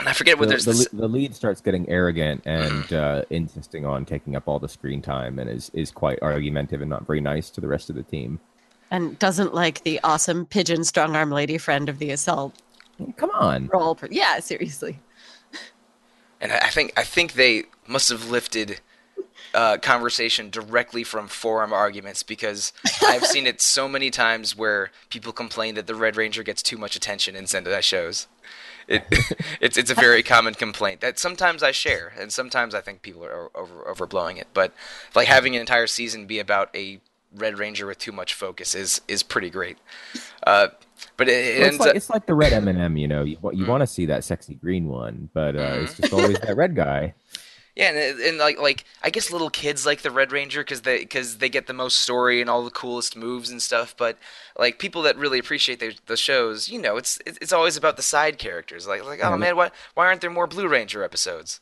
and 0.00 0.08
I 0.08 0.14
forget 0.14 0.38
what 0.38 0.46
the, 0.46 0.50
there's 0.50 0.64
the, 0.64 0.72
this. 0.72 0.88
the 0.88 1.08
lead 1.08 1.34
starts 1.34 1.60
getting 1.60 1.88
arrogant 1.88 2.42
and 2.46 2.90
uh, 2.92 3.22
insisting 3.28 3.84
on 3.84 4.06
taking 4.06 4.34
up 4.34 4.48
all 4.48 4.58
the 4.58 4.68
screen 4.68 5.02
time 5.02 5.38
and 5.38 5.50
is, 5.50 5.70
is 5.74 5.90
quite 5.90 6.18
argumentative 6.22 6.80
and 6.80 6.88
not 6.88 7.06
very 7.06 7.20
nice 7.20 7.50
to 7.50 7.60
the 7.60 7.68
rest 7.68 7.90
of 7.90 7.96
the 7.96 8.02
team. 8.02 8.40
And 8.90 9.18
doesn't 9.18 9.54
like 9.54 9.82
the 9.82 10.00
awesome 10.02 10.46
pigeon 10.46 10.84
strong 10.84 11.14
arm 11.14 11.30
lady 11.30 11.58
friend 11.58 11.88
of 11.90 11.98
the 11.98 12.10
assault 12.10 12.54
Come 13.16 13.30
on. 13.30 13.68
role. 13.68 13.98
Yeah, 14.10 14.40
seriously. 14.40 14.98
And 16.40 16.52
I 16.52 16.68
think 16.68 16.92
I 16.96 17.02
think 17.02 17.34
they 17.34 17.64
must 17.86 18.08
have 18.08 18.30
lifted 18.30 18.80
uh, 19.52 19.76
conversation 19.78 20.50
directly 20.50 21.04
from 21.04 21.28
forum 21.28 21.72
arguments 21.72 22.22
because 22.22 22.72
I've 23.02 23.26
seen 23.26 23.46
it 23.46 23.60
so 23.60 23.88
many 23.88 24.10
times 24.10 24.56
where 24.56 24.90
people 25.08 25.32
complain 25.32 25.74
that 25.74 25.86
the 25.86 25.94
Red 25.94 26.16
Ranger 26.16 26.42
gets 26.42 26.62
too 26.62 26.78
much 26.78 26.96
attention 26.96 27.34
in 27.36 27.44
Sentai 27.44 27.82
shows. 27.82 28.26
It, 28.88 29.04
it's 29.60 29.76
it's 29.76 29.90
a 29.90 29.94
very 29.94 30.22
common 30.22 30.54
complaint 30.54 31.00
that 31.00 31.18
sometimes 31.18 31.62
I 31.62 31.72
share, 31.72 32.12
and 32.18 32.32
sometimes 32.32 32.74
I 32.74 32.80
think 32.80 33.02
people 33.02 33.24
are 33.24 33.50
over 33.54 33.84
overblowing 33.92 34.38
it. 34.38 34.48
But 34.54 34.72
like 35.14 35.28
having 35.28 35.54
an 35.54 35.60
entire 35.60 35.86
season 35.86 36.26
be 36.26 36.38
about 36.38 36.74
a 36.74 37.00
Red 37.34 37.58
Ranger 37.58 37.86
with 37.86 37.98
too 37.98 38.12
much 38.12 38.34
focus 38.34 38.74
is 38.74 39.00
is 39.08 39.22
pretty 39.22 39.50
great. 39.50 39.78
Uh, 40.46 40.68
but 41.16 41.28
it, 41.28 41.32
it 41.32 41.60
Well, 41.60 41.68
it's, 41.68 41.78
like, 41.80 41.90
up, 41.90 41.96
it's 41.96 42.10
like 42.10 42.26
the 42.26 42.34
red 42.34 42.52
M&M, 42.52 42.96
you 42.96 43.08
know. 43.08 43.24
You, 43.24 43.38
you 43.52 43.64
Mm. 43.64 43.68
want 43.68 43.80
to 43.82 43.86
see 43.86 44.06
that 44.06 44.24
sexy 44.24 44.54
green 44.54 44.88
one, 44.88 45.30
but 45.32 45.56
uh, 45.56 45.78
it's 45.80 45.94
just 45.94 46.12
always 46.12 46.38
that 46.40 46.56
red 46.56 46.74
guy. 46.84 47.14
Yeah, 47.76 47.90
and, 47.92 48.20
and 48.20 48.38
like 48.38 48.58
like 48.60 48.84
I 49.02 49.10
guess 49.10 49.30
little 49.30 49.48
kids 49.48 49.86
like 49.86 50.02
the 50.02 50.10
Red 50.10 50.32
Ranger 50.32 50.60
because 50.62 50.82
they 50.82 50.98
because 50.98 51.38
they 51.38 51.48
get 51.48 51.68
the 51.68 51.72
most 51.72 52.00
story 52.00 52.40
and 52.40 52.50
all 52.50 52.64
the 52.64 52.70
coolest 52.70 53.16
moves 53.16 53.48
and 53.48 53.62
stuff. 53.62 53.94
But 53.96 54.18
like 54.58 54.78
people 54.80 55.02
that 55.02 55.16
really 55.16 55.38
appreciate 55.38 55.78
the, 55.78 55.94
the 56.06 56.16
shows, 56.16 56.68
you 56.68 56.80
know, 56.80 56.96
it's 56.96 57.20
it's 57.24 57.38
it's 57.40 57.52
always 57.52 57.76
about 57.76 57.96
the 57.96 58.02
side 58.02 58.38
characters. 58.38 58.88
Like 58.88 59.04
like 59.04 59.20
oh 59.22 59.36
man, 59.36 59.56
why 59.56 59.70
why 59.94 60.06
aren't 60.06 60.20
there 60.20 60.30
more 60.30 60.48
Blue 60.48 60.66
Ranger 60.68 61.04
episodes? 61.04 61.60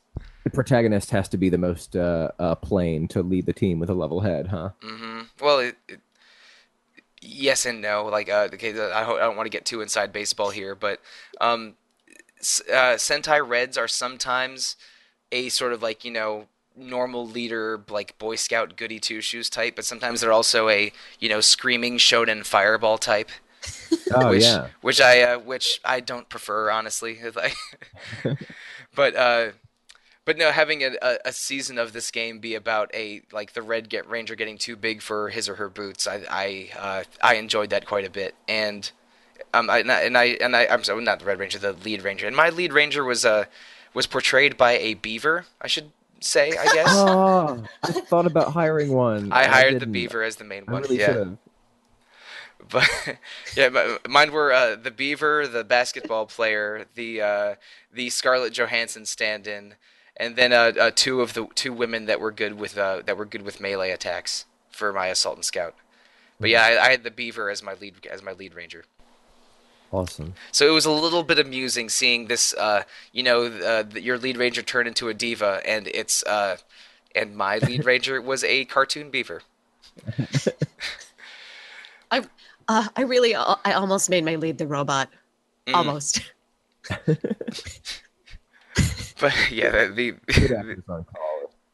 The 0.48 0.54
protagonist 0.54 1.10
has 1.10 1.28
to 1.28 1.36
be 1.36 1.50
the 1.50 1.58
most 1.58 1.94
uh, 1.94 2.30
uh, 2.38 2.54
plain 2.54 3.06
to 3.08 3.20
lead 3.22 3.44
the 3.44 3.52
team 3.52 3.78
with 3.78 3.90
a 3.90 3.94
level 3.94 4.20
head, 4.20 4.46
huh? 4.46 4.70
Mm-hmm. 4.82 5.20
Well, 5.42 5.58
it, 5.58 5.76
it, 5.86 6.00
yes 7.20 7.66
and 7.66 7.82
no. 7.82 8.06
Like 8.06 8.30
uh, 8.30 8.48
okay, 8.54 8.70
I, 8.70 9.04
ho- 9.04 9.16
I 9.16 9.20
don't 9.20 9.36
want 9.36 9.44
to 9.44 9.50
get 9.50 9.66
too 9.66 9.82
inside 9.82 10.10
baseball 10.10 10.48
here, 10.48 10.74
but 10.74 11.02
um, 11.38 11.74
uh, 12.40 12.96
Sentai 12.96 13.46
Reds 13.46 13.76
are 13.76 13.86
sometimes 13.88 14.76
a 15.30 15.50
sort 15.50 15.74
of 15.74 15.82
like 15.82 16.02
you 16.02 16.10
know 16.12 16.46
normal 16.74 17.26
leader 17.28 17.84
like 17.90 18.16
boy 18.18 18.36
scout 18.36 18.74
goody 18.76 18.98
two 18.98 19.20
shoes 19.20 19.50
type 19.50 19.76
but 19.76 19.84
sometimes 19.84 20.22
they're 20.22 20.32
also 20.32 20.70
a 20.70 20.92
you 21.18 21.28
know 21.28 21.40
screaming 21.40 21.98
shonen 21.98 22.46
fireball 22.46 22.96
type 22.96 23.30
Oh 24.14 24.30
which 24.30 24.44
yeah. 24.44 24.68
which 24.80 25.00
i 25.00 25.20
uh, 25.22 25.38
which 25.40 25.80
i 25.84 25.98
don't 25.98 26.28
prefer 26.28 26.70
honestly 26.70 27.18
Like- 27.34 27.56
but 28.94 29.16
uh 29.16 29.48
but 30.28 30.36
no 30.36 30.52
having 30.52 30.84
a, 30.84 30.90
a, 31.00 31.18
a 31.24 31.32
season 31.32 31.78
of 31.78 31.94
this 31.94 32.10
game 32.10 32.38
be 32.38 32.54
about 32.54 32.90
a 32.94 33.22
like 33.32 33.54
the 33.54 33.62
red 33.62 33.88
get 33.88 34.06
ranger 34.06 34.34
getting 34.34 34.58
too 34.58 34.76
big 34.76 35.00
for 35.00 35.30
his 35.30 35.48
or 35.48 35.54
her 35.54 35.70
boots 35.70 36.06
i 36.06 36.20
i 36.28 36.68
uh, 36.78 37.02
i 37.22 37.36
enjoyed 37.36 37.70
that 37.70 37.86
quite 37.86 38.04
a 38.04 38.10
bit 38.10 38.34
and 38.46 38.92
um 39.54 39.70
I, 39.70 39.78
and 39.78 39.90
I 39.90 40.00
and 40.02 40.18
I 40.18 40.24
and 40.24 40.54
I 40.54 40.66
I'm 40.66 40.84
sorry 40.84 41.02
not 41.02 41.20
the 41.20 41.24
red 41.24 41.38
ranger 41.38 41.58
the 41.58 41.72
lead 41.72 42.02
ranger 42.02 42.26
and 42.26 42.36
my 42.36 42.50
lead 42.50 42.74
ranger 42.74 43.02
was 43.04 43.24
uh 43.24 43.46
was 43.94 44.06
portrayed 44.06 44.58
by 44.58 44.72
a 44.72 44.92
beaver 44.94 45.46
I 45.62 45.66
should 45.66 45.92
say 46.20 46.50
I 46.50 46.64
guess 46.74 46.88
Oh, 46.90 47.64
I 47.82 47.92
thought 47.92 48.26
about 48.26 48.52
hiring 48.52 48.92
one. 48.92 49.32
I 49.32 49.46
hired 49.46 49.80
the 49.80 49.86
beaver 49.86 50.22
as 50.22 50.36
the 50.36 50.44
main 50.44 50.64
I 50.68 50.72
one 50.72 50.82
really 50.82 50.98
yeah 50.98 51.06
should 51.06 51.16
have. 51.16 51.38
but 52.70 53.16
yeah, 53.56 53.70
but 53.70 54.06
mine 54.10 54.30
were 54.30 54.52
uh, 54.52 54.76
the 54.76 54.90
Beaver, 54.90 55.46
the 55.46 55.64
basketball 55.64 56.26
player, 56.26 56.84
the 56.96 57.22
uh, 57.22 57.54
the 57.90 58.10
Scarlett 58.10 58.52
Johansson 58.52 59.06
stand-in, 59.06 59.76
and 60.18 60.36
then 60.36 60.52
uh, 60.52 60.72
uh, 60.78 60.90
two 60.94 61.20
of 61.20 61.34
the 61.34 61.46
two 61.54 61.72
women 61.72 62.06
that 62.06 62.20
were 62.20 62.32
good 62.32 62.58
with 62.58 62.76
uh, 62.76 63.02
that 63.06 63.16
were 63.16 63.24
good 63.24 63.42
with 63.42 63.60
melee 63.60 63.90
attacks 63.90 64.44
for 64.70 64.92
my 64.92 65.06
assault 65.06 65.36
and 65.36 65.44
scout. 65.44 65.74
But 66.40 66.50
yeah, 66.50 66.62
I, 66.62 66.86
I 66.86 66.90
had 66.90 67.04
the 67.04 67.10
Beaver 67.10 67.50
as 67.50 67.62
my 67.62 67.74
lead 67.74 68.06
as 68.10 68.22
my 68.22 68.32
lead 68.32 68.54
ranger. 68.54 68.84
Awesome. 69.90 70.34
So 70.52 70.68
it 70.68 70.72
was 70.72 70.84
a 70.84 70.90
little 70.90 71.22
bit 71.22 71.38
amusing 71.38 71.88
seeing 71.88 72.26
this, 72.26 72.52
uh, 72.54 72.82
you 73.10 73.22
know, 73.22 73.44
uh, 73.46 73.84
th- 73.84 74.04
your 74.04 74.18
lead 74.18 74.36
ranger 74.36 74.60
turn 74.60 74.86
into 74.86 75.08
a 75.08 75.14
diva, 75.14 75.62
and 75.64 75.88
it's 75.88 76.22
uh, 76.24 76.58
and 77.14 77.34
my 77.36 77.58
lead 77.58 77.84
ranger 77.86 78.20
was 78.20 78.44
a 78.44 78.64
cartoon 78.66 79.10
beaver. 79.10 79.42
I 82.10 82.24
uh, 82.68 82.88
I 82.94 83.02
really 83.02 83.34
I 83.34 83.72
almost 83.72 84.10
made 84.10 84.24
my 84.24 84.36
lead 84.36 84.58
the 84.58 84.66
robot. 84.66 85.08
Mm. 85.66 85.74
Almost. 85.74 86.32
But 89.20 89.34
yeah, 89.50 89.70
the, 89.70 90.16
the 90.26 90.82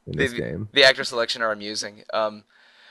the, 0.07 0.29
game. 0.29 0.69
the 0.73 0.85
actor 0.85 1.05
selection 1.05 1.43
are 1.43 1.53
amusing. 1.53 2.05
Um, 2.13 2.45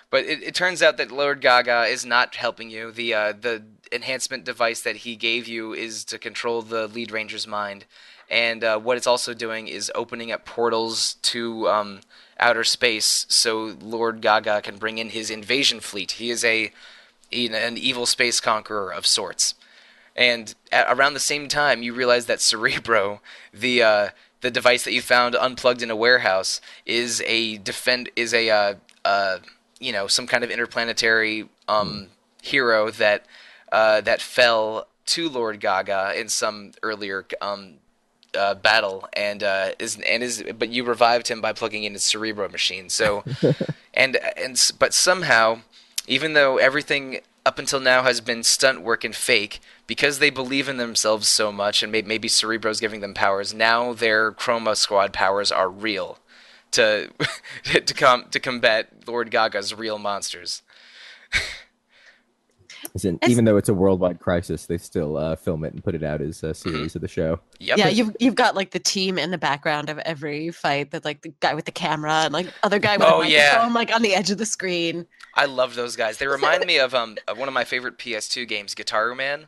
but 0.09 0.25
it, 0.25 0.43
it 0.43 0.55
turns 0.55 0.83
out 0.83 0.97
that 0.97 1.11
Lord 1.11 1.41
Gaga 1.41 1.85
is 1.85 2.05
not 2.05 2.35
helping 2.35 2.69
you. 2.69 2.91
The 2.91 3.13
uh, 3.13 3.33
the 3.39 3.63
enhancement 3.91 4.43
device 4.43 4.81
that 4.81 4.97
he 4.97 5.15
gave 5.15 5.47
you 5.47 5.73
is 5.73 6.05
to 6.05 6.19
control 6.19 6.61
the 6.61 6.87
lead 6.87 7.11
ranger's 7.11 7.47
mind, 7.47 7.85
and 8.29 8.63
uh, 8.63 8.79
what 8.79 8.97
it's 8.97 9.07
also 9.07 9.33
doing 9.33 9.67
is 9.67 9.91
opening 9.95 10.31
up 10.31 10.45
portals 10.45 11.15
to 11.23 11.67
um, 11.67 12.01
outer 12.39 12.63
space, 12.63 13.25
so 13.29 13.75
Lord 13.81 14.21
Gaga 14.21 14.61
can 14.61 14.77
bring 14.77 14.97
in 14.97 15.09
his 15.09 15.29
invasion 15.29 15.79
fleet. 15.79 16.11
He 16.11 16.29
is 16.29 16.43
a 16.43 16.71
an 17.31 17.77
evil 17.77 18.05
space 18.05 18.39
conqueror 18.39 18.93
of 18.93 19.07
sorts. 19.07 19.55
And 20.15 20.53
at, 20.71 20.85
around 20.95 21.15
the 21.15 21.19
same 21.19 21.47
time, 21.47 21.81
you 21.81 21.93
realize 21.93 22.27
that 22.27 22.41
Cerebro, 22.41 23.21
the 23.51 23.81
uh, 23.81 24.09
the 24.43 24.51
device 24.51 24.83
that 24.83 24.91
you 24.91 25.01
found 25.01 25.35
unplugged 25.35 25.81
in 25.81 25.89
a 25.89 25.95
warehouse, 25.95 26.61
is 26.85 27.23
a 27.25 27.57
defend 27.57 28.11
is 28.15 28.33
a 28.33 28.49
uh, 28.49 28.75
uh, 29.03 29.39
you 29.79 29.91
know 29.91 30.05
some 30.05 30.27
kind 30.27 30.43
of 30.43 30.51
interplanetary 30.51 31.49
um, 31.67 32.09
hero 32.41 32.91
that 32.91 33.25
uh, 33.71 34.01
that 34.01 34.21
fell 34.21 34.85
to 35.05 35.29
Lord 35.29 35.59
Gaga 35.59 36.13
in 36.19 36.29
some 36.29 36.73
earlier 36.83 37.25
um, 37.41 37.75
uh, 38.37 38.53
battle, 38.53 39.07
and 39.13 39.41
uh, 39.41 39.71
is 39.79 39.97
and 39.99 40.21
is 40.21 40.43
but 40.59 40.69
you 40.69 40.83
revived 40.83 41.29
him 41.29 41.41
by 41.41 41.53
plugging 41.53 41.85
in 41.85 41.93
his 41.93 42.03
Cerebro 42.03 42.49
machine. 42.49 42.89
So 42.89 43.23
and 43.93 44.17
and 44.37 44.71
but 44.77 44.93
somehow 44.93 45.61
even 46.05 46.33
though 46.33 46.57
everything 46.57 47.21
up 47.45 47.59
until 47.59 47.79
now 47.79 48.03
has 48.03 48.21
been 48.21 48.43
stunt 48.43 48.81
work 48.81 49.03
and 49.03 49.15
fake, 49.15 49.59
because 49.93 50.17
they 50.17 50.31
believe 50.31 50.67
in 50.67 50.77
themselves 50.77 51.27
so 51.27 51.51
much, 51.51 51.83
and 51.83 51.91
may- 51.91 52.01
maybe 52.01 52.27
Cerebro's 52.27 52.79
giving 52.79 53.01
them 53.01 53.13
powers, 53.13 53.53
now 53.53 53.93
their 53.93 54.31
Chroma 54.31 54.75
Squad 54.75 55.13
powers 55.13 55.51
are 55.51 55.69
real 55.69 56.17
to 56.71 57.11
to 57.65 57.93
com- 57.93 58.25
to 58.31 58.39
combat 58.39 58.89
Lord 59.07 59.29
Gaga's 59.29 59.71
real 59.75 59.99
monsters. 59.99 60.63
Isn't, 62.95 63.15
It's- 63.17 63.31
even 63.31 63.45
though 63.45 63.57
it's 63.57 63.69
a 63.69 63.73
worldwide 63.73 64.19
crisis, 64.19 64.65
they 64.65 64.77
still 64.77 65.15
uh, 65.17 65.35
film 65.35 65.63
it 65.63 65.73
and 65.73 65.83
put 65.83 65.95
it 65.95 66.03
out 66.03 66.21
as 66.21 66.43
a 66.43 66.53
series 66.53 66.95
of 66.95 67.01
the 67.01 67.07
show. 67.07 67.39
Yep. 67.59 67.77
Yeah, 67.77 67.87
you've 67.87 68.15
you've 68.19 68.35
got 68.35 68.55
like 68.55 68.71
the 68.71 68.79
team 68.79 69.17
in 69.17 69.31
the 69.31 69.37
background 69.37 69.89
of 69.89 69.97
every 69.99 70.51
fight. 70.51 70.91
That 70.91 71.05
like 71.05 71.21
the 71.21 71.33
guy 71.39 71.53
with 71.53 71.65
the 71.65 71.71
camera 71.71 72.11
and 72.25 72.33
like 72.33 72.47
other 72.61 72.79
guy 72.79 72.97
with 72.97 73.07
Oh, 73.07 73.21
a 73.21 73.27
yeah. 73.27 73.69
like 73.73 73.93
on 73.93 74.01
the 74.01 74.13
edge 74.13 74.31
of 74.31 74.37
the 74.37 74.45
screen. 74.45 75.07
I 75.35 75.45
love 75.45 75.75
those 75.75 75.95
guys. 75.95 76.17
They 76.17 76.27
remind 76.27 76.65
me 76.65 76.77
of 76.77 76.93
um 76.93 77.17
of 77.27 77.37
one 77.37 77.47
of 77.47 77.53
my 77.53 77.63
favorite 77.63 77.97
PS2 77.97 78.47
games, 78.47 78.75
Gitaroo 78.75 79.15
Man, 79.15 79.47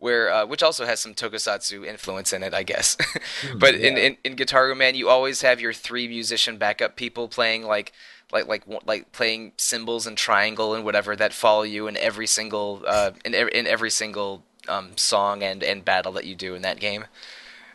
where 0.00 0.32
uh, 0.32 0.46
which 0.46 0.62
also 0.62 0.84
has 0.84 0.98
some 0.98 1.14
tokusatsu 1.14 1.86
influence 1.86 2.32
in 2.32 2.42
it, 2.42 2.52
I 2.52 2.62
guess. 2.62 2.96
but 3.56 3.74
in, 3.74 3.96
in 3.96 4.16
in 4.24 4.36
Gitaroo 4.36 4.76
Man, 4.76 4.94
you 4.94 5.08
always 5.08 5.42
have 5.42 5.60
your 5.60 5.72
three 5.72 6.08
musician 6.08 6.56
backup 6.56 6.96
people 6.96 7.28
playing 7.28 7.64
like 7.64 7.92
like 8.32 8.48
like 8.48 8.64
like 8.86 9.12
playing 9.12 9.52
cymbals 9.56 10.06
and 10.06 10.16
triangle 10.16 10.74
and 10.74 10.84
whatever 10.84 11.14
that 11.16 11.32
follow 11.32 11.62
you 11.62 11.86
in 11.86 11.96
every 11.96 12.26
single 12.26 12.82
uh 12.86 13.12
in 13.24 13.34
every, 13.34 13.52
in 13.52 13.66
every 13.66 13.90
single 13.90 14.42
um 14.68 14.96
song 14.96 15.42
and 15.42 15.62
and 15.62 15.84
battle 15.84 16.12
that 16.12 16.24
you 16.24 16.34
do 16.34 16.54
in 16.54 16.62
that 16.62 16.80
game. 16.80 17.04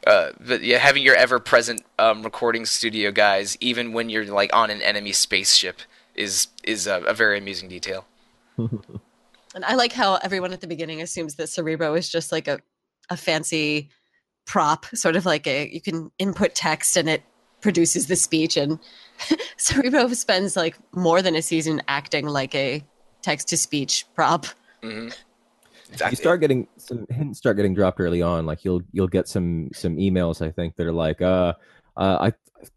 Uh, 0.05 0.31
but 0.39 0.61
yeah, 0.61 0.77
having 0.77 1.01
your 1.01 1.15
ever-present 1.15 1.83
um, 1.97 2.21
recording 2.21 2.63
studio 2.63 3.11
guys, 3.11 3.57
even 3.59 3.91
when 3.91 4.07
you're 4.07 4.25
like 4.25 4.55
on 4.55 4.69
an 4.69 4.79
enemy 4.83 5.11
spaceship, 5.11 5.81
is 6.13 6.47
is 6.63 6.85
a, 6.85 7.01
a 7.01 7.13
very 7.13 7.39
amusing 7.39 7.67
detail. 7.67 8.05
And 9.55 9.63
I 9.65 9.75
like 9.75 9.93
how 9.93 10.15
everyone 10.17 10.51
at 10.53 10.61
the 10.61 10.67
beginning 10.67 11.01
assumes 11.01 11.35
that 11.35 11.47
Cerebro 11.47 11.95
is 11.95 12.09
just 12.09 12.31
like 12.31 12.47
a 12.47 12.59
a 13.09 13.17
fancy 13.17 13.89
prop, 14.45 14.85
sort 14.93 15.15
of 15.15 15.25
like 15.25 15.47
a 15.47 15.69
you 15.71 15.81
can 15.81 16.11
input 16.19 16.53
text 16.55 16.97
and 16.97 17.09
it 17.09 17.23
produces 17.61 18.07
the 18.07 18.15
speech. 18.15 18.57
And 18.57 18.77
Cerebro 19.57 20.07
spends 20.09 20.55
like 20.55 20.77
more 20.93 21.21
than 21.21 21.35
a 21.35 21.41
season 21.41 21.81
acting 21.87 22.27
like 22.27 22.53
a 22.53 22.83
text 23.21 23.47
to 23.49 23.57
speech 23.57 24.05
prop. 24.13 24.45
hmm 24.83 25.09
you 26.09 26.15
start 26.15 26.41
getting 26.41 26.67
some 26.77 27.05
hints 27.09 27.37
start 27.37 27.55
getting 27.55 27.73
dropped 27.73 27.99
early 27.99 28.21
on 28.21 28.45
like 28.47 28.65
you'll 28.65 28.81
you'll 28.91 29.07
get 29.07 29.27
some 29.27 29.69
some 29.71 29.95
emails 29.97 30.45
i 30.45 30.49
think 30.51 30.75
that 30.75 30.85
are 30.87 30.91
like 30.91 31.21
uh 31.21 31.53
uh 31.95 32.17
i 32.21 32.33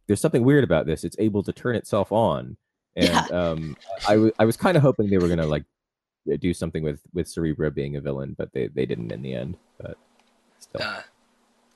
there's 0.07 0.21
something 0.21 0.45
weird 0.45 0.63
about 0.63 0.85
this 0.87 1.05
it's 1.05 1.17
able 1.19 1.43
to 1.43 1.51
turn 1.53 1.75
itself 1.75 2.13
on 2.13 2.57
and 2.97 3.09
Yeah. 3.09 3.25
um 3.31 3.77
i 4.07 4.13
w- 4.13 4.33
i 4.39 4.45
was 4.45 4.57
kind 4.59 4.77
of 4.77 4.83
hoping 4.83 5.09
they 5.09 5.17
were 5.19 5.29
gonna 5.29 5.47
like 5.47 5.65
do 6.37 6.53
something 6.55 6.83
with 6.83 7.01
with 7.13 7.29
cerebro 7.29 7.71
being 7.71 7.97
a 7.97 8.01
villain 8.01 8.35
but 8.37 8.53
they 8.53 8.69
they 8.69 8.87
didn't 8.87 9.13
in 9.13 9.23
the 9.23 9.35
end 9.35 9.57
but 9.81 9.97
still 10.59 10.89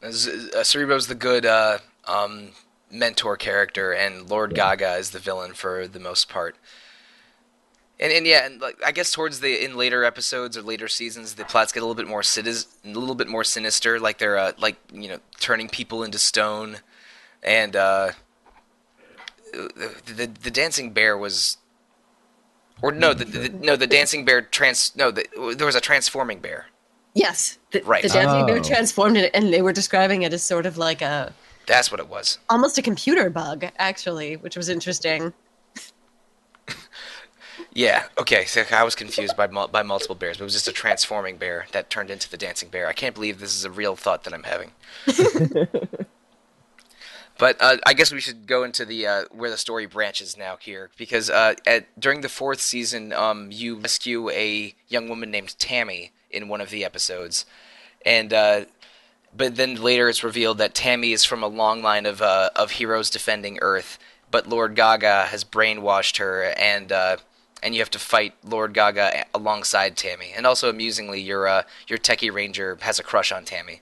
Uh, 0.03 0.62
Cerebro's 0.62 1.07
the 1.07 1.14
good 1.14 1.46
uh, 1.46 1.78
um, 2.07 2.50
mentor 2.90 3.36
character, 3.36 3.92
and 3.92 4.28
Lord 4.28 4.53
Yeah. 4.53 4.57
Gaga 4.57 4.96
is 4.96 5.11
the 5.11 5.18
villain 5.20 5.55
for 5.55 5.86
the 5.86 6.00
most 6.00 6.28
part. 6.28 6.57
And, 8.00 8.12
and 8.12 8.26
yeah, 8.26 8.46
and 8.46 8.61
like 8.61 8.76
I 8.84 8.90
guess 8.90 9.12
towards 9.12 9.40
the 9.40 9.64
in 9.64 9.76
later 9.76 10.05
episodes 10.05 10.57
or 10.57 10.62
later 10.62 10.88
seasons, 10.88 11.34
the 11.34 11.44
plots 11.44 11.72
get 11.72 11.80
a 11.82 11.86
little 11.86 11.94
bit 11.94 12.09
more 12.09 12.22
citis- 12.22 12.66
a 12.84 12.88
little 12.88 13.14
bit 13.14 13.28
more 13.28 13.44
sinister. 13.44 14.00
Like 14.00 14.18
they're 14.18 14.38
uh, 14.38 14.53
like 14.59 14.76
you 14.92 15.09
know 15.09 15.18
turning 15.38 15.68
people 15.68 16.03
into 16.03 16.18
stone, 16.18 16.78
and 17.42 17.76
uh, 17.76 18.12
the 19.53 20.30
the 20.42 20.50
dancing 20.50 20.92
bear 20.92 21.16
was, 21.16 21.59
or 22.80 22.92
no, 22.92 23.12
the, 23.14 23.24
the 23.24 23.48
no 23.50 23.76
the 23.76 23.86
dancing 23.86 24.24
bear 24.24 24.42
trans 24.42 24.92
no 24.96 25.10
the, 25.10 25.26
there 25.56 25.66
was 25.66 25.74
a 25.76 25.80
transforming 25.80 26.38
bear. 26.40 26.66
Yes, 27.14 27.58
the, 27.72 27.82
Right. 27.82 28.02
the 28.02 28.08
dancing 28.08 28.46
bear 28.46 28.56
Oh. 28.58 28.62
transformed 28.62 29.16
it, 29.18 29.30
and 29.34 29.52
they 29.52 29.60
were 29.60 29.72
describing 29.72 30.22
it 30.22 30.32
as 30.32 30.42
sort 30.42 30.64
of 30.64 30.78
like 30.78 31.02
a 31.02 31.34
That's 31.66 31.90
what 31.90 32.00
it 32.00 32.08
was. 32.08 32.38
almost 32.48 32.78
a 32.78 32.82
computer 32.82 33.28
bug, 33.28 33.66
actually, 33.78 34.36
which 34.36 34.56
was 34.56 34.68
interesting. 34.68 35.32
Yeah. 37.74 38.04
Okay. 38.18 38.44
So 38.44 38.64
I 38.70 38.82
was 38.82 38.94
confused 38.94 39.34
by 39.36 39.46
mul- 39.46 39.68
by 39.68 39.82
multiple 39.82 40.14
bears, 40.14 40.36
but 40.36 40.42
it 40.42 40.44
was 40.44 40.52
just 40.52 40.68
a 40.68 40.72
transforming 40.72 41.38
bear 41.38 41.66
that 41.72 41.88
turned 41.88 42.10
into 42.10 42.28
the 42.28 42.36
dancing 42.36 42.68
bear. 42.68 42.86
I 42.86 42.92
can't 42.92 43.14
believe 43.14 43.40
this 43.40 43.54
is 43.54 43.64
a 43.64 43.70
real 43.70 43.96
thought 43.96 44.24
that 44.24 44.34
I'm 44.34 44.42
having. 44.42 44.72
but 47.43 47.57
uh, 47.59 47.76
I 47.84 47.93
guess 47.93 48.12
we 48.12 48.20
should 48.20 48.47
go 48.47 48.62
into 48.62 48.84
the 48.84 49.05
uh, 49.05 49.24
where 49.32 49.51
the 49.51 49.57
story 49.57 49.86
branches 49.86 50.38
now 50.38 50.59
here, 50.61 50.90
because 50.97 51.28
uh, 51.28 51.55
at 51.66 51.88
during 51.99 52.20
the 52.20 52.28
fourth 52.28 52.61
season, 52.61 53.12
um, 53.12 53.49
you 53.51 53.74
rescue 53.74 54.30
a 54.30 54.76
young 54.86 55.09
woman 55.09 55.32
named 55.32 55.59
Tammy 55.59 56.12
in 56.30 56.47
one 56.47 56.61
of 56.61 56.70
the 56.70 56.84
episodes, 56.84 57.45
and 58.07 58.32
uh, 58.32 58.66
but 59.36 59.57
then 59.57 59.74
later 59.74 60.09
it's 60.09 60.22
revealed 60.22 60.59
that 60.59 60.72
Tammy 60.72 61.11
is 61.11 61.24
from 61.24 61.43
a 61.43 61.49
long 61.49 61.82
line 61.82 62.07
of 62.07 62.22
uh, 62.22 62.51
of 62.55 62.70
heroes 62.70 63.11
defending 63.11 63.59
Earth, 63.61 63.99
but 64.30 64.49
Lord 64.49 64.76
Gaga 64.76 65.24
has 65.24 65.43
brainwashed 65.43 66.18
her, 66.18 66.45
and 66.57 66.93
uh, 66.93 67.16
and 67.61 67.74
you 67.74 67.80
have 67.80 67.90
to 67.90 67.99
fight 67.99 68.34
Lord 68.45 68.72
Gaga 68.72 69.24
alongside 69.34 69.97
Tammy. 69.97 70.30
And 70.36 70.47
also, 70.47 70.70
amusingly, 70.70 71.20
your 71.20 71.64
your 71.88 71.99
techie 71.99 72.32
ranger 72.32 72.78
has 72.82 73.01
a 73.01 73.03
crush 73.03 73.32
on 73.32 73.45
Tammy. 73.45 73.80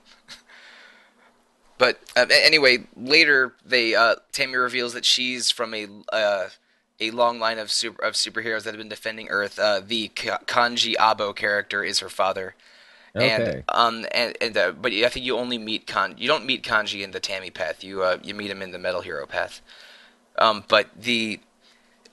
But 1.81 1.99
uh, 2.15 2.27
anyway, 2.29 2.85
later 2.95 3.55
they 3.65 3.95
uh, 3.95 4.17
Tammy 4.31 4.55
reveals 4.55 4.93
that 4.93 5.03
she's 5.03 5.49
from 5.49 5.73
a 5.73 5.87
uh, 6.13 6.49
a 6.99 7.09
long 7.09 7.39
line 7.39 7.57
of 7.57 7.71
super 7.71 8.05
of 8.05 8.13
superheroes 8.13 8.65
that 8.65 8.75
have 8.75 8.77
been 8.77 8.87
defending 8.87 9.29
Earth. 9.29 9.57
Uh, 9.57 9.81
the 9.83 10.09
Ka- 10.09 10.41
Kanji 10.45 10.93
Abo 10.97 11.35
character 11.35 11.83
is 11.83 11.97
her 11.97 12.07
father. 12.07 12.53
okay 13.15 13.63
And 13.65 13.65
um 13.69 14.05
and, 14.13 14.37
and 14.39 14.55
uh, 14.55 14.73
but 14.73 14.91
I 14.91 15.09
think 15.09 15.25
you 15.25 15.35
only 15.35 15.57
meet 15.57 15.87
Kan 15.87 16.13
you 16.19 16.27
don't 16.27 16.45
meet 16.45 16.61
Kanji 16.61 17.01
in 17.01 17.09
the 17.13 17.19
Tammy 17.19 17.49
path. 17.49 17.83
You 17.83 18.03
uh 18.03 18.19
you 18.21 18.35
meet 18.35 18.51
him 18.51 18.61
in 18.61 18.69
the 18.69 18.77
Metal 18.77 19.01
Hero 19.01 19.25
path. 19.25 19.59
Um 20.37 20.63
but 20.67 20.87
the 20.95 21.39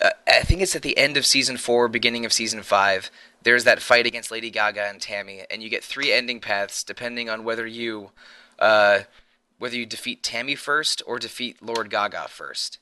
uh, 0.00 0.10
I 0.26 0.44
think 0.44 0.62
it's 0.62 0.76
at 0.76 0.82
the 0.82 0.96
end 0.96 1.18
of 1.18 1.26
season 1.26 1.58
4, 1.58 1.88
beginning 1.88 2.24
of 2.24 2.32
season 2.32 2.62
5. 2.62 3.10
There's 3.42 3.64
that 3.64 3.82
fight 3.82 4.06
against 4.06 4.30
Lady 4.30 4.50
Gaga 4.50 4.84
and 4.88 4.98
Tammy 5.00 5.42
and 5.50 5.62
you 5.62 5.68
get 5.68 5.84
three 5.84 6.10
ending 6.10 6.40
paths 6.40 6.82
depending 6.82 7.28
on 7.28 7.44
whether 7.44 7.66
you 7.66 8.12
uh 8.58 9.00
whether 9.58 9.76
you 9.76 9.86
defeat 9.86 10.22
Tammy 10.22 10.54
first 10.54 11.02
or 11.06 11.18
defeat 11.18 11.62
Lord 11.62 11.90
Gaga 11.90 12.28
first. 12.28 12.78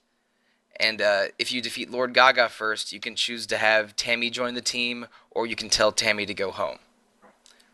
And 0.78 1.00
uh, 1.00 1.24
if 1.38 1.52
you 1.52 1.62
defeat 1.62 1.90
Lord 1.90 2.12
Gaga 2.12 2.48
first, 2.50 2.92
you 2.92 3.00
can 3.00 3.14
choose 3.14 3.46
to 3.46 3.56
have 3.56 3.96
Tammy 3.96 4.28
join 4.30 4.54
the 4.54 4.60
team, 4.60 5.06
or 5.30 5.46
you 5.46 5.56
can 5.56 5.70
tell 5.70 5.90
Tammy 5.90 6.26
to 6.26 6.34
go 6.34 6.50
home. 6.50 6.78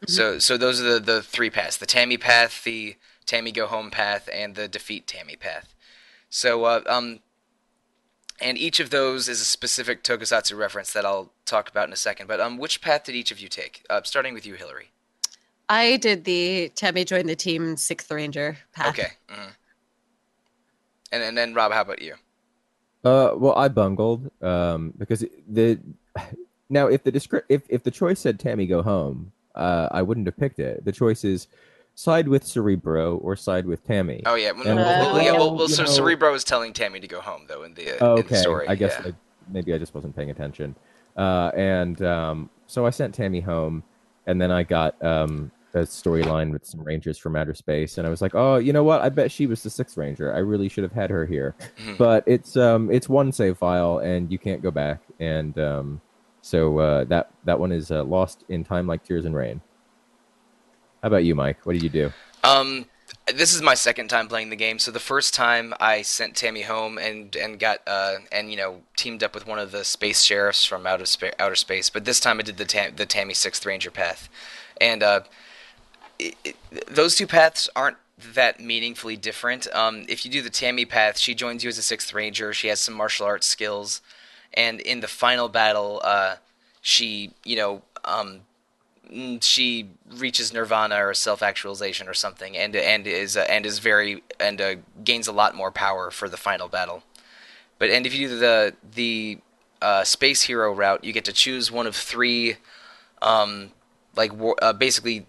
So, 0.07 0.39
so 0.39 0.57
those 0.57 0.81
are 0.81 0.95
the, 0.95 1.01
the 1.01 1.23
three 1.23 1.51
paths: 1.51 1.77
the 1.77 1.87
Tammy 1.87 2.17
path, 2.17 2.65
the 2.65 2.97
Tammy 3.27 3.53
go 3.53 3.67
home 3.67 3.91
path, 3.91 4.29
and 4.33 4.55
the 4.55 4.69
defeat 4.69 5.07
Tammy 5.07 5.37
path. 5.37 5.75
So, 6.29 6.65
uh, 6.65 6.83
um, 6.87 7.21
and 8.41 8.57
each 8.57 8.81
of 8.81 8.91
those 8.91 9.29
is 9.29 9.41
a 9.41 9.45
specific 9.45 10.03
Tokusatsu 10.03 10.57
reference 10.57 10.93
that 10.93 11.05
I'll 11.05 11.33
talk 11.45 11.69
about 11.69 11.89
in 11.89 11.93
a 11.93 11.97
second. 11.97 12.27
But 12.27 12.41
um, 12.41 12.57
which 12.57 12.81
path 12.81 13.05
did 13.05 13.15
each 13.15 13.31
of 13.31 13.39
you 13.39 13.49
take? 13.49 13.85
Uh, 13.91 14.03
starting 14.05 14.35
with 14.35 14.47
you, 14.47 14.55
Hillary. 14.55 14.92
I 15.73 15.97
did 15.97 16.25
the 16.25 16.71
Tammy 16.75 17.03
joined 17.05 17.29
the 17.31 17.35
team 17.37 17.79
sixth 17.79 18.11
ranger 18.11 18.59
path. 18.75 18.91
Okay. 18.91 19.09
hmm 19.29 19.49
And 21.11 21.23
and 21.23 21.37
then 21.39 21.55
Rob, 21.55 21.73
how 21.73 21.81
about 21.81 22.03
you? 22.03 22.15
Uh, 23.05 23.33
well, 23.37 23.55
I 23.57 23.69
bungled 23.69 24.31
um, 24.43 24.93
because 24.99 25.25
the 25.49 25.79
now 26.69 26.89
if 26.89 27.03
the 27.05 27.11
descri- 27.11 27.43
if 27.49 27.63
if 27.71 27.83
the 27.85 27.91
choice 27.91 28.21
said 28.21 28.39
Tammy 28.39 28.67
go 28.67 28.83
home, 28.83 29.33
uh, 29.55 29.89
I 29.91 30.03
wouldn't 30.03 30.27
have 30.27 30.37
picked 30.37 30.59
it. 30.59 30.85
The 30.85 30.93
choice 30.93 31.25
is 31.25 31.49
side 31.95 32.29
with 32.29 32.45
Cerebro 32.45 33.17
or 33.17 33.35
side 33.35 33.67
with 33.67 33.83
Tammy. 33.87 34.23
Oh 34.27 34.35
yeah, 34.35 34.53
well, 34.53 34.65
well, 34.65 35.15
well, 35.15 35.23
yeah, 35.23 35.33
well, 35.33 35.57
well 35.57 35.69
so 35.69 35.85
know- 35.85 35.91
Cerebro 35.91 36.35
is 36.35 36.45
telling 36.45 36.73
Tammy 36.75 37.01
to 37.01 37.09
go 37.09 37.21
home 37.21 37.47
though 37.49 37.63
in 37.63 37.73
the, 37.75 37.93
uh, 37.97 37.99
Oh, 38.07 38.17
in 38.17 38.27
the 38.27 38.27
okay. 38.27 38.43
story. 38.43 38.69
I 38.69 38.75
guess 38.75 38.95
yeah. 39.01 39.11
I, 39.11 39.15
maybe 39.51 39.73
I 39.73 39.79
just 39.79 39.95
wasn't 39.95 40.15
paying 40.15 40.31
attention. 40.31 40.77
Uh, 41.17 41.51
and 41.57 42.01
um, 42.03 42.51
so 42.67 42.87
I 42.87 42.91
sent 42.91 43.15
Tammy 43.15 43.41
home, 43.41 43.83
and 44.27 44.41
then 44.41 44.51
I 44.51 44.63
got 44.63 45.03
um, 45.05 45.51
a 45.75 45.81
storyline 45.81 46.53
with 46.53 46.65
some 46.67 46.83
rangers 46.83 47.19
from 47.19 47.37
outer 47.37 47.55
space, 47.55 47.99
and 47.99 48.07
I 48.07 48.11
was 48.11 48.21
like, 48.23 48.35
oh, 48.35 48.57
you 48.57 48.73
know 48.73 48.85
what? 48.85 49.01
I 49.01 49.09
bet 49.09 49.31
she 49.31 49.47
was 49.47 49.63
the 49.63 49.71
sixth 49.71 49.97
ranger. 49.97 50.35
I 50.35 50.39
really 50.39 50.69
should 50.69 50.85
have 50.85 50.93
had 50.93 51.11
her 51.11 51.27
here. 51.27 51.55
Mhm. 51.79 51.97
But 51.97 52.25
it's 52.27 52.57
um, 52.57 52.91
it's 52.91 53.09
one 53.09 53.33
save 53.33 53.59
file, 53.59 53.99
and 53.99 54.31
you 54.31 54.39
can't 54.39 54.63
go 54.63 54.71
back, 54.71 55.01
and 55.21 55.59
um, 55.59 56.01
so 56.43 56.79
uh, 56.79 57.05
that 57.05 57.31
that 57.45 57.59
one 57.59 57.73
is 57.73 57.91
uh, 57.91 58.05
lost 58.05 58.45
in 58.49 58.65
time 58.65 58.87
like 58.87 59.05
tears 59.05 59.25
and 59.25 59.35
rain. 59.35 59.61
How 61.03 61.09
about 61.09 61.25
you, 61.25 61.35
Mike? 61.35 61.65
What 61.65 61.73
did 61.73 61.83
you 61.83 61.89
do? 61.89 62.13
Um, 62.45 62.87
this 63.35 63.55
is 63.55 63.63
my 63.63 63.75
second 63.75 64.09
time 64.09 64.29
playing 64.29 64.51
the 64.51 64.57
game. 64.57 64.79
So 64.79 64.91
the 64.91 65.01
first 65.01 65.35
time 65.35 65.75
I 65.81 66.03
sent 66.03 66.37
Tammy 66.37 66.63
home 66.63 66.99
and 66.99 67.35
and 67.37 67.59
got 67.59 67.79
uh 67.87 68.17
and 68.31 68.51
you 68.51 68.57
know 68.57 68.83
teamed 68.97 69.23
up 69.23 69.35
with 69.35 69.47
one 69.47 69.59
of 69.59 69.71
the 69.73 69.85
space 69.85 70.23
sheriffs 70.23 70.65
from 70.65 70.87
out 70.87 71.01
of 71.01 71.09
spa- 71.09 71.31
outer 71.39 71.55
space. 71.55 71.91
But 71.91 72.05
this 72.05 72.21
time 72.21 72.39
I 72.39 72.43
did 72.43 72.57
the 72.57 72.65
Tam- 72.65 72.97
the 72.97 73.07
Tammy 73.07 73.35
Sixth 73.35 73.65
Ranger 73.65 73.91
path, 73.91 74.29
and 74.81 75.03
uh, 75.03 75.21
those 76.89 77.17
two 77.17 77.27
paths 77.27 77.69
aren't 77.75 77.97
that 78.35 78.61
meaningfully 78.61 79.17
different. 79.17 79.67
Um, 79.75 80.05
if 80.09 80.25
you 80.25 80.31
do 80.31 80.43
the 80.43 80.51
Tammy 80.51 80.85
path, 80.85 81.19
she 81.19 81.35
joins 81.35 81.65
you 81.65 81.69
as 81.69 81.79
a 81.79 81.83
Sixth 81.83 82.13
Ranger. 82.15 82.53
She 82.53 82.69
has 82.69 82.81
some 82.81 82.95
martial 82.95 83.27
arts 83.27 83.47
skills, 83.47 84.01
and 84.55 84.81
in 84.81 85.01
the 85.01 85.09
final 85.09 85.49
battle, 85.49 86.01
uh, 86.05 86.37
she 86.83 87.31
you 87.45 87.57
know 87.57 87.83
um 88.05 88.41
she 89.41 89.91
reaches 90.11 90.53
nirvana 90.53 90.97
or 90.97 91.15
self-actualization 91.15 92.09
or 92.09 92.15
something 92.15 92.57
and 92.57 92.75
and 92.75 93.07
is 93.07 93.37
uh, 93.37 93.47
and 93.49 93.65
is 93.65 93.79
very 93.79 94.23
and 94.41 94.61
uh, 94.61 94.75
gains 95.05 95.29
a 95.29 95.33
lot 95.33 95.55
more 95.55 95.71
power 95.71 96.11
for 96.11 96.29
the 96.29 96.37
final 96.37 96.69
battle 96.69 97.03
but 97.79 97.91
and 97.91 98.07
if 98.07 98.15
you 98.15 98.29
do 98.29 98.39
the 98.39 98.75
the 98.95 99.39
uh, 99.81 100.03
space 100.05 100.43
hero 100.43 100.73
route 100.73 101.05
you 101.05 101.13
get 101.13 101.25
to 101.25 101.33
choose 101.33 101.71
one 101.71 101.87
of 101.87 101.95
three 101.95 102.57
um, 103.21 103.71
like 104.17 104.33
war, 104.33 104.57
uh, 104.63 104.73
basically 104.73 105.27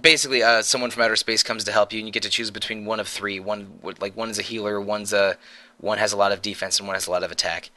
basically 0.00 0.42
uh, 0.42 0.62
someone 0.62 0.90
from 0.90 1.02
outer 1.02 1.16
space 1.16 1.42
comes 1.42 1.64
to 1.64 1.72
help 1.72 1.92
you 1.92 1.98
and 1.98 2.08
you 2.08 2.12
get 2.12 2.22
to 2.24 2.28
choose 2.28 2.50
between 2.50 2.84
one 2.84 3.00
of 3.00 3.08
three. 3.08 3.38
One 3.40 3.78
like 4.00 4.16
one 4.16 4.30
is 4.30 4.38
a 4.38 4.42
healer 4.42 4.80
one's 4.80 5.12
a 5.12 5.36
one 5.78 5.98
has 5.98 6.12
a 6.12 6.16
lot 6.16 6.32
of 6.32 6.42
defense 6.42 6.78
and 6.78 6.86
one 6.86 6.94
has 6.94 7.06
a 7.06 7.10
lot 7.10 7.22
of 7.22 7.30
attack. 7.30 7.70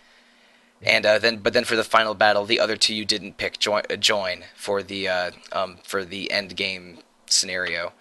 And 0.82 1.06
uh, 1.06 1.20
then 1.20 1.38
but 1.38 1.54
then 1.54 1.64
for 1.64 1.76
the 1.76 1.84
final 1.84 2.14
battle 2.14 2.46
the 2.46 2.60
other 2.60 2.78
two 2.78 2.96
you 2.96 3.06
didn't 3.06 3.38
pick 3.38 3.60
join, 3.60 3.84
uh, 3.90 3.96
join 3.96 4.44
for 4.56 4.84
the 4.84 5.08
uh, 5.08 5.32
um, 5.52 5.78
for 5.84 6.06
the 6.06 6.32
end 6.32 6.56
game 6.56 7.00
scenario. 7.28 7.94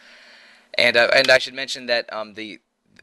And 0.75 0.97
uh, 0.97 1.11
and 1.15 1.31
I 1.31 1.39
should 1.39 1.55
mention 1.55 1.87
that 1.87 2.13
um, 2.13 2.35
the 2.35 2.61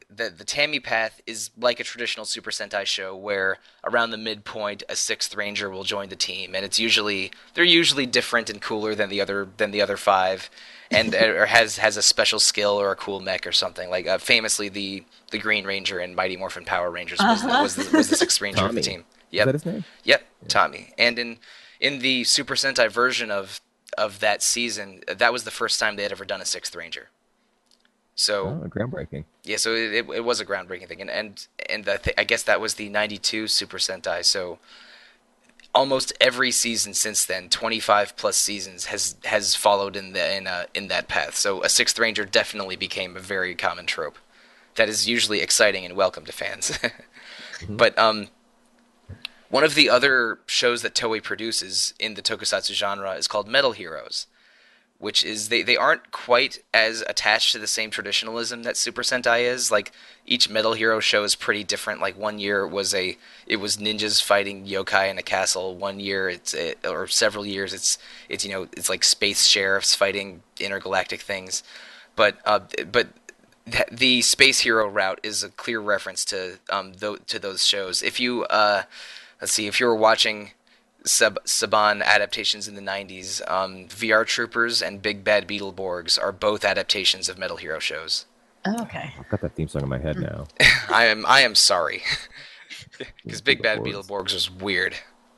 the 0.08 0.30
the 0.30 0.44
Tammy 0.44 0.78
path 0.78 1.20
is 1.26 1.50
like 1.58 1.80
a 1.80 1.84
traditional 1.84 2.24
Super 2.24 2.50
Sentai 2.50 2.86
show 2.86 3.16
where 3.16 3.58
around 3.84 4.10
the 4.10 4.16
midpoint 4.16 4.84
a 4.88 4.94
sixth 4.94 5.34
ranger 5.34 5.68
will 5.70 5.82
join 5.82 6.08
the 6.08 6.16
team. 6.16 6.54
And 6.54 6.64
it's 6.64 6.78
usually 6.78 7.32
they're 7.54 7.64
usually 7.64 8.06
different 8.06 8.48
and 8.50 8.60
cooler 8.60 8.94
than 8.94 9.08
the 9.08 9.20
other 9.20 9.48
than 9.56 9.72
the 9.72 9.82
other 9.82 9.96
five 9.96 10.50
and 10.94 11.14
or 11.14 11.46
has 11.46 11.76
has 11.78 11.96
a 11.96 12.02
special 12.02 12.38
skill 12.38 12.80
or 12.80 12.90
a 12.92 12.96
cool 12.96 13.20
mech 13.20 13.46
or 13.46 13.52
something 13.52 13.90
like 13.90 14.06
uh, 14.06 14.18
famously 14.18 14.68
the 14.68 15.04
the 15.30 15.38
Green 15.38 15.64
Ranger 15.66 15.98
in 16.00 16.14
Mighty 16.14 16.36
Morphin 16.36 16.64
Power 16.64 16.90
Rangers 16.90 17.18
was, 17.20 17.42
Uh-huh. 17.44 17.56
the, 17.58 17.62
was, 17.62 17.74
the, 17.76 17.96
was 17.96 18.08
the 18.08 18.16
sixth 18.16 18.40
ranger 18.40 18.64
of 18.64 18.74
the 18.74 18.80
team. 18.80 19.00
Is 19.00 19.06
Yep. 19.30 19.46
that 19.46 19.52
his 19.54 19.66
name? 19.66 19.84
Yep, 20.04 20.22
Tommy. 20.48 20.92
And 20.96 21.18
in 21.18 21.38
in 21.80 21.98
the 21.98 22.24
Super 22.24 22.54
Sentai 22.54 22.90
version 22.90 23.30
of 23.30 23.60
of 23.98 24.20
that 24.20 24.42
season, 24.42 25.02
that 25.08 25.32
was 25.32 25.44
the 25.44 25.50
first 25.50 25.78
time 25.80 25.96
they 25.96 26.02
had 26.04 26.12
ever 26.12 26.24
done 26.24 26.40
a 26.40 26.44
sixth 26.44 26.74
ranger. 26.76 27.08
So 28.16 28.46
Oh, 28.64 28.68
groundbreaking. 28.68 29.24
yeah, 29.42 29.56
so 29.56 29.74
it, 29.74 29.92
it, 29.92 30.08
it 30.10 30.24
was 30.24 30.38
a 30.40 30.46
groundbreaking 30.46 30.86
thing, 30.88 31.00
and 31.00 31.10
and 31.10 31.46
and 31.68 31.84
th- 31.84 32.14
I 32.16 32.22
guess 32.24 32.44
that 32.44 32.60
was 32.60 32.74
the 32.74 32.88
'92 32.88 33.48
Super 33.48 33.78
Sentai. 33.78 34.24
So 34.24 34.60
almost 35.74 36.12
every 36.20 36.50
season 36.50 36.94
since 36.94 37.24
then, 37.24 37.48
25 37.48 38.16
plus 38.16 38.36
seasons, 38.36 38.86
has 38.86 39.16
has 39.24 39.54
followed 39.54 39.96
in 39.96 40.12
the 40.12 40.36
in 40.36 40.46
uh, 40.46 40.66
in 40.74 40.88
that 40.88 41.08
path. 41.08 41.36
So 41.36 41.62
a 41.62 41.68
sixth 41.68 41.98
ranger 41.98 42.24
definitely 42.24 42.76
became 42.76 43.16
a 43.16 43.20
very 43.20 43.54
common 43.54 43.86
trope 43.86 44.18
that 44.76 44.88
is 44.88 45.08
usually 45.08 45.40
exciting 45.40 45.84
and 45.84 45.96
welcome 45.96 46.24
to 46.24 46.32
fans. 46.32 46.78
But 47.68 47.98
um, 47.98 48.28
one 49.48 49.64
of 49.64 49.74
the 49.74 49.88
other 49.88 50.40
shows 50.46 50.82
that 50.82 50.94
Toei 50.94 51.22
produces 51.22 51.94
in 51.98 52.14
the 52.14 52.22
tokusatsu 52.22 52.72
genre 52.74 53.12
is 53.12 53.28
called 53.28 53.48
Metal 53.48 53.72
Heroes, 53.72 54.26
which 55.04 55.22
is 55.22 55.50
they, 55.50 55.62
they 55.62 55.76
aren't 55.76 56.10
quite 56.12 56.60
as 56.72 57.04
attached 57.06 57.52
to 57.52 57.58
the 57.58 57.66
same 57.66 57.90
traditionalism 57.90 58.62
that 58.62 58.74
Super 58.74 59.02
Sentai 59.02 59.42
is. 59.42 59.70
Like 59.70 59.92
each 60.24 60.48
Metal 60.48 60.72
Hero 60.72 60.98
show 60.98 61.24
is 61.24 61.34
pretty 61.34 61.62
different. 61.62 62.00
Like 62.00 62.16
one 62.16 62.38
year 62.38 62.60
it 62.62 62.70
was 62.70 62.94
a 62.94 63.18
it 63.46 63.56
was 63.56 63.76
ninjas 63.76 64.22
fighting 64.22 64.66
yokai 64.66 65.10
in 65.10 65.18
a 65.18 65.22
castle. 65.22 65.76
One 65.76 66.00
year 66.00 66.30
it's 66.30 66.54
a, 66.54 66.74
or 66.88 67.06
several 67.06 67.44
years 67.44 67.74
it's 67.74 67.98
it's 68.30 68.46
you 68.46 68.52
know 68.52 68.66
it's 68.72 68.88
like 68.88 69.04
space 69.04 69.44
sheriffs 69.44 69.94
fighting 69.94 70.42
intergalactic 70.58 71.20
things. 71.20 71.62
But 72.16 72.38
uh, 72.46 72.60
but 72.90 73.08
th- 73.70 73.88
the 73.92 74.22
space 74.22 74.60
hero 74.60 74.88
route 74.88 75.20
is 75.22 75.44
a 75.44 75.50
clear 75.50 75.80
reference 75.80 76.24
to 76.26 76.58
um 76.70 76.94
tho- 76.94 77.16
to 77.26 77.38
those 77.38 77.66
shows. 77.66 78.02
If 78.02 78.18
you 78.20 78.44
uh 78.44 78.84
let's 79.38 79.52
see 79.52 79.66
if 79.66 79.80
you 79.80 79.86
were 79.86 79.94
watching 79.94 80.52
Sab- 81.04 81.42
Saban 81.44 82.02
adaptations 82.02 82.66
in 82.68 82.74
the 82.74 82.80
90s, 82.80 83.40
um, 83.50 83.86
VR 83.88 84.26
Troopers 84.26 84.80
and 84.82 85.02
Big 85.02 85.22
Bad 85.24 85.46
Beetleborgs 85.46 86.20
are 86.22 86.32
both 86.32 86.64
adaptations 86.64 87.28
of 87.28 87.38
Metal 87.38 87.56
Hero 87.56 87.78
shows. 87.78 88.26
Oh, 88.66 88.82
okay. 88.82 89.12
I've 89.18 89.28
got 89.28 89.40
that 89.42 89.54
theme 89.54 89.68
song 89.68 89.82
in 89.82 89.88
my 89.88 89.98
head 89.98 90.18
now. 90.18 90.46
I 90.88 91.04
am 91.06 91.26
I 91.26 91.40
am 91.40 91.54
sorry 91.54 92.02
because 93.24 93.42
Big 93.42 93.62
Bad 93.62 93.80
Beetleborgs. 93.80 94.06
Beetleborgs 94.08 94.32
was 94.34 94.50
weird. 94.50 94.96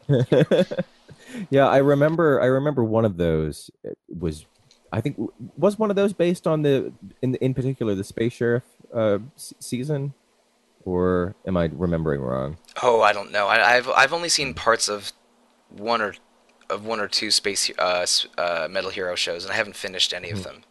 yeah, 1.50 1.66
I 1.68 1.78
remember. 1.78 2.40
I 2.40 2.46
remember 2.46 2.84
one 2.84 3.04
of 3.04 3.16
those 3.16 3.70
was. 4.08 4.46
I 4.92 5.00
think 5.00 5.18
was 5.56 5.78
one 5.78 5.90
of 5.90 5.96
those 5.96 6.12
based 6.12 6.46
on 6.46 6.62
the 6.62 6.92
in 7.20 7.34
in 7.36 7.54
particular 7.54 7.94
the 7.96 8.04
Space 8.04 8.32
Sheriff 8.34 8.62
uh, 8.94 9.18
s- 9.34 9.52
season, 9.58 10.14
or 10.84 11.34
am 11.44 11.56
I 11.56 11.68
remembering 11.72 12.20
wrong? 12.20 12.56
Oh, 12.82 13.02
I 13.02 13.12
don't 13.12 13.32
know. 13.32 13.48
I, 13.48 13.76
I've 13.76 13.88
I've 13.88 14.12
only 14.12 14.28
seen 14.28 14.54
parts 14.54 14.88
of 14.88 15.12
one 15.79 16.01
or 16.01 16.14
of 16.68 16.85
one 16.85 17.01
or 17.01 17.09
two 17.09 17.31
space 17.31 17.70
uh, 17.79 18.07
uh, 18.39 18.68
Metal 18.70 18.91
Hero 18.91 19.14
shows, 19.14 19.45
and 19.45 19.53
I 19.53 19.57
haven't 19.57 19.77
finished 19.77 20.12
any 20.12 20.31
of 20.31 20.43
them. 20.43 20.62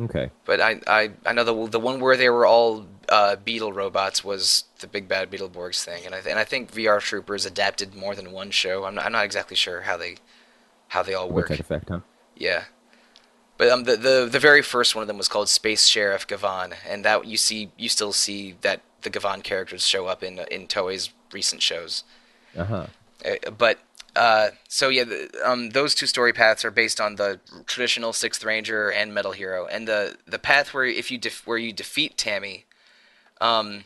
Okay, 0.00 0.30
But 0.44 0.60
I, 0.60 0.80
I, 0.88 1.10
I 1.24 1.32
know 1.32 1.44
the 1.44 1.68
the 1.68 1.78
one 1.78 2.00
where 2.00 2.16
they 2.16 2.28
were 2.28 2.46
all 2.46 2.86
uh, 3.08 3.36
beetle 3.36 3.72
robots 3.72 4.24
was 4.24 4.64
the 4.80 4.88
Big 4.88 5.06
Bad 5.06 5.30
Beetleborgs 5.30 5.84
thing, 5.84 6.04
and 6.04 6.14
I 6.14 6.18
and 6.18 6.38
I 6.38 6.44
think 6.44 6.72
VR 6.72 7.00
Troopers 7.00 7.46
adapted 7.46 7.94
more 7.94 8.14
than 8.16 8.32
one 8.32 8.50
show. 8.50 8.84
I'm 8.84 8.96
not, 8.96 9.04
I'm 9.04 9.12
not 9.12 9.24
exactly 9.24 9.56
sure 9.56 9.82
how 9.82 9.96
they 9.96 10.16
how 10.88 11.02
they 11.04 11.14
all 11.14 11.28
work. 11.28 11.50
effect, 11.50 11.90
huh? 11.90 12.00
Yeah, 12.36 12.64
but 13.56 13.68
um, 13.68 13.84
the, 13.84 13.96
the 13.96 14.28
the 14.30 14.40
very 14.40 14.62
first 14.62 14.96
one 14.96 15.02
of 15.02 15.08
them 15.08 15.18
was 15.18 15.28
called 15.28 15.48
Space 15.48 15.86
Sheriff 15.86 16.26
Gavan, 16.26 16.74
and 16.88 17.04
that 17.04 17.26
you 17.26 17.36
see 17.36 17.70
you 17.76 17.88
still 17.88 18.12
see 18.12 18.56
that 18.62 18.80
the 19.02 19.10
Gavan 19.10 19.42
characters 19.42 19.86
show 19.86 20.06
up 20.06 20.24
in 20.24 20.40
in 20.50 20.66
Toei's 20.66 21.10
recent 21.32 21.62
shows. 21.62 22.02
Uh 22.56 22.64
huh. 22.64 22.86
Uh, 23.24 23.50
but 23.56 23.78
uh, 24.16 24.50
so 24.68 24.88
yeah, 24.88 25.04
the, 25.04 25.30
um, 25.44 25.70
those 25.70 25.94
two 25.94 26.06
story 26.06 26.32
paths 26.32 26.64
are 26.64 26.70
based 26.70 27.00
on 27.00 27.16
the 27.16 27.40
traditional 27.66 28.12
Sixth 28.12 28.44
Ranger 28.44 28.90
and 28.90 29.12
Metal 29.12 29.32
Hero, 29.32 29.66
and 29.66 29.88
the 29.88 30.16
the 30.26 30.38
path 30.38 30.72
where 30.72 30.84
if 30.84 31.10
you 31.10 31.18
def- 31.18 31.46
where 31.46 31.58
you 31.58 31.72
defeat 31.72 32.16
Tammy, 32.16 32.64
um, 33.40 33.84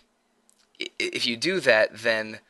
if 0.98 1.26
you 1.26 1.36
do 1.36 1.60
that, 1.60 1.98
then 1.98 2.40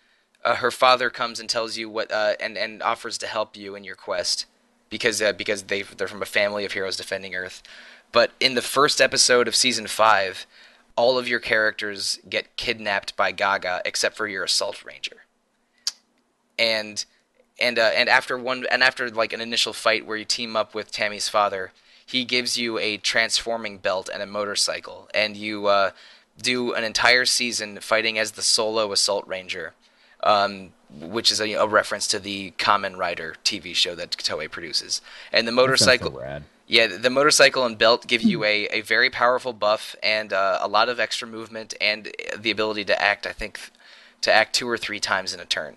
uh, 0.45 0.57
her 0.57 0.71
father 0.71 1.11
comes 1.11 1.41
and 1.41 1.49
tells 1.49 1.77
you 1.77 1.89
what 1.89 2.11
uh, 2.11 2.35
and 2.41 2.57
and 2.59 2.83
offers 2.83 3.19
to 3.19 3.27
help 3.27 3.57
you 3.57 3.75
in 3.75 3.85
your 3.85 3.97
quest 3.97 4.47
because 4.91 5.23
uh, 5.23 5.33
because 5.33 5.65
they 5.65 5.83
they're 5.83 6.09
from 6.09 6.23
a 6.23 6.27
family 6.27 6.65
of 6.65 6.73
heroes 6.73 6.97
defending 6.97 7.35
Earth. 7.35 7.63
But 8.11 8.33
in 8.41 8.55
the 8.55 8.63
first 8.63 9.01
episode 9.01 9.47
of 9.49 9.55
season 9.55 9.87
five, 9.87 10.47
all 10.97 11.19
of 11.19 11.29
your 11.29 11.41
characters 11.41 12.19
get 12.29 12.57
kidnapped 12.57 13.17
by 13.17 13.33
Gaga 13.33 13.83
except 13.85 14.17
for 14.17 14.27
your 14.27 14.45
Assault 14.45 14.85
Ranger 14.85 15.25
and 16.59 17.05
and 17.61 17.79
uh, 17.79 17.91
and 17.95 18.09
after 18.09 18.39
one 18.39 18.67
and 18.71 18.83
after 18.83 19.11
like 19.11 19.33
an 19.33 19.41
initial 19.41 19.73
fight 19.73 20.07
where 20.07 20.17
you 20.17 20.25
team 20.25 20.57
up 20.57 20.75
with 20.75 20.93
Tammy's 20.93 21.29
father, 21.29 21.73
he 22.05 22.25
gives 22.25 22.57
you 22.57 22.79
a 22.79 22.97
transforming 22.97 23.79
belt 23.79 24.09
and 24.13 24.23
a 24.23 24.27
motorcycle, 24.27 25.09
and 25.13 25.37
you 25.37 25.67
uh, 25.67 25.91
do 26.41 26.73
an 26.73 26.85
entire 26.85 27.25
season 27.25 27.81
fighting 27.81 28.19
as 28.19 28.33
the 28.33 28.43
solo 28.43 28.93
assault 28.93 29.27
ranger, 29.27 29.75
um, 30.23 30.71
which 31.01 31.31
is 31.31 31.41
a, 31.41 31.53
a 31.55 31.67
reference 31.67 32.07
to 32.09 32.19
the 32.19 32.53
Kamen 32.53 32.97
Rider 32.97 33.35
TV 33.45 33.75
show 33.75 33.95
that 33.95 34.13
Toei 34.13 34.51
produces. 34.51 35.01
And 35.33 35.47
the 35.47 35.53
so 35.53 35.57
motorcycle, 35.57 36.23
yeah, 36.67 36.87
the 36.87 37.11
motorcycle 37.11 37.65
and 37.65 37.77
belt 37.77 38.07
give 38.07 38.23
you 38.23 38.45
a, 38.45 38.67
a 38.69 38.83
very 38.83 39.11
powerful 39.11 39.53
buff 39.53 39.97
and 40.03 40.33
uh, 40.33 40.59
a 40.61 40.69
lot 40.69 40.89
of 40.89 41.01
extra 41.01 41.27
movement 41.27 41.75
and 41.81 42.13
the 42.37 42.51
ability 42.51 42.85
to 42.87 43.03
act. 43.03 43.27
I 43.27 43.33
think 43.33 43.59
to 44.21 44.33
act 44.33 44.55
two 44.55 44.69
or 44.69 44.77
three 44.77 45.01
times 45.01 45.33
in 45.33 45.41
a 45.41 45.45
turn 45.45 45.77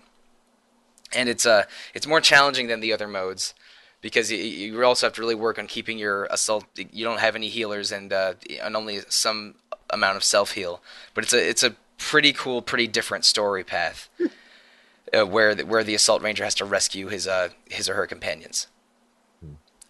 and 1.14 1.28
it's 1.28 1.46
uh 1.46 1.64
it's 1.94 2.06
more 2.06 2.20
challenging 2.20 2.66
than 2.66 2.80
the 2.80 2.92
other 2.92 3.08
modes 3.08 3.54
because 4.02 4.30
you, 4.30 4.38
you 4.38 4.84
also 4.84 5.06
have 5.06 5.14
to 5.14 5.20
really 5.22 5.34
work 5.34 5.58
on 5.58 5.66
keeping 5.66 5.96
your 5.96 6.24
assault. 6.24 6.66
You 6.76 7.04
don't 7.04 7.20
have 7.20 7.34
any 7.34 7.48
healers 7.48 7.90
and 7.90 8.12
uh, 8.12 8.34
and 8.60 8.76
only 8.76 9.00
some 9.08 9.54
amount 9.88 10.16
of 10.16 10.24
self 10.24 10.52
heal, 10.52 10.82
but 11.14 11.24
it's 11.24 11.32
a 11.32 11.48
it's 11.48 11.62
a 11.62 11.74
pretty 11.96 12.32
cool, 12.32 12.60
pretty 12.60 12.88
different 12.88 13.24
story 13.24 13.64
path 13.64 14.10
uh, 15.14 15.24
where 15.24 15.54
the, 15.54 15.64
where 15.64 15.84
the 15.84 15.94
assault 15.94 16.20
ranger 16.20 16.44
has 16.44 16.54
to 16.56 16.64
rescue 16.66 17.08
his 17.08 17.26
uh 17.26 17.48
his 17.70 17.88
or 17.88 17.94
her 17.94 18.06
companions. 18.06 18.66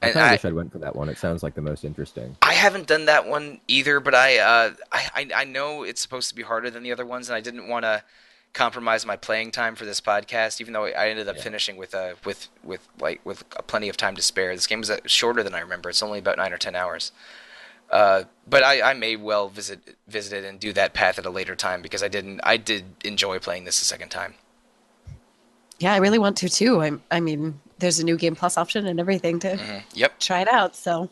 I 0.03 0.11
kind 0.11 0.27
of 0.27 0.31
wish 0.33 0.45
I'd 0.45 0.53
went 0.53 0.73
for 0.73 0.79
that 0.79 0.97
one. 0.97 1.09
It 1.09 1.17
sounds 1.17 1.45
like 1.45 1.55
the 1.55 1.63
most 1.63 1.85
interesting. 1.85 2.37
I 2.43 2.55
haven't 2.55 2.89
done 2.89 3.05
that 3.05 3.29
one 3.29 3.61
either, 3.69 4.01
but 4.01 4.17
I, 4.17 4.39
uh, 4.39 4.75
I, 4.91 5.09
I 5.15 5.31
I 5.37 5.45
know 5.45 5.85
it's 5.85 6.03
supposed 6.03 6.29
to 6.31 6.35
be 6.35 6.43
harder 6.43 6.71
than 6.71 6.83
the 6.83 6.91
other 6.91 7.07
ones, 7.07 7.29
and 7.29 7.37
I 7.37 7.41
didn't 7.41 7.69
want 7.69 7.85
to 7.85 8.03
compromise 8.53 9.07
my 9.07 9.17
playing 9.17 9.51
time 9.51 9.75
for 9.75 9.85
this 9.85 10.01
podcast, 10.01 10.61
even 10.61 10.73
though 10.73 10.85
I 10.85 11.09
ended 11.09 11.29
up 11.29 11.37
Yeah. 11.37 11.43
finishing 11.43 11.77
with 11.77 11.95
uh 11.95 12.15
with 12.25 12.49
with 12.63 12.87
like 13.01 13.21
with 13.25 13.49
plenty 13.67 13.89
of 13.89 13.97
time 13.97 14.15
to 14.17 14.23
spare. 14.23 14.55
This 14.55 14.67
game 14.67 14.81
was 14.81 14.91
uh, 14.91 14.99
shorter 15.07 15.43
than 15.43 15.55
I 15.55 15.61
remember. 15.61 15.89
It's 15.91 16.03
only 16.03 16.19
about 16.19 16.37
nine 16.39 16.53
or 16.53 16.59
ten 16.59 16.75
hours. 16.77 17.13
Uh, 17.91 18.25
but 18.49 18.63
I, 18.63 18.91
I 18.91 18.95
may 18.95 19.17
well 19.17 19.49
visit 19.49 19.97
visit 20.09 20.45
it 20.45 20.47
and 20.49 20.59
do 20.59 20.73
that 20.73 20.95
path 20.95 21.19
at 21.19 21.27
a 21.27 21.31
later 21.31 21.55
time 21.57 21.83
because 21.83 22.03
I 22.03 22.09
didn't 22.09 22.41
I 22.43 22.57
did 22.57 22.85
enjoy 23.05 23.39
playing 23.39 23.65
this 23.65 23.81
a 23.83 23.85
second 23.85 24.09
time. 24.11 24.35
Yeah, 25.79 25.93
I 25.95 25.97
really 25.99 26.19
want 26.19 26.37
to 26.39 26.49
too. 26.49 26.81
I, 26.81 26.93
I 27.11 27.21
mean, 27.21 27.61
there's 27.81 27.99
a 27.99 28.05
new 28.05 28.17
Game 28.17 28.37
Plus 28.37 28.57
option 28.57 28.87
and 28.87 29.01
everything 29.01 29.41
to 29.41 29.57
Mhm. 29.57 29.83
Yep. 29.95 30.21
try 30.21 30.41
it 30.41 30.49
out. 30.49 30.77
So 30.77 31.11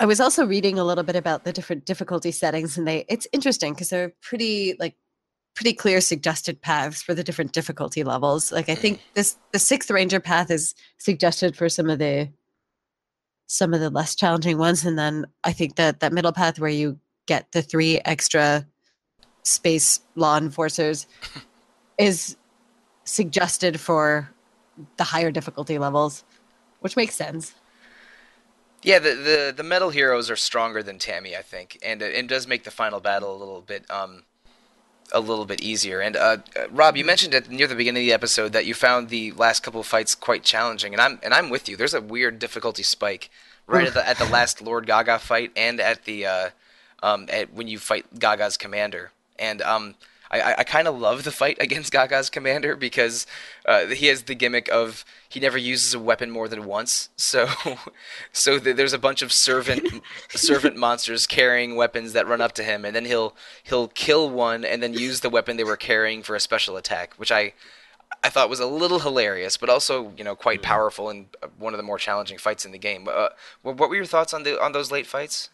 I 0.00 0.06
was 0.06 0.20
also 0.20 0.44
reading 0.46 0.78
a 0.78 0.84
little 0.84 1.04
bit 1.04 1.14
about 1.16 1.44
the 1.44 1.52
different 1.52 1.84
difficulty 1.84 2.30
settings, 2.32 2.76
and 2.78 2.86
they 2.86 3.04
it's 3.08 3.26
interesting 3.32 3.74
because 3.74 3.90
they're 3.90 4.12
pretty 4.20 4.74
like 4.80 4.94
pretty 5.54 5.72
clear 5.72 6.00
suggested 6.00 6.60
paths 6.60 7.02
for 7.02 7.14
the 7.14 7.24
different 7.24 7.52
difficulty 7.52 8.02
levels. 8.04 8.50
Like 8.50 8.68
I 8.68 8.74
think 8.74 9.00
this 9.14 9.36
the 9.52 9.58
sixth 9.58 9.90
ranger 9.90 10.20
path 10.20 10.50
is 10.50 10.74
suggested 10.98 11.56
for 11.56 11.68
some 11.68 11.88
of 11.88 11.98
the 11.98 12.30
some 13.46 13.74
of 13.74 13.80
the 13.80 13.90
less 13.90 14.14
challenging 14.14 14.58
ones, 14.58 14.84
and 14.84 14.98
then 14.98 15.26
I 15.44 15.52
think 15.52 15.76
that 15.76 16.00
that 16.00 16.12
middle 16.12 16.32
path 16.32 16.58
where 16.58 16.70
you 16.70 16.98
get 17.26 17.52
the 17.52 17.62
three 17.62 18.00
extra 18.04 18.66
space 19.42 20.00
law 20.14 20.36
enforcers 20.36 21.06
is 21.98 22.36
suggested 23.04 23.78
for 23.78 24.30
the 24.96 25.04
higher 25.04 25.30
difficulty 25.30 25.78
levels, 25.78 26.24
which 26.80 26.96
makes 26.96 27.14
sense. 27.14 27.54
Yeah, 28.82 28.98
the, 28.98 29.14
the 29.14 29.54
the 29.56 29.62
metal 29.62 29.90
heroes 29.90 30.30
are 30.30 30.36
stronger 30.36 30.82
than 30.82 30.98
Tammy, 30.98 31.36
I 31.36 31.42
think, 31.42 31.78
and 31.82 32.02
it, 32.02 32.14
it 32.14 32.26
does 32.26 32.46
make 32.46 32.64
the 32.64 32.70
final 32.70 33.00
battle 33.00 33.34
a 33.34 33.38
little 33.38 33.60
bit 33.60 33.88
um 33.90 34.24
a 35.12 35.20
little 35.20 35.44
bit 35.44 35.60
easier. 35.60 36.00
And 36.00 36.16
uh, 36.16 36.38
uh, 36.56 36.68
Rob, 36.70 36.96
you 36.96 37.04
mentioned 37.04 37.34
at 37.34 37.50
near 37.50 37.66
the 37.66 37.74
beginning 37.74 38.02
of 38.02 38.06
the 38.06 38.12
episode 38.12 38.52
that 38.52 38.66
you 38.66 38.74
found 38.74 39.08
the 39.08 39.32
last 39.32 39.62
couple 39.62 39.80
of 39.80 39.86
fights 39.86 40.14
quite 40.14 40.42
challenging, 40.42 40.92
and 40.92 41.00
I'm 41.00 41.18
and 41.22 41.34
I'm 41.34 41.50
with 41.50 41.68
you. 41.68 41.76
There's 41.76 41.94
a 41.94 42.00
weird 42.00 42.38
difficulty 42.38 42.82
spike 42.82 43.30
right 43.66 43.86
at 43.86 43.94
the 43.94 44.08
at 44.08 44.18
the 44.18 44.24
last 44.26 44.60
Lord 44.60 44.86
Gaga 44.86 45.18
fight 45.18 45.50
and 45.56 45.80
at 45.80 46.04
the 46.04 46.26
uh, 46.26 46.50
um 47.02 47.26
at 47.30 47.52
when 47.52 47.68
you 47.68 47.78
fight 47.78 48.18
Gaga's 48.18 48.56
commander, 48.56 49.12
and 49.38 49.62
um 49.62 49.94
I, 50.30 50.54
I 50.58 50.64
kind 50.64 50.88
of 50.88 50.98
love 50.98 51.24
the 51.24 51.30
fight 51.30 51.56
against 51.60 51.92
Gaga's 51.92 52.30
commander 52.30 52.76
because 52.76 53.26
uh, 53.66 53.86
he 53.86 54.06
has 54.06 54.24
the 54.24 54.34
gimmick 54.34 54.68
of 54.68 55.04
he 55.28 55.40
never 55.40 55.58
uses 55.58 55.94
a 55.94 55.98
weapon 55.98 56.30
more 56.30 56.48
than 56.48 56.64
once. 56.64 57.08
So, 57.16 57.48
so 58.32 58.58
th- 58.58 58.76
there's 58.76 58.92
a 58.92 58.98
bunch 58.98 59.22
of 59.22 59.32
servant 59.32 60.02
servant 60.30 60.76
monsters 60.76 61.26
carrying 61.26 61.76
weapons 61.76 62.12
that 62.12 62.26
run 62.26 62.40
up 62.40 62.52
to 62.52 62.62
him, 62.62 62.84
and 62.84 62.94
then 62.94 63.04
he'll 63.04 63.34
he'll 63.62 63.88
kill 63.88 64.30
one 64.30 64.64
and 64.64 64.82
then 64.82 64.94
use 64.94 65.20
the 65.20 65.30
weapon 65.30 65.56
they 65.56 65.64
were 65.64 65.76
carrying 65.76 66.22
for 66.22 66.36
a 66.36 66.40
special 66.40 66.76
attack, 66.76 67.14
which 67.16 67.32
I 67.32 67.52
I 68.22 68.30
thought 68.30 68.48
was 68.48 68.60
a 68.60 68.66
little 68.66 69.00
hilarious, 69.00 69.56
but 69.56 69.68
also 69.68 70.12
you 70.16 70.24
know 70.24 70.36
quite 70.36 70.62
powerful 70.62 71.10
and 71.10 71.26
uh, 71.42 71.48
one 71.58 71.74
of 71.74 71.78
the 71.78 71.84
more 71.84 71.98
challenging 71.98 72.38
fights 72.38 72.64
in 72.64 72.72
the 72.72 72.78
game. 72.78 73.08
Uh, 73.10 73.28
what 73.62 73.76
were 73.76 73.96
your 73.96 74.04
thoughts 74.04 74.32
on 74.32 74.42
the 74.44 74.60
on 74.62 74.72
those 74.72 74.90
late 74.90 75.06
fights? 75.06 75.50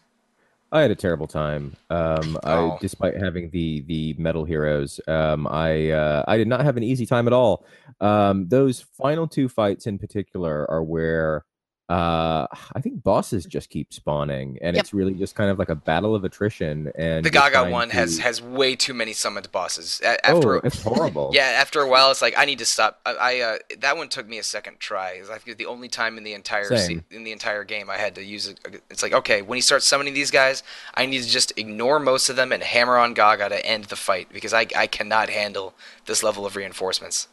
I 0.71 0.81
had 0.81 0.91
a 0.91 0.95
terrible 0.95 1.27
time. 1.27 1.75
Um, 1.89 2.37
Oh. 2.43 2.71
I, 2.71 2.77
despite 2.79 3.15
having 3.17 3.49
the 3.51 3.81
the 3.81 4.13
metal 4.17 4.45
heroes, 4.45 4.99
um, 5.07 5.47
I 5.47 5.89
uh, 5.91 6.23
I 6.27 6.37
did 6.37 6.47
not 6.47 6.61
have 6.63 6.77
an 6.77 6.83
easy 6.83 7.05
time 7.05 7.27
at 7.27 7.33
all. 7.33 7.65
Um, 7.99 8.47
those 8.47 8.81
final 8.81 9.27
two 9.27 9.49
fights 9.49 9.85
in 9.85 9.99
particular 9.99 10.69
are 10.71 10.83
where 10.83 11.45
uh, 11.91 12.47
I 12.73 12.79
think 12.81 13.03
bosses 13.03 13.45
just 13.45 13.69
keep 13.69 13.93
spawning, 13.93 14.57
and 14.61 14.75
Yep. 14.77 14.83
it's 14.83 14.93
really 14.93 15.13
just 15.13 15.35
kind 15.35 15.49
of 15.49 15.59
like 15.59 15.67
a 15.67 15.75
battle 15.75 16.15
of 16.15 16.23
attrition. 16.23 16.89
And 16.95 17.25
The 17.25 17.29
Gaga 17.29 17.69
one 17.69 17.89
has 17.89 18.15
to- 18.15 18.21
has 18.21 18.41
way 18.41 18.75
too 18.77 18.93
many 18.93 19.11
summoned 19.11 19.51
bosses. 19.51 19.99
A- 20.03 20.25
After 20.25 20.55
oh, 20.55 20.61
it's 20.63 20.81
horrible. 20.81 21.31
Yeah, 21.33 21.43
after 21.63 21.81
a 21.81 21.89
while, 21.89 22.09
it's 22.11 22.21
like 22.21 22.33
I 22.37 22.45
need 22.45 22.59
to 22.59 22.65
stop. 22.65 23.01
I, 23.05 23.11
I 23.15 23.39
uh, 23.41 23.57
that 23.79 23.97
one 23.97 24.07
took 24.07 24.27
me 24.27 24.37
a 24.37 24.43
second 24.43 24.79
try. 24.79 25.09
It's 25.19 25.29
like 25.29 25.43
the 25.57 25.65
only 25.65 25.89
time 25.89 26.17
in 26.17 26.23
the 26.23 26.33
entire 26.33 26.75
se- 26.77 27.03
in 27.11 27.23
the 27.25 27.31
entire 27.33 27.63
game 27.65 27.89
I 27.89 27.97
had 27.97 28.15
to 28.15 28.23
use 28.23 28.47
it. 28.47 28.59
It's 28.89 29.03
like 29.03 29.13
okay, 29.13 29.41
when 29.41 29.57
he 29.57 29.61
starts 29.61 29.85
summoning 29.85 30.13
these 30.13 30.31
guys, 30.31 30.63
I 30.93 31.05
need 31.05 31.23
to 31.23 31.29
just 31.29 31.51
ignore 31.57 31.99
most 31.99 32.29
of 32.29 32.35
them 32.37 32.51
and 32.53 32.63
hammer 32.63 32.97
on 32.97 33.13
Gaga 33.13 33.49
to 33.49 33.65
end 33.65 33.85
the 33.85 33.95
fight 33.97 34.29
because 34.31 34.53
I 34.53 34.65
I 34.75 34.87
cannot 34.87 35.29
handle 35.29 35.73
this 36.05 36.23
level 36.23 36.45
of 36.45 36.55
reinforcements. 36.55 37.27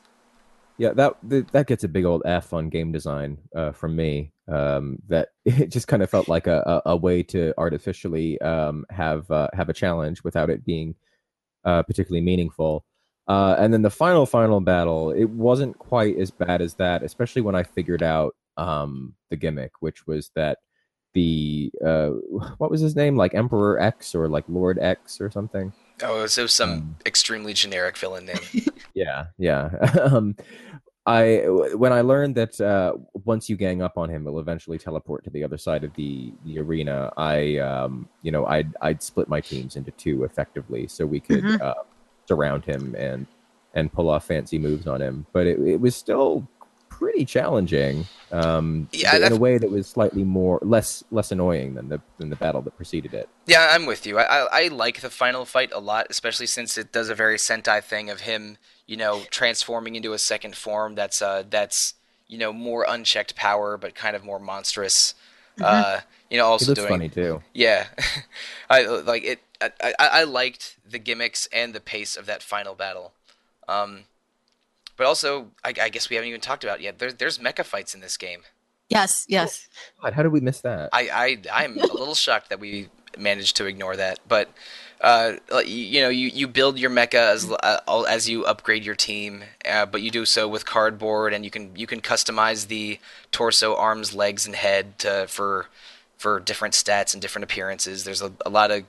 Yeah, 0.78 0.92
that 0.94 1.16
that 1.52 1.66
gets 1.68 1.84
a 1.84 1.88
big 1.88 2.04
old 2.04 2.22
F 2.24 2.52
on 2.52 2.68
game 2.70 2.90
design 2.92 3.38
uh, 3.54 3.72
from 3.72 3.94
me. 3.94 4.32
Um, 4.48 4.98
that 5.08 5.28
it 5.44 5.70
just 5.70 5.88
kind 5.88 6.02
of 6.02 6.08
felt 6.10 6.28
like 6.28 6.46
a, 6.46 6.82
a, 6.86 6.90
a 6.90 6.96
way 6.96 7.22
to 7.24 7.52
artificially 7.58 8.40
um, 8.40 8.86
have 8.90 9.30
uh, 9.30 9.48
have 9.52 9.68
a 9.68 9.74
challenge 9.74 10.24
without 10.24 10.50
it 10.50 10.64
being 10.64 10.94
uh, 11.64 11.82
particularly 11.82 12.24
meaningful. 12.24 12.84
Uh, 13.26 13.56
and 13.58 13.74
then 13.74 13.82
the 13.82 13.90
final 13.90 14.24
final 14.24 14.60
battle, 14.60 15.10
it 15.10 15.28
wasn't 15.28 15.78
quite 15.78 16.16
as 16.18 16.30
bad 16.30 16.62
as 16.62 16.74
that, 16.74 17.02
especially 17.02 17.42
when 17.42 17.54
I 17.54 17.62
figured 17.62 18.02
out 18.02 18.34
um, 18.56 19.14
the 19.28 19.36
gimmick, 19.36 19.72
which 19.80 20.06
was 20.06 20.30
that 20.34 20.58
the 21.12 21.70
uh, 21.84 22.08
what 22.58 22.70
was 22.70 22.80
his 22.80 22.96
name, 22.96 23.16
like 23.16 23.34
Emperor 23.34 23.78
X 23.80 24.14
or 24.14 24.28
like 24.28 24.44
Lord 24.48 24.78
X 24.78 25.20
or 25.20 25.30
something. 25.30 25.72
Oh, 26.02 26.26
so 26.26 26.46
some 26.46 26.70
Um, 26.70 26.96
extremely 27.04 27.52
generic 27.52 27.96
villain 27.98 28.26
name. 28.26 28.64
Yeah, 28.94 29.26
yeah. 29.36 29.68
I 31.08 31.48
when 31.74 31.92
I 31.92 32.02
learned 32.02 32.34
that 32.34 32.60
uh, 32.60 32.92
once 33.24 33.48
you 33.48 33.56
gang 33.56 33.80
up 33.80 33.96
on 33.96 34.10
him, 34.10 34.24
he'll 34.24 34.38
eventually 34.40 34.78
teleport 34.78 35.24
to 35.24 35.30
the 35.30 35.42
other 35.42 35.56
side 35.56 35.82
of 35.84 35.94
the 35.94 36.32
the 36.44 36.58
arena. 36.58 37.10
I, 37.16 37.56
um, 37.58 38.08
you 38.22 38.30
know, 38.30 38.44
I'd 38.46 38.70
I'd 38.82 39.02
split 39.02 39.26
my 39.28 39.40
teams 39.40 39.76
into 39.76 39.90
two 39.92 40.24
effectively, 40.24 40.86
so 40.86 41.06
we 41.06 41.20
could 41.20 41.44
Mhm. 41.44 41.60
uh, 41.62 41.74
surround 42.26 42.64
him 42.66 42.94
and 42.98 43.26
and 43.74 43.90
pull 43.92 44.10
off 44.10 44.26
fancy 44.26 44.58
moves 44.58 44.86
on 44.86 45.00
him. 45.00 45.26
But 45.32 45.46
it, 45.46 45.58
it 45.60 45.80
was 45.80 45.96
still 45.96 46.46
pretty 46.90 47.24
challenging. 47.24 48.04
Um, 48.30 48.88
Yeah, 48.92 49.16
in 49.16 49.32
a 49.32 49.36
way 49.36 49.56
that 49.56 49.70
was 49.70 49.86
slightly 49.86 50.24
more 50.24 50.58
less 50.60 51.02
less 51.10 51.32
annoying 51.32 51.74
than 51.74 51.88
the 51.88 52.00
than 52.18 52.28
the 52.28 52.36
battle 52.36 52.60
that 52.62 52.76
preceded 52.76 53.14
it. 53.14 53.28
Yeah, 53.46 53.68
I'm 53.70 53.86
with 53.86 54.04
you. 54.06 54.18
I, 54.18 54.24
I 54.24 54.64
I 54.64 54.68
like 54.68 55.00
the 55.00 55.08
final 55.08 55.46
fight 55.46 55.70
a 55.72 55.78
lot, 55.78 56.08
especially 56.10 56.46
since 56.46 56.76
it 56.76 56.92
does 56.92 57.08
a 57.08 57.14
very 57.14 57.36
Sentai 57.38 57.82
thing 57.82 58.10
of 58.10 58.20
him, 58.20 58.58
you 58.88 58.96
know, 58.96 59.22
transforming 59.30 59.94
into 59.94 60.12
a 60.14 60.18
second 60.18 60.56
form 60.56 60.96
that's 60.96 61.22
uh 61.22 61.44
that's 61.48 61.94
you 62.26 62.38
know 62.38 62.52
more 62.52 62.84
unchecked 62.88 63.36
power 63.36 63.76
but 63.76 63.94
kind 63.94 64.16
of 64.16 64.24
more 64.24 64.40
monstrous. 64.40 65.14
Uh, 65.60 66.00
you 66.30 66.36
know, 66.38 66.44
He 66.44 66.50
also 66.50 66.66
looks 66.70 66.80
doing 66.80 66.88
funny 66.88 67.08
too. 67.08 67.42
yeah, 67.52 67.86
I 68.70 68.84
like 68.86 69.24
it. 69.24 69.40
I, 69.60 69.70
I 69.80 69.94
I 69.98 70.24
liked 70.24 70.76
the 70.88 70.98
gimmicks 70.98 71.48
and 71.52 71.72
the 71.74 71.80
pace 71.80 72.16
of 72.16 72.26
that 72.26 72.42
final 72.42 72.74
battle. 72.74 73.12
Um, 73.68 74.04
but 74.96 75.06
also, 75.06 75.48
I, 75.64 75.72
I 75.80 75.88
guess 75.90 76.08
we 76.10 76.16
haven't 76.16 76.28
even 76.28 76.40
talked 76.40 76.64
about 76.64 76.78
it 76.80 76.82
yet. 76.84 76.98
There's 76.98 77.14
there's 77.14 77.38
mecha 77.38 77.64
fights 77.64 77.94
in 77.94 78.00
this 78.00 78.16
game. 78.16 78.40
Yes, 78.88 79.26
yes. 79.28 79.68
God, 80.02 80.14
how 80.14 80.22
did 80.22 80.32
we 80.32 80.40
miss 80.40 80.60
that? 80.62 80.88
I, 80.92 81.08
I 81.52 81.62
I'm 81.64 81.76
a 81.78 81.86
little 81.86 82.14
shocked 82.14 82.48
that 82.50 82.58
we 82.60 82.88
managed 83.18 83.56
to 83.58 83.66
ignore 83.66 83.96
that. 83.96 84.20
But 84.26 84.48
uh, 85.00 85.34
you, 85.64 86.00
know, 86.00 86.08
you, 86.08 86.28
you 86.28 86.48
build 86.48 86.78
your 86.78 86.90
mecha 86.90 87.14
as 87.14 87.50
uh, 87.50 88.02
as 88.08 88.28
you 88.28 88.44
upgrade 88.44 88.84
your 88.84 88.96
team, 88.96 89.44
uh, 89.68 89.86
but 89.86 90.02
you 90.02 90.10
do 90.10 90.24
so 90.24 90.48
with 90.48 90.66
cardboard, 90.66 91.32
and 91.32 91.44
you 91.44 91.50
can 91.50 91.74
you 91.76 91.86
can 91.86 92.00
customize 92.00 92.66
the 92.66 92.98
torso, 93.30 93.76
arms, 93.76 94.12
legs, 94.12 94.44
and 94.44 94.56
head 94.56 94.98
to, 95.00 95.26
for 95.28 95.66
for 96.16 96.40
different 96.40 96.74
stats 96.74 97.12
and 97.12 97.22
different 97.22 97.44
appearances. 97.44 98.02
There's 98.02 98.22
a, 98.22 98.32
a 98.44 98.50
lot 98.50 98.72
of 98.72 98.84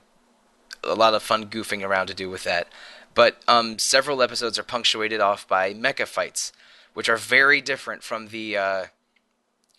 a 0.82 0.94
lot 0.94 1.14
of 1.14 1.22
fun 1.22 1.46
goofing 1.46 1.86
around 1.86 2.08
to 2.08 2.14
do 2.14 2.28
with 2.28 2.44
that. 2.44 2.68
But 3.14 3.40
um, 3.48 3.78
several 3.78 4.22
episodes 4.22 4.58
are 4.58 4.62
punctuated 4.62 5.20
off 5.20 5.46
by 5.46 5.74
mecha 5.74 6.06
fights, 6.06 6.52
which 6.94 7.08
are 7.08 7.16
very 7.16 7.60
different 7.60 8.02
from 8.02 8.28
the 8.28 8.56
uh, 8.56 8.84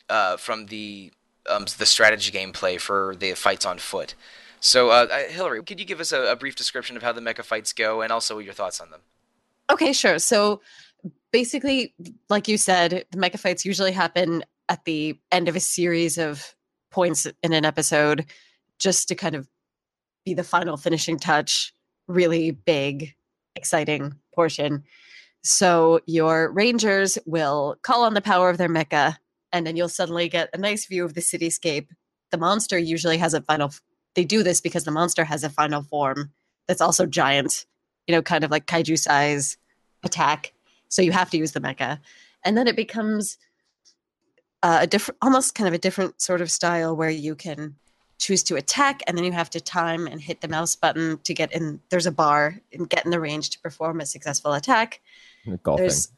uh, 0.09 0.37
from 0.37 0.67
the 0.67 1.11
um, 1.49 1.65
the 1.77 1.85
strategy 1.85 2.31
gameplay 2.31 2.79
for 2.79 3.15
the 3.17 3.33
fights 3.33 3.65
on 3.65 3.77
foot. 3.79 4.15
So, 4.63 4.91
uh, 4.91 5.07
uh, 5.11 5.31
Hillary, 5.31 5.63
could 5.63 5.79
you 5.79 5.85
give 5.85 5.99
us 5.99 6.11
a, 6.11 6.31
a 6.31 6.35
brief 6.35 6.55
description 6.55 6.95
of 6.95 7.01
how 7.01 7.11
the 7.11 7.19
mecha 7.19 7.43
fights 7.43 7.73
go, 7.73 8.01
and 8.01 8.11
also 8.11 8.37
your 8.37 8.53
thoughts 8.53 8.79
on 8.79 8.91
them? 8.91 9.01
Okay, 9.71 9.91
sure. 9.91 10.19
So 10.19 10.61
basically, 11.31 11.95
like 12.29 12.47
you 12.47 12.57
said, 12.57 13.05
the 13.11 13.17
mecha 13.17 13.39
fights 13.39 13.65
usually 13.65 13.91
happen 13.91 14.43
at 14.69 14.85
the 14.85 15.19
end 15.31 15.49
of 15.49 15.55
a 15.55 15.59
series 15.59 16.19
of 16.19 16.55
points 16.91 17.25
in 17.41 17.53
an 17.53 17.65
episode 17.65 18.25
just 18.77 19.07
to 19.07 19.15
kind 19.15 19.33
of 19.33 19.49
be 20.25 20.35
the 20.35 20.43
final 20.43 20.77
finishing 20.77 21.17
touch, 21.17 21.73
really 22.07 22.51
big, 22.51 23.15
exciting 23.55 24.13
portion. 24.33 24.83
So 25.41 26.01
your 26.05 26.51
rangers 26.51 27.17
will 27.25 27.77
call 27.81 28.03
on 28.03 28.13
the 28.13 28.21
power 28.21 28.51
of 28.51 28.59
their 28.59 28.69
mecha, 28.69 29.17
and 29.51 29.65
then 29.65 29.75
you'll 29.75 29.89
suddenly 29.89 30.29
get 30.29 30.49
a 30.53 30.57
nice 30.59 30.85
view 30.85 31.03
of 31.03 31.15
the 31.15 31.21
cityscape. 31.21 31.87
The 32.29 32.37
monster 32.37 32.77
usually 32.77 33.17
has 33.17 33.33
a 33.33 33.41
final. 33.41 33.71
They 34.15 34.23
do 34.23 34.43
this 34.43 34.61
because 34.61 34.83
the 34.83 34.91
monster 34.91 35.23
has 35.23 35.43
a 35.43 35.49
final 35.49 35.83
form 35.83 36.31
that's 36.67 36.81
also 36.81 37.05
giant, 37.05 37.65
you 38.07 38.15
know, 38.15 38.21
kind 38.21 38.43
of 38.43 38.51
like 38.51 38.65
kaiju 38.65 38.97
size 38.97 39.57
attack. 40.03 40.53
So 40.89 41.01
you 41.01 41.11
have 41.11 41.29
to 41.31 41.37
use 41.37 41.53
the 41.53 41.61
mecha, 41.61 41.99
and 42.43 42.57
then 42.57 42.67
it 42.67 42.75
becomes 42.75 43.37
uh, 44.63 44.79
a 44.81 44.87
different, 44.87 45.17
almost 45.21 45.55
kind 45.55 45.67
of 45.67 45.73
a 45.73 45.77
different 45.77 46.21
sort 46.21 46.41
of 46.41 46.51
style 46.51 46.95
where 46.95 47.09
you 47.09 47.35
can 47.35 47.75
choose 48.19 48.43
to 48.43 48.55
attack, 48.55 49.01
and 49.07 49.17
then 49.17 49.23
you 49.25 49.31
have 49.31 49.49
to 49.51 49.61
time 49.61 50.05
and 50.05 50.21
hit 50.21 50.41
the 50.41 50.47
mouse 50.47 50.75
button 50.75 51.17
to 51.23 51.33
get 51.33 51.51
in. 51.53 51.79
There's 51.89 52.05
a 52.05 52.11
bar 52.11 52.59
and 52.73 52.89
get 52.89 53.05
in 53.05 53.11
the 53.11 53.19
range 53.19 53.49
to 53.51 53.59
perform 53.59 54.01
a 54.01 54.05
successful 54.05 54.53
attack. 54.53 55.01
Golfing. 55.63 55.83
There's 55.83 56.11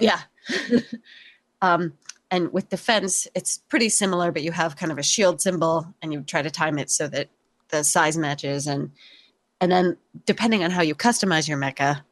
yeah. 0.00 0.20
um, 1.62 1.92
and 2.30 2.52
with 2.52 2.68
defense, 2.68 3.26
it's 3.34 3.58
pretty 3.68 3.88
similar, 3.88 4.30
but 4.32 4.42
you 4.42 4.52
have 4.52 4.76
kind 4.76 4.92
of 4.92 4.98
a 4.98 5.02
shield 5.02 5.40
symbol, 5.40 5.94
and 6.02 6.12
you 6.12 6.22
try 6.22 6.42
to 6.42 6.50
time 6.50 6.78
it 6.78 6.90
so 6.90 7.08
that 7.08 7.28
the 7.70 7.82
size 7.84 8.18
matches, 8.18 8.66
and 8.66 8.90
and 9.60 9.72
then 9.72 9.96
depending 10.26 10.62
on 10.62 10.70
how 10.70 10.82
you 10.82 10.94
customize 10.94 11.48
your 11.48 11.58
mecha, 11.58 12.02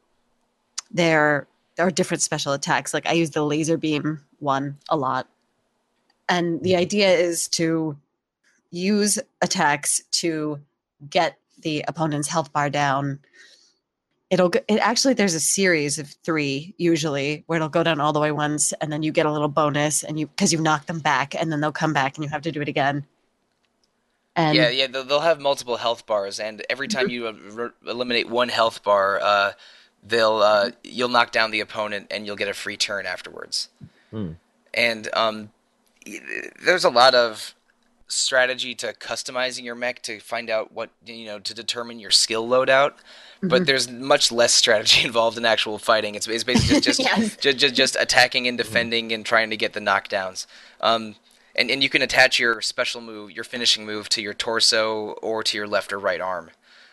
there 0.91 1.47
there 1.77 1.87
are 1.87 1.91
different 1.91 2.23
special 2.23 2.53
attacks. 2.53 2.95
Like 2.95 3.07
I 3.07 3.13
use 3.13 3.31
the 3.31 3.45
laser 3.45 3.77
beam 3.77 4.25
one 4.39 4.79
a 4.89 4.97
lot, 4.97 5.29
and 6.29 6.63
the 6.63 6.73
mm-hmm. 6.73 6.81
idea 6.81 7.11
is 7.11 7.49
to 7.49 7.97
use 8.71 9.19
attacks 9.43 10.03
to 10.11 10.61
get 11.11 11.39
the 11.61 11.85
opponent's 11.89 12.29
health 12.29 12.53
bar 12.53 12.71
down 12.71 13.19
it'll 14.31 14.49
go, 14.49 14.61
it 14.69 14.79
actually 14.79 15.15
there's 15.15 15.35
a 15.35 15.41
series 15.41 15.99
of 15.99 16.09
three 16.25 16.75
usually 16.79 17.45
where 17.47 17.57
it'll 17.57 17.69
go 17.69 17.83
down 17.83 18.01
all 18.01 18.13
the 18.13 18.21
way 18.21 18.33
once 18.33 18.73
and 18.81 18.93
then 18.93 19.03
you 19.03 19.13
get 19.13 19.27
a 19.27 19.33
little 19.33 19.49
bonus 19.49 20.03
and 20.03 20.19
you 20.19 20.27
because 20.27 20.53
you 20.53 20.61
knock 20.61 20.87
them 20.87 20.99
back 20.99 21.35
and 21.35 21.53
then 21.53 21.61
they'll 21.61 21.73
come 21.73 21.93
back 21.93 22.17
and 22.17 22.25
you 22.25 22.31
have 22.31 22.43
to 22.43 22.53
do 22.53 22.61
it 22.61 22.69
again 22.69 23.07
and 24.37 24.55
yeah, 24.55 24.69
yeah, 24.69 24.87
they'll, 24.87 25.05
they'll 25.05 25.21
have 25.21 25.41
multiple 25.41 25.79
health 25.79 26.05
bars, 26.05 26.39
and 26.39 26.63
every 26.69 26.89
time 26.89 27.09
you 27.09 27.27
uh, 27.27 27.33
re- 27.33 27.71
eliminate 27.89 28.29
one 28.29 28.51
health 28.51 28.85
bar, 28.85 29.19
uh, 29.23 29.53
they'll 30.03 30.37
uh, 30.37 30.71
you'll 30.85 31.09
knock 31.09 31.33
down 31.33 31.51
the 31.51 31.61
opponent, 31.61 32.09
and 32.11 32.27
you'll 32.27 32.37
get 32.37 32.49
a 32.49 32.55
free 32.55 32.77
turn 32.77 33.07
afterwards. 33.07 33.71
Hmm. 34.11 34.33
And 34.75 35.09
um, 35.15 35.51
there's 36.63 36.85
a 36.85 36.91
lot 36.91 37.15
of 37.15 37.55
strategy 38.09 38.75
to 38.77 38.93
customizing 38.95 39.65
your 39.65 39.75
mech 39.75 40.03
to 40.03 40.21
find 40.21 40.49
out 40.49 40.73
what 40.73 40.91
you 41.05 41.27
know 41.27 41.39
to 41.41 41.55
determine 41.55 41.99
your 41.99 42.11
skill 42.11 42.47
loadout, 42.49 42.93
Mm-hmm. 43.37 43.49
but 43.49 43.67
there's 43.67 43.91
much 43.91 44.33
less 44.33 44.55
strategy 44.55 45.05
involved 45.07 45.37
in 45.37 45.45
actual 45.45 45.77
fighting. 45.77 46.15
It's, 46.15 46.27
it's 46.27 46.43
basically 46.43 46.81
just 46.81 46.85
just, 46.85 47.01
Yes. 47.19 47.37
just, 47.37 47.59
just 47.59 47.75
just 47.75 47.97
attacking 48.01 48.49
and 48.49 48.57
defending 48.57 49.13
and 49.13 49.27
trying 49.27 49.51
to 49.51 49.59
get 49.59 49.75
the 49.75 49.81
knockdowns. 49.81 50.47
Um, 50.81 51.17
and 51.55 51.71
and 51.71 51.83
you 51.83 51.91
can 51.91 52.01
attach 52.01 52.39
your 52.39 52.63
special 52.63 53.03
move, 53.03 53.31
your 53.33 53.45
finishing 53.45 53.85
move, 53.85 54.09
to 54.11 54.23
your 54.23 54.33
torso 54.33 55.11
or 55.23 55.43
to 55.43 55.57
your 55.59 55.67
left 55.67 55.93
or 55.93 55.99
right 55.99 56.21
arm. 56.21 56.51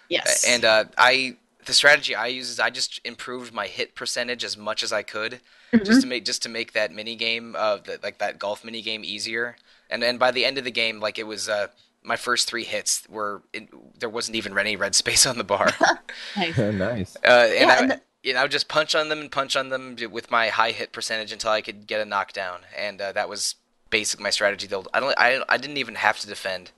Yes. 0.09 0.43
And 0.45 0.65
uh, 0.65 0.85
I 0.97 1.37
the 1.65 1.73
strategy 1.73 2.13
I 2.13 2.27
use 2.27 2.49
is 2.49 2.59
I 2.59 2.69
just 2.69 2.99
improved 3.05 3.53
my 3.53 3.67
hit 3.67 3.95
percentage 3.95 4.43
as 4.43 4.57
much 4.57 4.83
as 4.83 4.91
I 4.91 5.01
could, 5.01 5.39
just 5.85 6.01
to 6.01 6.07
make 6.07 6.25
just 6.25 6.43
to 6.43 6.49
make 6.49 6.73
that 6.73 6.91
mini 6.91 7.15
game 7.15 7.55
uh 7.57 7.77
the, 7.77 7.99
like 8.03 8.17
that 8.17 8.37
golf 8.37 8.65
mini 8.65 8.81
game 8.81 9.03
easier. 9.05 9.55
And 9.93 10.01
then 10.01 10.17
by 10.17 10.31
the 10.31 10.43
end 10.43 10.57
of 10.57 10.63
the 10.63 10.71
game, 10.71 10.99
like 10.99 11.17
it 11.19 11.27
was 11.27 11.47
uh 11.47 11.67
my 12.03 12.15
first 12.17 12.49
three 12.49 12.63
hits 12.65 13.07
were 13.07 13.43
it, 13.53 13.69
there 13.99 14.09
wasn't 14.09 14.35
even 14.35 14.57
any 14.57 14.75
red 14.75 14.95
space 14.95 15.25
on 15.25 15.37
the 15.37 15.43
bar. 15.43 15.69
Nice. 16.35 16.57
nice. 16.57 17.15
Uh, 17.25 17.29
and 17.29 17.53
Yeah, 17.53 17.67
I, 17.67 17.77
and 17.81 17.91
the- 17.91 18.01
you 18.23 18.33
know, 18.33 18.39
I 18.39 18.43
would 18.43 18.51
just 18.51 18.67
punch 18.69 18.95
on 18.95 19.09
them 19.09 19.19
and 19.19 19.31
punch 19.31 19.55
on 19.55 19.69
them 19.69 19.95
with 20.11 20.31
my 20.31 20.47
high 20.49 20.71
hit 20.71 20.91
percentage 20.93 21.31
until 21.31 21.51
I 21.51 21.61
could 21.61 21.87
get 21.87 21.99
a 22.01 22.05
knockdown, 22.05 22.61
and 22.77 22.99
uh, 23.01 23.11
that 23.11 23.27
was 23.29 23.55
basic 23.89 24.19
my 24.19 24.29
strategy. 24.31 24.65
Though 24.65 24.85
I 24.93 24.99
don't, 25.01 25.13
I, 25.17 25.41
I 25.49 25.57
didn't 25.57 25.77
even 25.77 25.95
have 25.95 26.19
to 26.21 26.27
defend 26.27 26.71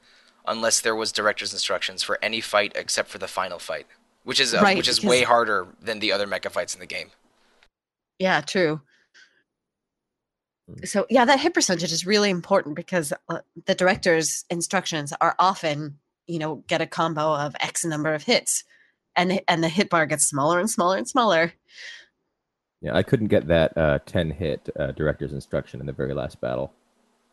unless 0.48 0.82
there 0.82 0.96
was 0.96 1.12
director's 1.12 1.54
instructions 1.54 2.02
for 2.04 2.18
any 2.22 2.42
fight 2.42 2.72
except 2.76 3.10
for 3.10 3.20
the 3.20 3.28
final 3.28 3.60
fight, 3.60 3.86
which 4.24 4.40
is 4.40 4.54
uh, 4.56 4.62
Right, 4.62 4.76
which 4.78 4.88
is 4.88 4.98
because- 5.00 5.10
way 5.10 5.22
harder 5.24 5.68
than 5.82 6.00
the 6.00 6.12
other 6.12 6.26
mecha 6.28 6.50
fights 6.52 6.74
in 6.74 6.80
the 6.80 6.86
game. 6.88 7.10
Yeah, 8.20 8.42
true. 8.42 8.82
Mm. 10.70 10.88
So 10.88 11.06
yeah, 11.10 11.26
that 11.26 11.40
hit 11.40 11.54
percentage 11.54 11.92
is 11.92 12.06
really 12.06 12.30
important 12.30 12.76
because 12.76 13.14
uh, 13.30 13.40
the 13.66 13.76
director's 13.76 14.46
instructions 14.50 15.14
are 15.22 15.36
often, 15.40 16.00
you 16.28 16.40
know, 16.40 16.64
get 16.68 16.82
a 16.82 16.88
combo 16.88 17.36
of 17.36 17.56
X 17.60 17.86
number 17.86 18.14
of 18.14 18.24
hits, 18.24 18.64
and 19.16 19.32
the- 19.32 19.44
and 19.52 19.64
the 19.64 19.70
hit 19.70 19.90
bar 19.90 20.06
gets 20.06 20.26
smaller 20.28 20.60
and 20.60 20.70
smaller 20.70 20.98
and 20.98 21.08
smaller. 21.08 21.54
Yeah, 22.82 22.96
I 22.96 23.04
couldn't 23.04 23.28
get 23.28 23.48
that 23.48 23.78
uh, 23.78 24.00
ten 24.06 24.32
hit 24.32 24.70
uh, 24.80 24.92
director's 24.92 25.34
instruction 25.34 25.80
in 25.80 25.86
the 25.86 25.94
very 25.94 26.14
last 26.14 26.40
battle. 26.42 26.72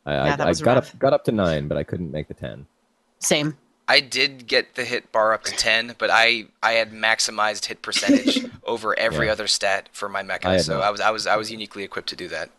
I, 0.07 0.13
Yeah, 0.15 0.23
I, 0.25 0.37
that 0.37 0.41
I 0.41 0.49
was 0.49 0.63
got 0.63 0.75
rough. 0.77 0.95
up 0.95 0.99
got 0.99 1.13
up 1.13 1.25
to 1.25 1.33
nine, 1.33 1.69
but 1.69 1.77
I 1.79 1.85
couldn't 1.85 2.11
make 2.11 2.29
the 2.29 2.35
ten. 2.35 2.67
Same. 3.19 3.57
I 3.89 4.01
did 4.01 4.47
get 4.47 4.75
the 4.77 4.85
hit 4.85 5.11
bar 5.13 5.33
up 5.35 5.43
to 5.45 5.53
ten, 5.53 5.95
but 5.99 6.09
I 6.11 6.47
I 6.63 6.73
had 6.73 6.93
maximized 6.93 7.67
hit 7.67 7.83
percentage 7.83 8.45
over 8.65 8.99
every 8.99 9.27
Yeah. 9.27 9.33
other 9.33 9.47
stat 9.49 9.89
for 9.93 10.09
my 10.09 10.21
I 10.21 10.23
mecha, 10.23 10.43
had 10.45 10.61
so 10.63 10.75
not. 10.79 10.85
I 10.85 10.91
was 10.91 11.01
I 11.01 11.11
was 11.11 11.27
I 11.27 11.37
was 11.37 11.51
uniquely 11.51 11.83
equipped 11.83 12.09
to 12.11 12.17
do 12.17 12.29
that. 12.29 12.51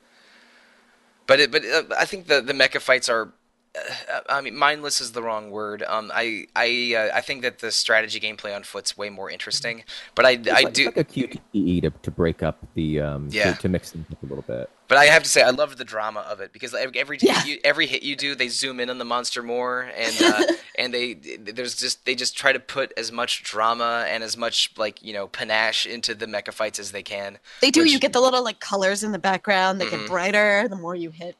But 1.28 1.40
it, 1.40 1.52
but 1.52 1.64
uh, 1.66 1.84
I 1.98 2.06
think 2.06 2.28
the 2.28 2.42
the 2.42 2.54
mecha 2.54 2.82
fights 2.82 3.10
are. 3.10 3.34
Uh, 3.76 4.20
I 4.30 4.42
mean, 4.42 4.56
mindless 4.56 5.02
is 5.02 5.14
the 5.14 5.24
wrong 5.24 5.50
word. 5.50 5.84
Um, 5.88 6.12
I 6.14 6.46
I 6.56 6.94
uh, 6.96 7.18
I 7.18 7.22
think 7.22 7.42
that 7.42 7.60
the 7.60 7.72
strategy 7.72 8.20
gameplay 8.20 8.56
on 8.56 8.64
foot's 8.64 8.96
way 8.98 9.10
more 9.10 9.32
interesting. 9.32 9.84
But 10.14 10.26
I 10.26 10.32
It's 10.32 10.48
I 10.50 10.52
like, 10.54 10.68
it's 10.68 10.78
do. 10.80 10.86
like 10.86 10.98
a 10.98 11.04
QTE 11.04 11.82
to, 11.82 11.90
to 11.90 12.12
break 12.12 12.44
up 12.44 12.60
the 12.76 13.00
um 13.02 13.30
Yeah. 13.32 13.54
to, 13.54 13.62
to 13.64 13.70
mix 13.70 13.92
things 13.92 14.06
up 14.12 14.22
a 14.22 14.26
little 14.28 14.44
bit. 14.44 14.70
But 14.90 14.98
I 15.00 15.06
have 15.06 15.24
to 15.24 15.30
say, 15.30 15.42
I 15.42 15.50
love 15.50 15.78
the 15.78 15.86
drama 15.86 16.20
of 16.20 16.40
it 16.40 16.54
because 16.54 16.76
every 16.76 17.00
every, 17.00 17.18
Yeah. 17.20 17.40
hit, 17.40 17.48
you, 17.48 17.60
every 17.64 17.88
hit 17.88 18.04
you 18.04 18.16
do, 18.16 18.36
they 18.36 18.48
zoom 18.48 18.80
in 18.80 18.92
on 18.92 19.00
the 19.00 19.06
monster 19.06 19.42
more, 19.42 19.90
and 19.98 20.22
uh, 20.22 20.44
and 20.78 20.94
they 20.94 21.14
there's 21.16 21.76
just 21.76 22.06
they 22.06 22.14
just 22.14 22.38
try 22.38 22.54
to 22.54 22.60
put 22.60 22.94
as 22.96 23.12
much 23.12 23.42
drama 23.44 24.06
and 24.08 24.24
as 24.24 24.38
much 24.38 24.72
like 24.78 25.02
you 25.02 25.14
know 25.14 25.28
panache 25.28 25.88
into 25.88 26.14
the 26.14 26.28
mecha 26.28 26.54
fights 26.54 26.78
as 26.78 26.92
they 26.92 27.02
can. 27.02 27.40
They 27.62 27.72
do. 27.72 27.86
You 27.90 27.98
get 27.98 28.14
the 28.14 28.22
little 28.22 28.44
like 28.44 28.60
colors 28.60 29.04
in 29.04 29.14
the 29.14 29.20
background. 29.20 29.82
They 29.82 29.88
Mhm. 29.88 29.92
get 30.02 30.08
brighter 30.08 30.68
the 30.70 30.76
more 30.76 30.96
you 30.96 31.10
hit. 31.10 31.36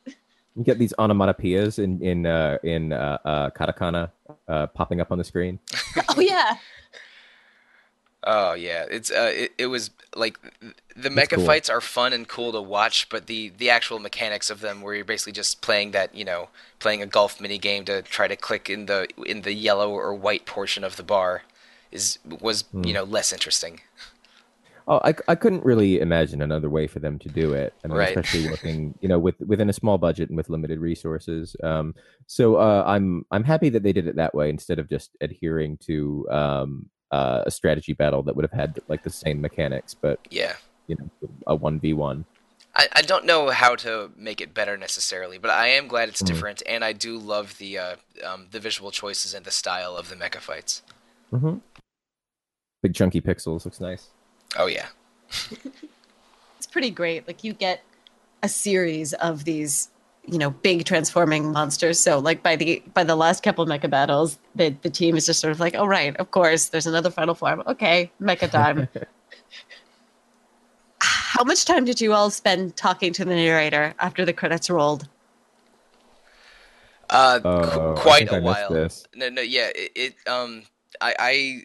You 0.56 0.64
get 0.64 0.78
these 0.80 0.94
onomatopoeias 1.00 1.80
in 1.80 2.02
in 2.02 2.26
uh, 2.26 2.58
in 2.64 2.94
uh, 2.94 3.18
uh, 3.26 3.50
katakana 3.52 4.12
uh, 4.48 4.68
popping 4.68 5.02
up 5.02 5.12
on 5.12 5.18
the 5.18 5.24
screen. 5.24 5.60
oh 6.10 6.20
yeah. 6.22 6.58
Oh 8.26 8.54
yeah, 8.54 8.86
it's 8.90 9.12
uh, 9.12 9.32
it, 9.34 9.52
it 9.58 9.68
was 9.68 9.90
like 10.16 10.40
the 10.96 11.10
That's 11.14 11.34
mecha 11.34 11.36
cool. 11.36 11.46
fights 11.46 11.70
are 11.70 11.82
fun 11.82 12.14
and 12.14 12.26
cool 12.28 12.54
to 12.54 12.62
watch, 12.62 13.10
but 13.10 13.28
the 13.28 13.50
the 13.58 13.70
actual 13.70 14.00
mechanics 14.00 14.50
of 14.50 14.62
them, 14.62 14.82
where 14.82 14.96
you're 14.96 15.04
basically 15.04 15.34
just 15.34 15.62
playing 15.62 15.92
that 15.92 16.16
you 16.16 16.24
know 16.24 16.48
playing 16.80 17.02
a 17.02 17.06
golf 17.06 17.42
mini 17.42 17.58
game 17.58 17.84
to 17.86 18.02
try 18.02 18.30
to 18.30 18.38
click 18.38 18.70
in 18.70 18.86
the 18.86 19.10
in 19.26 19.42
the 19.42 19.54
yellow 19.54 19.92
or 19.92 20.14
white 20.14 20.46
portion 20.46 20.86
of 20.86 20.96
the 20.96 21.04
bar, 21.04 21.42
is 21.92 22.18
was 22.40 22.62
Hmm. 22.72 22.86
you 22.86 22.94
know 22.94 23.04
less 23.04 23.34
interesting. 23.34 23.82
Oh, 24.88 25.00
I, 25.04 25.14
I 25.30 25.36
couldn't 25.36 25.64
really 25.64 26.00
imagine 26.02 26.42
another 26.42 26.70
way 26.70 26.88
for 26.88 27.00
them 27.00 27.18
to 27.20 27.30
do 27.30 27.54
it. 27.54 27.74
I 27.84 27.88
mean, 27.88 27.98
Right. 27.98 28.10
especially 28.18 28.48
working, 28.50 28.94
you 29.02 29.08
know, 29.08 29.18
with 29.18 29.40
within 29.40 29.70
a 29.70 29.74
small 29.74 29.98
budget 29.98 30.30
and 30.30 30.36
with 30.36 30.50
limited 30.50 30.80
resources. 30.80 31.56
Um, 31.64 31.96
so 32.28 32.56
uh, 32.56 32.84
I'm 32.86 33.26
I'm 33.32 33.46
happy 33.46 33.70
that 33.70 33.84
they 33.84 33.94
did 33.94 34.08
it 34.08 34.18
that 34.18 34.36
way 34.36 34.50
instead 34.50 34.80
of 34.80 34.90
just 34.90 35.12
adhering 35.22 35.78
to 35.86 36.28
um, 36.30 36.90
uh, 37.12 37.44
a 37.46 37.52
strategy 37.52 37.94
battle 37.94 38.24
that 38.24 38.36
would 38.36 38.44
have 38.44 38.60
had 38.60 38.80
like 38.90 39.04
the 39.04 39.10
same 39.10 39.40
mechanics, 39.40 39.94
but 39.94 40.20
Yeah. 40.30 40.56
you 40.88 40.98
know, 40.98 41.10
a 41.48 41.56
one 41.56 41.80
v 41.80 41.94
one. 41.94 42.26
I, 42.76 42.88
I 42.94 43.02
don't 43.04 43.26
know 43.26 43.52
how 43.52 43.76
to 43.78 44.12
make 44.18 44.42
it 44.42 44.54
better 44.54 44.76
necessarily, 44.78 45.38
but 45.38 45.52
I 45.52 45.68
am 45.68 45.88
glad 45.88 46.10
it's 46.10 46.24
Mhm. 46.24 46.28
different, 46.28 46.64
and 46.68 46.84
I 46.84 46.92
do 46.92 47.18
love 47.20 47.58
the 47.58 47.78
uh, 47.78 47.96
um, 48.26 48.48
the 48.52 48.60
visual 48.60 48.92
choices 48.92 49.34
and 49.34 49.46
the 49.46 49.52
style 49.52 49.96
of 49.96 50.10
the 50.10 50.16
mecha 50.16 50.40
fights. 50.40 50.82
Mm-hmm. 51.32 51.60
Big 52.82 52.94
chunky 52.96 53.22
pixels 53.22 53.64
looks 53.64 53.80
nice. 53.80 54.10
Oh 54.58 54.68
yeah, 54.68 54.88
It's 56.58 56.68
pretty 56.68 56.90
great. 56.92 57.28
Like 57.28 57.44
you 57.44 57.54
get 57.54 57.84
a 58.42 58.50
series 58.50 59.14
of 59.14 59.46
these, 59.46 59.90
you 60.26 60.38
know, 60.38 60.50
big 60.52 60.86
transforming 60.86 61.52
monsters. 61.52 62.00
So 62.00 62.20
like 62.20 62.44
by 62.44 62.56
the 62.56 62.82
by 62.94 63.04
the 63.04 63.16
last 63.16 63.44
couple 63.44 63.66
mecha 63.66 63.90
battles, 63.90 64.38
the 64.56 64.70
the 64.82 64.90
team 64.90 65.16
is 65.16 65.26
just 65.26 65.40
sort 65.40 65.52
of 65.52 65.60
like, 65.60 65.76
oh 65.76 65.86
right, 65.86 66.16
of 66.18 66.32
course, 66.32 66.70
there's 66.70 66.88
another 66.88 67.12
final 67.12 67.36
form. 67.36 67.64
Okay, 67.68 68.12
mecha 68.22 68.50
time. 68.50 68.88
How 71.02 71.44
much 71.44 71.66
time 71.66 71.86
did 71.86 72.00
you 72.00 72.14
all 72.14 72.30
spend 72.30 72.76
talking 72.78 73.12
to 73.14 73.26
the 73.26 73.36
narrator 73.36 73.94
after 74.00 74.26
the 74.26 74.34
credits 74.34 74.70
rolled? 74.70 75.08
uh, 77.10 77.40
qu- 77.40 77.48
Oh, 77.50 77.96
I 77.98 78.02
quite 78.02 78.20
think 78.20 78.32
a 78.32 78.36
I 78.36 78.40
while. 78.40 78.70
this. 78.74 79.06
No, 79.16 79.30
no, 79.30 79.42
yeah, 79.42 79.70
it, 79.76 79.92
it 79.96 80.16
um, 80.28 80.64
I, 81.04 81.16
I 81.20 81.64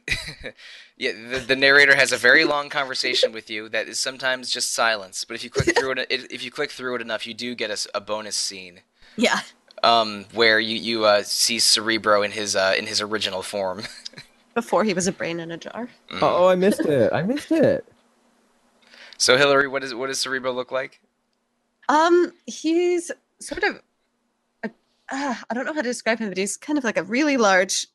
yeah, 0.97 1.13
the, 1.13 1.39
the 1.39 1.57
narrator 1.57 1.95
has 1.95 2.13
a 2.13 2.17
very 2.17 2.45
long 2.45 2.69
conversation 2.69 3.33
with 3.33 3.49
you 3.51 3.69
that 3.71 3.89
is 3.89 4.01
sometimes 4.01 4.51
just 4.51 4.73
silence, 4.73 5.25
but 5.25 5.37
if 5.37 5.45
you 5.45 5.51
click 5.51 5.79
through 5.79 5.93
it, 5.93 5.99
it 6.11 6.33
if 6.33 6.43
you 6.43 6.51
click 6.51 6.71
through 6.71 6.97
it 6.97 7.03
enough, 7.03 7.27
you 7.27 7.35
do 7.35 7.55
get 7.55 7.87
a 7.95 8.01
bonus 8.01 8.37
scene. 8.37 8.81
Yeah. 9.17 9.41
Um, 9.83 10.25
where 10.33 10.59
you 10.59 10.77
you 10.77 11.05
uh, 11.05 11.23
see 11.23 11.59
Cerebro 11.59 12.23
in 12.23 12.33
his 12.33 12.57
uh, 12.57 12.75
in 12.77 12.87
his 12.87 13.01
original 13.01 13.43
form. 13.43 13.83
Before 14.55 14.83
he 14.83 14.93
was 14.93 15.07
a 15.07 15.13
brain 15.13 15.39
in 15.39 15.53
a 15.53 15.57
jar. 15.57 15.89
Mm. 16.11 16.19
Oh, 16.21 16.49
I 16.49 16.57
missed 16.57 16.81
it. 16.81 17.13
I 17.13 17.23
missed 17.23 17.53
it. 17.53 17.85
So 19.17 19.37
Hillary, 19.37 19.69
what 19.69 19.83
does 19.83 19.95
what 19.95 20.09
does 20.09 20.21
Cerebro 20.21 20.53
look 20.53 20.73
like? 20.73 21.01
Um, 21.89 22.33
he's 22.47 23.11
sort 23.41 23.65
of, 23.65 23.81
a, 24.63 24.71
uh, 25.11 25.35
I 25.49 25.55
don't 25.55 25.65
know 25.65 25.73
how 25.73 25.81
to 25.81 25.89
describe 25.89 26.19
him, 26.19 26.29
but 26.29 26.37
he's 26.37 26.57
kind 26.57 26.79
of 26.79 26.85
like 26.85 26.99
a 26.99 27.03
really 27.03 27.37
large, 27.37 27.87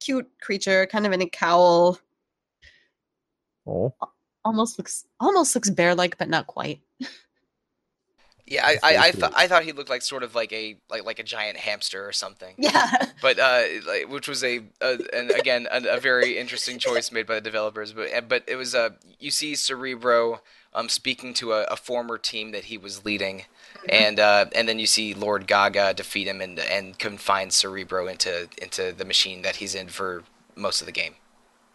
cute 0.00 0.28
creature, 0.40 0.86
kind 0.86 1.06
of 1.06 1.12
in 1.12 1.22
a 1.22 1.28
cowl. 1.28 1.98
Oh, 3.66 3.92
Almost 4.44 4.78
looks, 4.78 5.04
almost 5.18 5.54
looks 5.56 5.70
bear-like, 5.70 6.18
but 6.18 6.28
not 6.28 6.46
quite. 6.46 6.80
Yeah, 8.48 8.64
I 8.64 8.78
I, 8.82 8.96
I, 8.96 9.10
cute. 9.10 9.20
thought 9.20 9.32
I 9.34 9.48
thought 9.48 9.64
he 9.64 9.72
looked 9.72 9.90
like 9.90 10.02
sort 10.02 10.22
of 10.22 10.36
like 10.36 10.52
a 10.52 10.78
like 10.88 11.04
like 11.04 11.18
a 11.18 11.24
giant 11.24 11.56
hamster 11.56 12.06
or 12.06 12.12
something. 12.12 12.54
Yeah. 12.58 12.90
But 13.20 13.38
uh, 13.40 13.62
like, 13.86 14.08
which 14.08 14.28
was 14.28 14.44
a, 14.44 14.60
a 14.80 14.98
and 15.12 15.30
again 15.32 15.66
a, 15.70 15.96
a 15.96 16.00
very 16.00 16.38
interesting 16.38 16.78
choice 16.78 17.10
made 17.10 17.26
by 17.26 17.34
the 17.36 17.40
developers. 17.40 17.92
But 17.92 18.12
uh, 18.14 18.20
but 18.20 18.44
it 18.46 18.54
was 18.56 18.74
uh, 18.74 18.90
you 19.18 19.30
see 19.32 19.56
Cerebro 19.56 20.42
um 20.76 20.88
speaking 20.88 21.34
to 21.34 21.52
a, 21.52 21.64
a 21.64 21.76
former 21.76 22.18
team 22.18 22.52
that 22.52 22.64
he 22.64 22.78
was 22.78 23.04
leading, 23.04 23.46
and 23.88 24.20
uh, 24.20 24.46
and 24.54 24.68
then 24.68 24.78
you 24.78 24.86
see 24.86 25.14
Lord 25.14 25.48
Gaga 25.48 25.94
defeat 25.94 26.28
him 26.28 26.40
and 26.40 26.60
and 26.60 26.98
confine 26.98 27.50
Cerebro 27.50 28.06
into 28.06 28.48
into 28.62 28.92
the 28.92 29.04
machine 29.04 29.42
that 29.42 29.56
he's 29.56 29.74
in 29.74 29.88
for 29.88 30.22
most 30.54 30.80
of 30.80 30.86
the 30.86 30.92
game. 30.92 31.14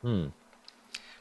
hmm. 0.01 0.27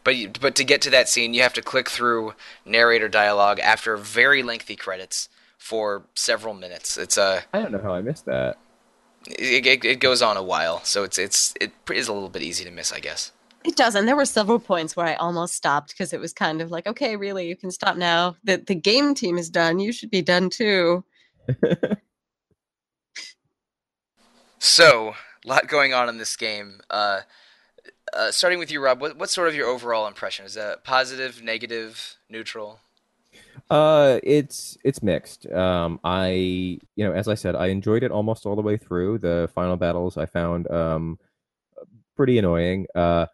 But 0.03 0.16
you, 0.16 0.31
but 0.41 0.55
to 0.55 0.64
get 0.64 0.81
to 0.83 0.91
that 0.91 1.09
scene, 1.09 1.35
you 1.35 1.43
have 1.43 1.53
to 1.55 1.62
click 1.62 1.91
through 1.91 2.35
narrator 2.64 3.09
dialogue 3.09 3.61
after 3.61 3.97
very 3.99 4.43
lengthy 4.43 4.76
credits 4.76 5.28
for 5.59 6.05
several 6.14 6.55
minutes. 6.55 6.97
It's 6.97 7.18
uh, 7.18 7.43
I 7.53 7.61
don't 7.61 7.72
know 7.72 7.83
how 7.83 7.95
I 7.95 8.01
missed 8.01 8.24
that. 8.26 8.57
it, 9.26 9.66
it, 9.66 9.85
it 9.85 10.01
goes 10.01 10.22
on 10.22 10.37
a 10.37 10.43
while, 10.43 10.83
so 10.85 11.05
it's 11.05 11.18
it's 11.18 11.55
it 11.61 11.72
is 11.93 12.09
a 12.09 12.12
little 12.12 12.31
bit 12.31 12.43
easy 12.43 12.64
to 12.64 12.70
miss, 12.70 12.93
I 12.93 13.01
guess. 13.01 13.33
It 13.64 13.76
does, 13.76 13.94
and 13.94 14.08
there 14.08 14.16
were 14.16 14.24
several 14.24 14.58
points 14.58 14.96
where 14.96 15.06
I 15.06 15.14
almost 15.14 15.54
stopped 15.54 15.90
because 15.90 16.12
it 16.12 16.20
was 16.20 16.32
kind 16.32 16.62
of 16.62 16.70
like, 16.70 16.86
okay, 16.86 17.16
really, 17.16 17.46
you 17.46 17.56
can 17.56 17.70
stop 17.70 17.96
now. 17.96 18.36
The 18.44 18.56
the 18.56 18.74
game 18.74 19.14
team 19.14 19.36
is 19.36 19.50
done. 19.50 19.78
You 19.78 19.92
should 19.92 20.11
be 20.11 20.22
done 20.22 20.48
too. 20.50 21.04
So, 24.61 25.14
a 25.44 25.48
lot 25.48 25.68
going 25.68 25.94
on 25.94 26.11
in 26.11 26.18
this 26.18 26.36
game. 26.36 26.80
Uh, 26.90 27.22
uh, 28.12 28.30
starting 28.30 28.58
with 28.58 28.70
you, 28.70 28.82
Rob, 28.84 29.00
what, 29.00 29.16
what's 29.16 29.32
sort 29.32 29.48
of 29.48 29.54
your 29.54 29.66
overall 29.66 30.06
impression? 30.06 30.44
Is 30.44 30.54
that 30.54 30.84
positive, 30.84 31.42
negative, 31.42 32.16
neutral? 32.28 32.78
Uh, 33.70 34.20
it's 34.22 34.76
it's 34.84 35.02
mixed. 35.02 35.50
Um, 35.50 35.98
I 36.04 36.28
you 36.94 37.04
know, 37.04 37.12
as 37.12 37.26
I 37.26 37.34
said, 37.34 37.56
I 37.56 37.68
enjoyed 37.68 38.02
it 38.02 38.11
almost 38.11 38.44
all 38.44 38.54
the 38.54 38.62
way 38.62 38.76
through. 38.76 39.18
The 39.18 39.48
final 39.54 39.76
battles 39.76 40.18
I 40.18 40.26
found 40.26 40.70
um 40.70 41.18
pretty 42.14 42.36
annoying. 42.36 42.86
Uh, 42.94 43.26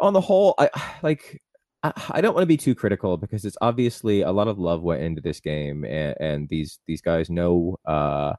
on 0.00 0.12
the 0.12 0.20
whole, 0.20 0.54
I 0.58 0.70
like. 1.02 1.40
I, 1.82 1.92
I 2.12 2.20
don't 2.22 2.32
want 2.32 2.44
to 2.44 2.46
be 2.46 2.56
too 2.56 2.74
critical 2.74 3.18
because 3.18 3.44
it's 3.44 3.58
obviously 3.60 4.22
a 4.22 4.32
lot 4.32 4.48
of 4.48 4.58
love 4.58 4.82
went 4.82 5.02
into 5.02 5.20
this 5.20 5.38
game, 5.38 5.84
and, 5.84 6.14
and 6.18 6.48
these 6.48 6.78
these 6.86 7.02
guys 7.02 7.28
know 7.28 7.76
uh 7.84 8.32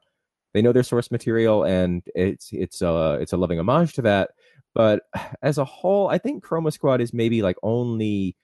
they 0.52 0.62
know 0.62 0.72
their 0.72 0.82
source 0.82 1.12
material, 1.12 1.62
and 1.62 2.02
it's 2.14 2.50
it's 2.52 2.82
uh 2.82 3.18
it's 3.20 3.32
a 3.32 3.36
loving 3.36 3.60
homage 3.60 3.92
to 3.94 4.02
that. 4.02 4.30
But 4.74 5.02
as 5.42 5.58
a 5.58 5.64
whole, 5.64 6.08
I 6.08 6.18
think 6.18 6.44
Chroma 6.44 6.72
Squad 6.72 7.00
is 7.00 7.14
maybe 7.14 7.40
like 7.40 7.56
only 7.62 8.34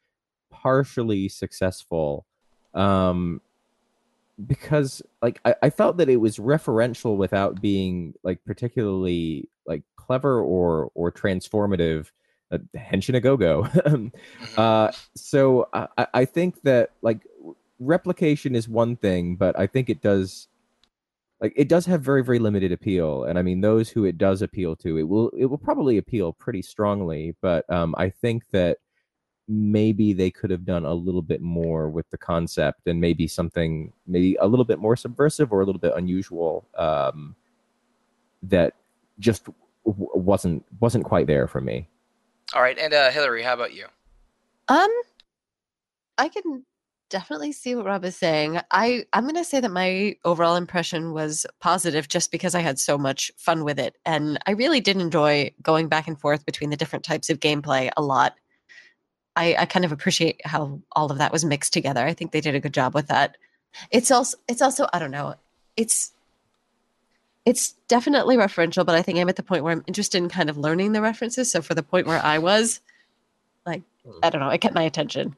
partially 0.50 1.28
successful 1.28 2.26
um 2.74 3.40
because 4.46 5.02
like 5.20 5.40
I, 5.44 5.54
I 5.62 5.70
felt 5.70 5.96
that 5.98 6.08
it 6.08 6.16
was 6.16 6.38
referential 6.38 7.16
without 7.16 7.60
being 7.60 8.14
like 8.22 8.44
particularly 8.44 9.48
like 9.66 9.82
clever 9.96 10.40
or 10.40 10.90
or 10.94 11.12
transformative 11.12 12.10
uh, 12.53 12.59
henshin 12.76 13.14
a 13.16 13.20
go-go 13.20 13.62
Mhm. 13.86 14.12
uh 14.57 14.92
so 15.16 15.68
I, 15.72 15.88
I- 15.98 16.07
I 16.14 16.24
think 16.24 16.62
that 16.62 16.90
like 17.03 17.26
replication 17.80 18.55
is 18.55 18.68
one 18.68 18.94
thing 18.96 19.34
but 19.36 19.59
i 19.59 19.66
think 19.66 19.90
it 19.90 20.00
does 20.03 20.48
like 21.40 21.53
it 21.57 21.68
does 21.68 21.84
have 21.86 22.00
very 22.03 22.22
very 22.22 22.38
limited 22.38 22.70
appeal 22.70 23.24
and 23.24 23.38
i 23.38 23.42
mean 23.42 23.61
those 23.61 23.88
who 23.90 24.05
it 24.05 24.16
does 24.18 24.42
appeal 24.42 24.76
to 24.76 24.98
it 24.98 25.03
will 25.03 25.30
it 25.30 25.46
will 25.46 25.59
probably 25.59 25.98
appeal 25.98 26.32
pretty 26.32 26.62
strongly 26.62 27.34
but 27.40 27.68
um 27.70 27.94
i 27.98 28.09
think 28.09 28.44
that 28.53 28.78
maybe 29.48 30.12
they 30.12 30.30
could 30.30 30.50
have 30.50 30.64
done 30.64 30.84
a 30.84 30.94
little 30.94 31.20
bit 31.22 31.40
more 31.40 31.90
with 31.90 32.09
the 32.11 32.16
concept 32.18 32.86
and 32.86 33.00
maybe 33.00 33.26
something 33.26 33.92
maybe 34.07 34.36
a 34.40 34.46
little 34.46 34.64
bit 34.64 34.78
more 34.78 34.94
subversive 34.94 35.53
or 35.53 35.61
a 35.62 35.64
little 35.66 35.80
bit 35.80 35.92
unusual 35.96 36.64
um 36.78 37.34
that 38.44 38.74
just 39.18 39.44
w- 39.84 40.09
wasn't 40.14 40.64
wasn't 40.80 41.05
quite 41.05 41.26
there 41.26 41.48
for 41.48 41.61
me 41.61 41.88
All 42.55 42.62
right, 42.62 42.78
and 42.78 42.92
uh, 42.92 43.11
Hillary, 43.11 43.42
how 43.42 43.55
about 43.55 43.74
you? 43.74 43.86
Um, 44.68 44.90
I 46.18 46.28
can 46.28 46.64
definitely 47.12 47.53
see 47.53 47.74
what 47.74 47.84
Rob 47.84 48.05
is 48.05 48.16
saying. 48.16 48.59
I 48.70 49.05
I'm 49.12 49.24
going 49.24 49.36
to 49.36 49.44
say 49.44 49.61
that 49.61 49.70
my 49.70 50.16
overall 50.24 50.57
impression 50.57 51.12
was 51.12 51.46
positive 51.61 52.09
just 52.09 52.32
because 52.32 52.55
I 52.55 52.61
had 52.61 52.78
so 52.78 52.96
much 52.96 53.30
fun 53.36 53.64
with 53.64 53.78
it 53.78 53.96
and 54.07 54.38
I 54.46 54.53
really 54.53 54.80
did 54.80 54.96
enjoy 54.96 55.53
going 55.62 55.88
back 55.88 56.09
and 56.09 56.18
forth 56.18 56.46
between 56.46 56.70
the 56.70 56.76
different 56.76 57.05
types 57.05 57.28
of 57.28 57.38
gameplay 57.38 57.90
a 57.96 58.03
lot. 58.03 58.34
I 59.36 59.55
I 59.59 59.66
kind 59.66 59.84
of 59.84 59.92
appreciate 59.92 60.40
how 60.46 60.80
all 60.92 61.12
of 61.12 61.18
that 61.18 61.32
was 61.32 61.44
mixed 61.44 61.74
together. 61.74 62.05
I 62.05 62.14
think 62.14 62.32
they 62.32 62.40
did 62.40 62.55
a 62.55 62.61
good 62.61 62.74
job 62.74 62.94
with 62.94 63.09
that. 63.09 63.36
It's 63.90 64.11
also 64.11 64.38
it's 64.48 64.62
also 64.62 64.86
I 64.92 64.98
don't 64.98 65.11
know. 65.11 65.34
It's 65.76 66.12
it's 67.45 67.72
definitely 67.88 68.36
referential, 68.36 68.84
but 68.86 68.95
I 68.95 69.03
think 69.03 69.18
I'm 69.18 69.28
at 69.28 69.36
the 69.36 69.43
point 69.43 69.64
where 69.64 69.72
I'm 69.72 69.84
interested 69.86 70.18
in 70.18 70.28
kind 70.28 70.49
of 70.49 70.57
learning 70.57 70.93
the 70.93 71.01
references. 71.03 71.51
So 71.51 71.61
for 71.62 71.74
the 71.74 71.82
point 71.82 72.07
where 72.07 72.24
I 72.24 72.38
was, 72.38 72.80
like, 73.66 73.82
I 74.22 74.30
don't 74.30 74.40
know, 74.40 74.49
it 74.51 74.59
kept 74.61 74.74
my 74.74 74.82
attention. 74.82 75.36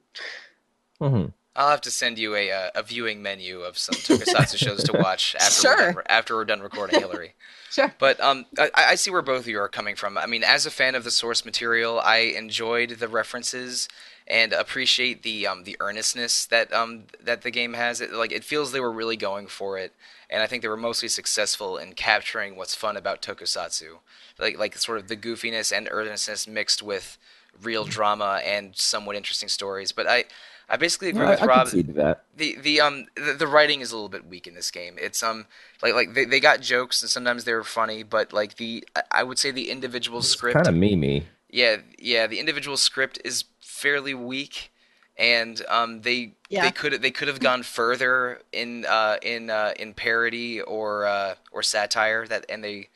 Mhm. 1.01 1.33
I'll 1.57 1.71
have 1.71 1.81
to 1.83 1.91
send 1.91 2.19
you 2.19 2.35
a 2.35 2.51
uh, 2.51 2.71
a 2.75 2.83
viewing 2.83 3.23
menu 3.23 3.61
of 3.61 3.79
some 3.79 3.95
tokusatsu 3.95 4.57
shows 4.57 4.83
to 4.85 4.93
watch 4.93 5.37
after 5.41 5.51
Sure. 5.63 5.77
we're 5.77 6.03
done, 6.03 6.05
after 6.09 6.35
we're 6.35 6.45
done 6.45 6.61
recording, 6.61 7.01
Hillary. 7.01 7.35
Sure. 7.71 7.93
But 7.99 8.21
um, 8.21 8.47
I, 8.57 8.71
I 8.77 8.95
see 8.95 9.11
where 9.11 9.21
both 9.21 9.41
of 9.41 9.49
you 9.49 9.59
are 9.59 9.69
coming 9.69 9.97
from. 9.97 10.17
I 10.17 10.27
mean, 10.27 10.45
as 10.45 10.65
a 10.65 10.71
fan 10.71 10.95
of 10.95 11.03
the 11.03 11.11
source 11.11 11.45
material, 11.45 11.99
I 11.99 12.19
enjoyed 12.19 12.91
the 13.01 13.09
references 13.09 13.89
and 14.29 14.53
appreciate 14.53 15.25
the 15.25 15.49
um, 15.49 15.65
the 15.65 15.77
earnestness 15.81 16.47
that 16.47 16.73
um, 16.73 17.07
that 17.21 17.43
the 17.43 17.51
game 17.51 17.73
has. 17.75 18.01
It, 18.01 18.13
like 18.13 18.31
it 18.31 18.45
feels 18.45 18.71
they 18.71 18.79
were 18.79 18.93
really 18.93 19.17
going 19.17 19.49
for 19.49 19.77
it, 19.77 19.93
and 20.35 20.43
I 20.43 20.47
think 20.47 20.63
they 20.63 20.69
were 20.69 20.77
mostly 20.77 21.09
successful 21.09 21.79
in 21.79 21.93
capturing 21.95 22.57
what's 22.57 22.75
fun 22.75 22.97
about 22.97 23.23
tokusatsu, 23.23 24.01
like 24.39 24.59
like 24.59 24.77
sort 24.77 24.99
of 24.99 25.09
the 25.09 25.17
goofiness 25.17 25.73
and 25.77 25.89
earnestness 25.91 26.47
mixed 26.49 26.83
with 26.83 27.17
real 27.63 27.85
drama 27.85 28.41
and 28.45 28.77
somewhat 28.77 29.17
interesting 29.17 29.49
stories. 29.49 29.93
But 29.93 30.07
I. 30.09 30.25
I 30.67 30.79
basically 30.79 31.11
agree 31.11 31.27
I, 31.27 31.31
with 31.33 31.43
I 31.43 31.47
Rob 31.47 31.69
that 31.69 32.25
the 32.35 32.57
the 32.59 32.81
um 32.81 33.05
the, 33.17 33.35
the 33.35 33.47
writing 33.47 33.83
is 33.83 33.93
a 33.93 33.97
little 33.97 34.09
bit 34.09 34.25
weak 34.27 34.47
in 34.47 34.55
this 34.55 34.71
game. 34.71 34.97
It's 34.99 35.23
um 35.23 35.45
like 35.83 35.93
like 35.93 36.15
they, 36.15 36.25
they 36.25 36.41
got 36.41 36.63
jokes 36.63 37.03
and 37.03 37.11
sometimes 37.11 37.45
they 37.45 37.53
were 37.53 37.65
funny, 37.65 38.03
but 38.03 38.33
like 38.33 38.57
the 38.57 38.83
I- 38.97 39.03
I 39.21 39.23
would 39.25 39.39
say 39.39 39.51
the 39.51 39.71
individual 39.71 40.23
script 40.23 40.55
kind 40.55 40.67
of 40.67 40.75
memey 40.75 41.25
yeah 41.51 41.77
yeah 41.99 42.27
the 42.27 42.41
individual 42.41 42.79
script 42.79 43.21
is 43.27 43.45
fairly 43.61 44.15
weak, 44.15 44.73
and 45.17 45.63
um 45.69 46.03
they 46.03 46.33
Yeah. 46.49 46.65
they 46.65 46.71
could 46.73 47.03
they 47.03 47.11
could 47.11 47.29
have 47.29 47.41
gone 47.41 47.63
further 47.63 48.41
in 48.53 48.85
uh 48.87 49.17
in 49.23 49.51
uh 49.51 49.73
in 49.79 49.95
parody 49.95 50.61
or 50.61 51.07
uh 51.07 51.35
or 51.53 51.63
satire 51.63 52.27
that 52.27 52.47
and 52.49 52.63
they 52.65 52.89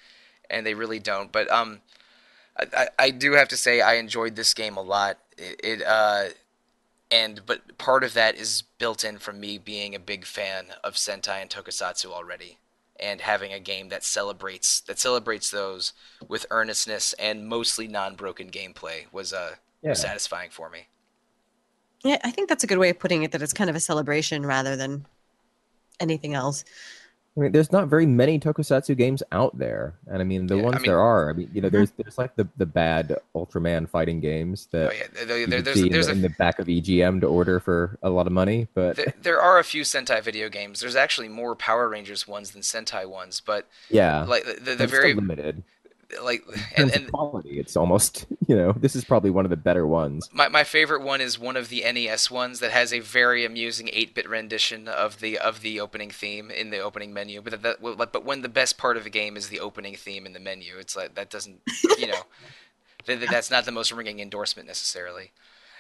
and 0.50 0.66
they 0.66 0.74
really 0.74 0.98
don't. 0.98 1.30
But 1.32 1.50
um 1.50 1.80
I, 2.58 2.66
I, 2.76 2.88
I 2.98 3.10
do 3.10 3.32
have 3.32 3.48
to 3.48 3.56
say 3.56 3.80
I 3.80 3.94
enjoyed 3.94 4.36
this 4.36 4.54
game 4.54 4.76
a 4.76 4.82
lot. 4.82 5.18
It, 5.36 5.60
it 5.62 5.82
uh 5.86 6.28
and 7.10 7.42
but 7.46 7.78
part 7.78 8.04
of 8.04 8.14
that 8.14 8.36
is 8.36 8.62
built 8.78 9.04
in 9.04 9.18
from 9.18 9.40
me 9.40 9.58
being 9.58 9.94
a 9.94 9.98
big 10.00 10.24
fan 10.26 10.66
of 10.84 10.94
Sentai 10.94 11.40
and 11.40 11.48
Tokusatsu 11.50 12.06
already, 12.12 12.58
and 13.00 13.20
having 13.22 13.52
a 13.52 13.60
game 13.60 13.88
that 13.88 14.04
celebrates 14.04 14.80
that 14.82 14.98
celebrates 14.98 15.50
those 15.50 15.92
with 16.28 16.44
earnestness 16.50 17.14
and 17.14 17.48
mostly 17.48 17.88
non-broken 17.88 18.50
gameplay 18.50 19.10
was 19.12 19.32
uh 19.32 19.54
yeah 19.82 19.90
was 19.90 20.00
satisfying 20.00 20.50
for 20.50 20.68
me. 20.68 20.88
Yeah, 22.04 22.18
I 22.22 22.30
think 22.30 22.48
that's 22.48 22.64
a 22.64 22.66
good 22.66 22.78
way 22.78 22.90
of 22.90 22.98
putting 22.98 23.22
it 23.22 23.32
that 23.32 23.42
it's 23.42 23.52
kind 23.52 23.68
of 23.68 23.76
a 23.76 23.80
celebration 23.80 24.46
rather 24.46 24.76
than 24.76 25.06
anything 26.00 26.34
else. 26.34 26.64
I 27.36 27.40
mean, 27.40 27.52
there's 27.52 27.70
not 27.70 27.86
very 27.86 28.06
many 28.06 28.40
tokusatsu 28.40 28.96
games 28.96 29.22
out 29.30 29.56
there, 29.56 29.94
and 30.08 30.20
I 30.20 30.24
mean, 30.24 30.48
the 30.48 30.56
Yeah, 30.56 30.62
I 30.62 30.64
ones 30.64 30.76
mean- 30.78 30.86
there 30.86 31.00
are. 31.00 31.30
I 31.30 31.32
mean, 31.34 31.48
you 31.52 31.60
know, 31.60 31.68
mm-hmm. 31.68 31.76
there's 31.76 31.90
there's 31.92 32.18
like 32.18 32.34
the, 32.34 32.48
the 32.56 32.66
bad 32.66 33.16
Ultraman 33.32 33.88
fighting 33.88 34.18
games 34.18 34.66
that 34.72 34.90
Oh 34.90 34.92
yeah, 34.92 35.24
there, 35.24 35.38
you 35.38 35.46
there, 35.46 35.62
there's 35.62 35.76
see 35.76 35.86
in, 35.86 35.92
there's 35.92 36.06
the, 36.06 36.14
a 36.14 36.16
in 36.16 36.22
the 36.22 36.30
back 36.30 36.58
of 36.58 36.66
EGM 36.66 37.20
to 37.20 37.28
order 37.28 37.60
for 37.60 37.96
a 38.02 38.10
lot 38.10 38.26
of 38.26 38.32
money, 38.32 38.66
but 38.74 38.96
there, 38.96 39.14
there 39.22 39.40
are 39.40 39.60
a 39.60 39.64
few 39.64 39.82
Sentai 39.82 40.20
video 40.20 40.48
games. 40.48 40.80
There's 40.80 40.96
actually 40.96 41.28
more 41.28 41.54
Power 41.54 41.88
Rangers 41.88 42.26
ones 42.26 42.50
than 42.50 42.62
Sentai 42.62 43.08
ones, 43.08 43.40
but 43.40 43.68
yeah, 43.88 44.24
like 44.24 44.44
the, 44.44 44.54
the, 44.54 44.74
the 44.74 44.86
very 44.88 45.14
limited. 45.14 45.62
Like 46.22 46.42
In 46.76 46.84
and, 46.84 46.96
and 46.96 47.12
quality, 47.12 47.60
it's 47.60 47.76
almost 47.76 48.26
you 48.48 48.56
know, 48.56 48.72
this 48.72 48.96
is 48.96 49.04
probably 49.04 49.30
one 49.30 49.44
of 49.44 49.50
the 49.50 49.56
better 49.56 49.86
ones. 49.86 50.30
My, 50.32 50.48
my 50.48 50.64
favorite 50.64 51.02
one 51.02 51.20
is 51.20 51.38
one 51.38 51.56
of 51.56 51.68
the 51.68 51.82
NES 51.82 52.30
ones 52.30 52.60
that 52.60 52.70
has 52.70 52.94
a 52.94 53.00
very 53.00 53.44
amusing 53.44 53.88
8-bit 53.88 54.28
rendition 54.28 54.88
of 54.88 55.20
the 55.20 55.38
of 55.38 55.60
the 55.60 55.80
opening 55.80 56.10
theme 56.10 56.50
in 56.50 56.70
the 56.70 56.78
opening 56.78 57.12
menu. 57.12 57.42
But 57.42 57.62
that, 57.62 57.82
but 57.82 58.24
when 58.24 58.40
the 58.40 58.48
best 58.48 58.78
part 58.78 58.96
of 58.96 59.04
a 59.04 59.10
game 59.10 59.36
is 59.36 59.48
the 59.48 59.60
opening 59.60 59.96
theme 59.96 60.24
in 60.24 60.32
the 60.32 60.40
menu, 60.40 60.78
it's 60.78 60.96
like 60.96 61.14
that 61.14 61.28
doesn't 61.28 61.60
you 61.98 62.06
know 62.06 62.22
that, 63.06 63.20
that's 63.30 63.50
not 63.50 63.66
the 63.66 63.72
most 63.72 63.92
ringing 63.92 64.20
endorsement 64.20 64.66
necessarily. 64.66 65.32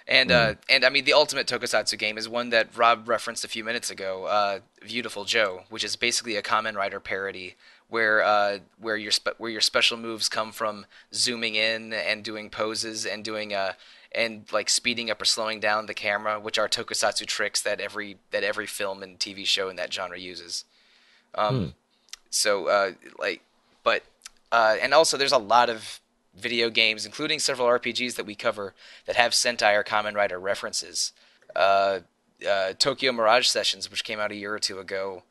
And 0.06 0.30
uh, 0.30 0.54
and 0.68 0.84
I 0.84 0.88
mean 0.88 1.04
the 1.04 1.12
ultimate 1.12 1.46
tokusatsu 1.46 1.98
game 1.98 2.16
is 2.16 2.28
one 2.28 2.50
that 2.50 2.76
Rob 2.76 3.08
referenced 3.08 3.44
a 3.44 3.48
few 3.48 3.62
minutes 3.62 3.90
ago, 3.90 4.24
uh, 4.24 4.60
Viewtiful 4.82 5.24
Joe, 5.24 5.64
which 5.68 5.84
is 5.84 5.96
basically 5.96 6.36
a 6.36 6.42
Kamen 6.42 6.76
Rider 6.76 6.98
parody 6.98 7.56
where 7.88 8.22
uh, 8.22 8.58
where 8.80 8.96
your 8.96 9.12
spe- 9.12 9.38
where 9.38 9.50
your 9.50 9.60
special 9.60 9.96
moves 9.96 10.28
come 10.28 10.52
from 10.52 10.86
zooming 11.12 11.54
in 11.54 11.92
and 11.92 12.22
doing 12.22 12.50
poses 12.50 13.06
and 13.06 13.24
doing 13.24 13.54
uh 13.54 13.72
and 14.12 14.50
like 14.52 14.68
speeding 14.70 15.10
up 15.10 15.20
or 15.20 15.24
slowing 15.26 15.60
down 15.60 15.86
the 15.86 15.94
camera, 15.94 16.40
which 16.40 16.58
are 16.58 16.68
tokusatsu 16.68 17.26
tricks 17.26 17.60
that 17.60 17.80
every 17.80 18.16
that 18.30 18.44
every 18.44 18.66
film 18.66 19.02
and 19.02 19.18
TV 19.18 19.44
show 19.46 19.68
in 19.68 19.76
that 19.76 19.92
genre 19.92 20.18
uses. 20.18 20.64
Um, 21.34 21.58
Hmm. 21.58 21.66
So 22.30 22.66
uh, 22.68 22.92
like, 23.18 23.42
but 23.82 24.02
uh, 24.52 24.76
and 24.80 24.92
also 24.94 25.16
there's 25.16 25.32
a 25.32 25.38
lot 25.38 25.70
of 25.70 26.00
video 26.36 26.70
games, 26.70 27.04
including 27.04 27.38
several 27.38 27.68
RPGs 27.68 28.14
that 28.16 28.26
we 28.26 28.34
cover 28.34 28.74
that 29.06 29.16
have 29.16 29.32
Sentai 29.32 29.74
or 29.74 29.82
Kamen 29.82 30.14
Rider 30.14 30.38
references. 30.38 31.12
Uh, 31.56 32.00
uh, 32.48 32.72
Tokyo 32.78 33.12
Mirage 33.12 33.48
Sessions, 33.48 33.90
which 33.90 34.04
came 34.04 34.20
out 34.20 34.30
a 34.30 34.36
year 34.36 34.54
or 34.54 34.60
two 34.60 34.78
ago, 34.78 35.24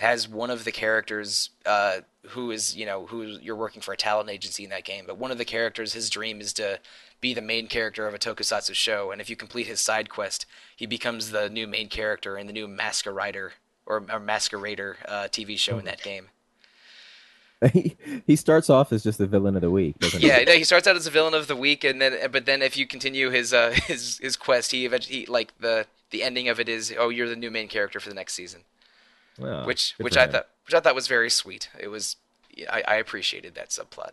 has 0.00 0.28
one 0.28 0.50
of 0.50 0.64
the 0.64 0.72
characters 0.72 1.50
uh, 1.66 2.00
who 2.30 2.50
is 2.50 2.76
you 2.76 2.86
know 2.86 3.06
who 3.06 3.22
you're 3.22 3.56
working 3.56 3.82
for 3.82 3.92
a 3.92 3.96
talent 3.96 4.30
agency 4.30 4.64
in 4.64 4.70
that 4.70 4.84
game, 4.84 5.04
but 5.06 5.18
one 5.18 5.30
of 5.30 5.38
the 5.38 5.44
characters, 5.44 5.92
his 5.94 6.10
dream 6.10 6.40
is 6.40 6.52
to 6.54 6.80
be 7.20 7.34
the 7.34 7.42
main 7.42 7.66
character 7.68 8.06
of 8.08 8.14
a 8.14 8.18
tokusatsu 8.18 8.74
show, 8.74 9.10
and 9.12 9.20
if 9.20 9.30
you 9.30 9.36
complete 9.36 9.66
his 9.66 9.80
side 9.80 10.08
quest, 10.10 10.46
he 10.76 10.86
becomes 10.86 11.30
the 11.30 11.48
new 11.50 11.66
main 11.66 11.88
character 11.88 12.38
in 12.38 12.46
the 12.46 12.52
new 12.52 12.66
Masquerider 12.68 13.52
or, 13.86 13.98
or 13.98 14.20
Masquerader 14.20 14.96
uh, 15.06 15.28
TV 15.30 15.58
show 15.58 15.78
in 15.78 15.84
that 15.84 16.02
game. 16.02 16.28
he, 17.72 17.96
he 18.26 18.36
starts 18.36 18.70
off 18.70 18.92
as 18.92 19.02
just 19.02 19.18
the 19.18 19.26
villain 19.26 19.54
of 19.56 19.62
the 19.62 19.70
week, 19.70 19.98
doesn't 19.98 20.22
Yeah, 20.22 20.40
he? 20.46 20.46
he 20.46 20.64
starts 20.64 20.86
out 20.86 20.96
as 20.96 21.04
the 21.04 21.10
villain 21.10 21.34
of 21.34 21.46
the 21.46 21.56
week, 21.56 21.84
and 21.84 22.00
then 22.00 22.30
but 22.30 22.46
then 22.46 22.62
if 22.62 22.76
you 22.76 22.86
continue 22.86 23.30
his 23.30 23.52
uh, 23.52 23.70
his 23.86 24.18
his 24.18 24.36
quest, 24.36 24.72
he 24.72 24.84
eventually 24.84 25.26
like 25.26 25.56
the 25.58 25.86
the 26.10 26.22
ending 26.22 26.48
of 26.48 26.60
it 26.60 26.68
is 26.68 26.92
oh 26.98 27.08
you're 27.08 27.28
the 27.28 27.36
new 27.36 27.50
main 27.50 27.68
character 27.68 28.00
for 28.00 28.08
the 28.08 28.14
next 28.14 28.34
season, 28.34 28.64
Well, 29.38 29.64
which 29.66 29.94
which 29.98 30.16
I 30.16 30.24
him. 30.24 30.32
thought 30.32 30.48
which 30.66 30.74
I 30.74 30.80
thought 30.80 30.94
was 30.94 31.08
very 31.08 31.30
sweet. 31.30 31.68
It 31.78 31.88
was 31.88 32.16
I, 32.70 32.82
I 32.86 32.94
appreciated 32.96 33.54
that 33.54 33.70
subplot. 33.70 34.12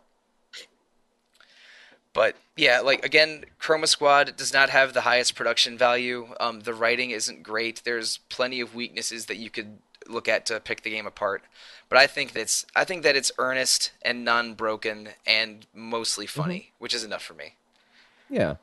But 2.14 2.36
yeah, 2.56 2.80
like 2.80 3.06
again, 3.06 3.46
Chroma 3.60 3.88
Squad 3.88 4.36
does 4.38 4.52
not 4.52 4.70
have 4.72 4.94
the 4.94 5.02
highest 5.02 5.36
production 5.36 5.78
value. 5.78 6.30
Um, 6.40 6.62
the 6.62 6.74
writing 6.74 7.12
isn't 7.12 7.44
great. 7.44 7.82
There's 7.84 8.20
plenty 8.30 8.60
of 8.60 8.74
weaknesses 8.74 9.28
that 9.28 9.38
you 9.38 9.50
could 9.52 9.78
look 10.08 10.28
at 10.28 10.46
to 10.48 10.60
pick 10.60 10.82
the 10.82 10.90
game 10.90 11.06
apart. 11.06 11.44
But 11.90 12.00
I 12.00 12.08
think 12.08 12.34
that's 12.34 12.66
I 12.76 12.86
think 12.86 13.04
that 13.04 13.16
it's 13.16 13.32
earnest 13.38 13.92
and 14.02 14.26
non-broken 14.26 15.10
and 15.28 15.68
mostly 15.76 16.26
funny, 16.26 16.72
which 16.80 16.96
is 16.96 17.04
enough 17.04 17.24
for 17.24 17.34
me. 17.34 17.54
Yeah. 18.30 18.56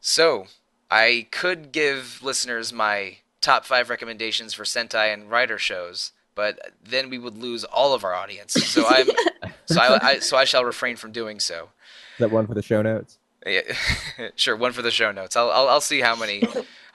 So, 0.00 0.46
I 0.90 1.26
could 1.30 1.72
give 1.72 2.20
listeners 2.22 2.72
my 2.72 3.18
top 3.46 3.64
five 3.64 3.88
recommendations 3.88 4.52
for 4.52 4.64
Sentai 4.64 5.14
and 5.14 5.30
writer 5.30 5.56
shows, 5.56 6.10
but 6.34 6.72
then 6.82 7.08
we 7.08 7.16
would 7.16 7.38
lose 7.38 7.62
all 7.62 7.94
of 7.94 8.02
our 8.02 8.12
audience. 8.12 8.52
So 8.52 8.84
I'm 8.88 9.06
so 9.66 9.80
I, 9.80 9.98
I 10.02 10.18
so 10.18 10.36
I 10.36 10.44
shall 10.44 10.64
refrain 10.64 10.96
from 10.96 11.12
doing 11.12 11.38
so. 11.38 11.68
Is 12.14 12.18
that 12.18 12.32
one 12.32 12.46
for 12.48 12.54
the 12.54 12.62
show 12.62 12.82
notes? 12.82 13.18
Yeah, 13.46 13.60
sure, 14.34 14.56
one 14.56 14.72
for 14.72 14.82
the 14.82 14.90
show 14.90 15.12
notes. 15.12 15.36
I'll, 15.36 15.50
I'll 15.52 15.68
I'll 15.68 15.80
see 15.80 16.00
how 16.00 16.16
many 16.16 16.42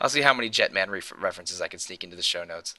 I'll 0.02 0.10
see 0.10 0.22
how 0.22 0.34
many 0.34 0.50
Jetman 0.50 0.90
ref- 0.90 1.14
references 1.18 1.62
I 1.62 1.70
can 1.70 1.80
sneak 1.80 2.04
into 2.04 2.18
the 2.18 2.22
show 2.22 2.44
notes. 2.44 2.76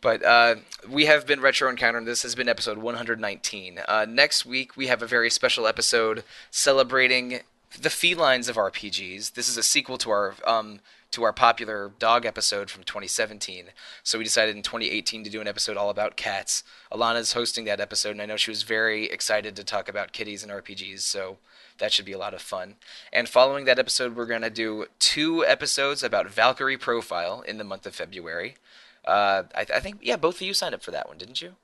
But 0.00 0.24
uh, 0.24 0.56
we 0.88 1.04
have 1.04 1.26
been 1.26 1.42
Retro 1.42 1.68
Encounter, 1.68 1.98
and 1.98 2.06
this 2.06 2.22
has 2.22 2.34
been 2.34 2.48
episode 2.48 2.78
119. 2.78 3.80
Uh, 3.86 4.06
next 4.08 4.46
week, 4.46 4.74
we 4.74 4.86
have 4.86 5.02
a 5.02 5.06
very 5.06 5.28
special 5.28 5.66
episode 5.66 6.24
celebrating 6.50 7.40
the 7.78 7.90
felines 7.90 8.48
of 8.48 8.56
RPGs. 8.56 9.34
This 9.34 9.50
is 9.50 9.58
a 9.58 9.62
sequel 9.62 9.98
to 9.98 10.10
our 10.10 10.34
um, 10.46 10.80
to 11.12 11.24
our 11.24 11.32
popular 11.32 11.92
dog 11.98 12.24
episode 12.24 12.70
from 12.70 12.84
2017. 12.84 13.66
So 14.02 14.18
we 14.18 14.24
decided 14.24 14.56
in 14.56 14.62
2018 14.62 15.24
to 15.24 15.30
do 15.30 15.40
an 15.40 15.48
episode 15.48 15.76
all 15.76 15.90
about 15.90 16.16
cats. 16.16 16.62
Alana's 16.92 17.32
hosting 17.32 17.64
that 17.64 17.80
episode, 17.80 18.10
and 18.10 18.22
I 18.22 18.26
know 18.26 18.36
she 18.36 18.50
was 18.50 18.62
very 18.62 19.06
excited 19.06 19.56
to 19.56 19.64
talk 19.64 19.88
about 19.88 20.12
kitties 20.12 20.42
and 20.42 20.52
RPGs. 20.52 21.00
So 21.00 21.38
that 21.78 21.92
should 21.92 22.04
be 22.04 22.12
a 22.12 22.18
lot 22.18 22.34
of 22.34 22.40
fun. 22.40 22.76
And 23.12 23.28
following 23.28 23.64
that 23.64 23.78
episode, 23.78 24.14
we're 24.14 24.26
going 24.26 24.42
to 24.42 24.50
do 24.50 24.86
two 24.98 25.44
episodes 25.44 26.02
about 26.02 26.30
Valkyrie 26.30 26.78
Profile 26.78 27.40
in 27.40 27.58
the 27.58 27.64
month 27.64 27.86
of 27.86 27.94
February. 27.94 28.56
Uh, 29.04 29.44
I, 29.54 29.66
I, 29.74 29.80
think, 29.80 29.98
yeah, 30.02 30.16
both 30.16 30.36
of 30.36 30.42
you 30.42 30.54
signed 30.54 30.74
up 30.74 30.82
for 30.82 30.90
that 30.92 31.08
one, 31.08 31.18
didn't 31.18 31.42
you? 31.42 31.54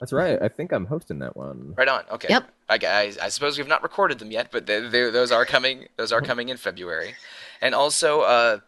That's 0.00 0.12
right. 0.12 0.42
I 0.42 0.48
think 0.48 0.72
I'm 0.72 0.86
hosting 0.86 1.20
that 1.20 1.36
one. 1.36 1.74
Right 1.76 1.88
on. 1.88 2.04
Okay. 2.12 2.28
Yep. 2.28 2.50
I, 2.68 2.78
I, 2.82 3.12
I 3.22 3.28
suppose 3.28 3.56
we've 3.56 3.68
not 3.68 3.82
recorded 3.82 4.18
them 4.18 4.30
yet, 4.30 4.48
but 4.50 4.66
they, 4.66 4.80
they, 4.80 5.10
those 5.10 5.30
are 5.30 5.44
coming. 5.44 5.86
Those 5.96 6.12
are 6.12 6.20
coming 6.20 6.48
in 6.48 6.56
February, 6.56 7.14
and 7.60 7.74
also 7.74 8.22
uh, 8.22 8.58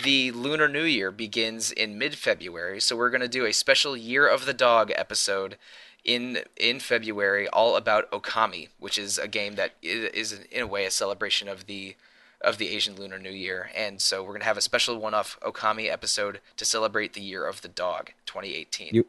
the 0.00 0.30
Lunar 0.32 0.68
New 0.68 0.84
Year 0.84 1.10
begins 1.10 1.70
in 1.70 1.98
mid-February. 1.98 2.80
So 2.80 2.96
we're 2.96 3.10
going 3.10 3.20
to 3.20 3.28
do 3.28 3.44
a 3.44 3.52
special 3.52 3.96
Year 3.96 4.26
of 4.26 4.46
the 4.46 4.54
Dog 4.54 4.92
episode 4.94 5.56
in 6.04 6.38
in 6.56 6.80
February, 6.80 7.48
all 7.48 7.76
about 7.76 8.10
Okami, 8.10 8.68
which 8.78 8.98
is 8.98 9.18
a 9.18 9.28
game 9.28 9.54
that 9.54 9.74
is 9.82 10.40
in 10.50 10.62
a 10.62 10.66
way 10.66 10.84
a 10.84 10.90
celebration 10.90 11.48
of 11.48 11.66
the 11.66 11.96
of 12.40 12.58
the 12.58 12.70
Asian 12.70 12.96
Lunar 12.96 13.18
New 13.18 13.30
Year. 13.30 13.70
And 13.74 14.00
so 14.00 14.22
we're 14.22 14.30
going 14.30 14.40
to 14.40 14.46
have 14.46 14.56
a 14.56 14.62
special 14.62 14.98
one-off 14.98 15.38
Okami 15.42 15.88
episode 15.88 16.40
to 16.56 16.64
celebrate 16.64 17.12
the 17.12 17.20
Year 17.20 17.46
of 17.46 17.62
the 17.62 17.68
Dog, 17.68 18.10
2018. 18.26 18.88
You 18.92 19.06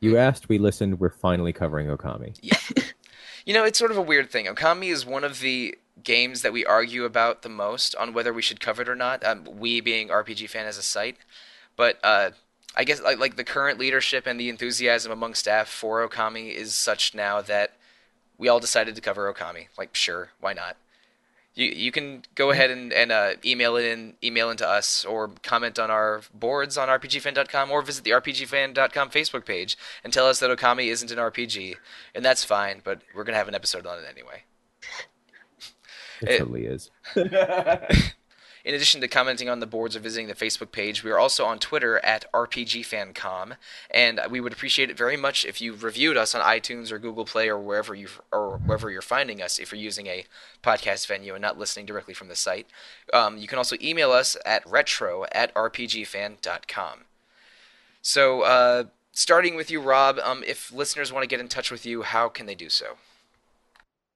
you 0.00 0.16
asked, 0.16 0.48
we 0.48 0.58
listened. 0.58 1.00
We're 1.00 1.10
finally 1.10 1.52
covering 1.52 1.88
Okami. 1.88 2.38
Yeah. 2.40 2.84
you 3.44 3.52
know, 3.52 3.64
it's 3.64 3.78
sort 3.78 3.90
of 3.90 3.96
a 3.96 4.02
weird 4.02 4.30
thing. 4.30 4.46
Okami 4.46 4.92
is 4.92 5.04
one 5.04 5.24
of 5.24 5.40
the 5.40 5.76
games 6.02 6.42
that 6.42 6.52
we 6.52 6.64
argue 6.64 7.04
about 7.04 7.42
the 7.42 7.48
most 7.48 7.94
on 7.96 8.12
whether 8.12 8.32
we 8.32 8.42
should 8.42 8.60
cover 8.60 8.82
it 8.82 8.88
or 8.88 8.96
not. 8.96 9.24
Um, 9.24 9.44
we 9.58 9.80
being 9.80 10.08
RPG 10.08 10.48
fan 10.50 10.66
as 10.66 10.78
a 10.78 10.82
site, 10.82 11.16
but 11.76 11.98
uh, 12.02 12.30
I 12.76 12.84
guess 12.84 13.00
like 13.02 13.18
like 13.18 13.36
the 13.36 13.44
current 13.44 13.78
leadership 13.78 14.26
and 14.26 14.38
the 14.38 14.48
enthusiasm 14.48 15.12
among 15.12 15.34
staff 15.34 15.68
for 15.68 16.06
Okami 16.06 16.54
is 16.54 16.74
such 16.74 17.14
now 17.14 17.40
that 17.42 17.74
we 18.36 18.48
all 18.48 18.60
decided 18.60 18.94
to 18.94 19.00
cover 19.00 19.32
Okami. 19.32 19.68
Like, 19.76 19.94
sure, 19.94 20.30
why 20.40 20.52
not? 20.52 20.76
you 21.58 21.66
you 21.66 21.90
can 21.90 22.22
go 22.34 22.50
ahead 22.50 22.70
and, 22.70 22.92
and 22.92 23.10
uh, 23.10 23.32
email 23.44 23.76
it 23.76 23.84
in 23.84 24.14
email 24.22 24.50
into 24.50 24.66
us 24.66 25.04
or 25.04 25.28
comment 25.42 25.78
on 25.78 25.90
our 25.90 26.22
boards 26.32 26.78
on 26.78 26.88
rpgfan.com 26.88 27.70
or 27.70 27.82
visit 27.82 28.04
the 28.04 28.12
rpgfan.com 28.12 29.10
facebook 29.10 29.44
page 29.44 29.76
and 30.04 30.12
tell 30.12 30.26
us 30.26 30.38
that 30.38 30.56
okami 30.56 30.86
isn't 30.86 31.10
an 31.10 31.18
rpg 31.18 31.74
and 32.14 32.24
that's 32.24 32.44
fine 32.44 32.80
but 32.84 33.02
we're 33.14 33.24
going 33.24 33.34
to 33.34 33.38
have 33.38 33.48
an 33.48 33.54
episode 33.54 33.86
on 33.86 33.98
it 33.98 34.04
anyway 34.08 34.44
it, 36.22 36.28
it 36.28 36.38
totally 36.38 36.66
is 36.66 36.90
In 38.68 38.74
addition 38.74 39.00
to 39.00 39.08
commenting 39.08 39.48
on 39.48 39.60
the 39.60 39.66
boards 39.66 39.96
or 39.96 40.00
visiting 40.00 40.26
the 40.26 40.34
Facebook 40.34 40.72
page, 40.72 41.02
we 41.02 41.10
are 41.10 41.18
also 41.18 41.46
on 41.46 41.58
Twitter 41.58 42.04
at 42.04 42.30
RPGFancom, 42.32 43.56
and 43.90 44.20
we 44.28 44.40
would 44.40 44.52
appreciate 44.52 44.90
it 44.90 44.98
very 44.98 45.16
much 45.16 45.46
if 45.46 45.60
you 45.60 45.74
reviewed 45.74 46.18
us 46.18 46.34
on 46.34 46.42
iTunes 46.42 46.92
or 46.92 46.98
Google 46.98 47.24
Play 47.24 47.48
or 47.48 47.58
wherever 47.58 47.94
you 47.94 48.08
or 48.30 48.58
wherever 48.58 48.90
you're 48.90 49.00
finding 49.00 49.40
us. 49.40 49.58
If 49.58 49.72
you're 49.72 49.80
using 49.80 50.06
a 50.08 50.26
podcast 50.62 51.06
venue 51.06 51.34
and 51.34 51.40
not 51.40 51.58
listening 51.58 51.86
directly 51.86 52.12
from 52.12 52.28
the 52.28 52.36
site, 52.36 52.66
um, 53.14 53.38
you 53.38 53.46
can 53.46 53.56
also 53.56 53.76
email 53.80 54.10
us 54.10 54.36
at 54.44 54.68
retro 54.68 55.24
at 55.32 55.54
rpgfan.com. 55.54 57.04
So, 58.02 58.42
uh, 58.42 58.84
starting 59.12 59.54
with 59.54 59.70
you, 59.70 59.80
Rob, 59.80 60.18
um, 60.18 60.44
if 60.46 60.70
listeners 60.72 61.10
want 61.10 61.22
to 61.22 61.28
get 61.28 61.40
in 61.40 61.48
touch 61.48 61.70
with 61.70 61.86
you, 61.86 62.02
how 62.02 62.28
can 62.28 62.44
they 62.44 62.54
do 62.54 62.68
so? 62.68 62.98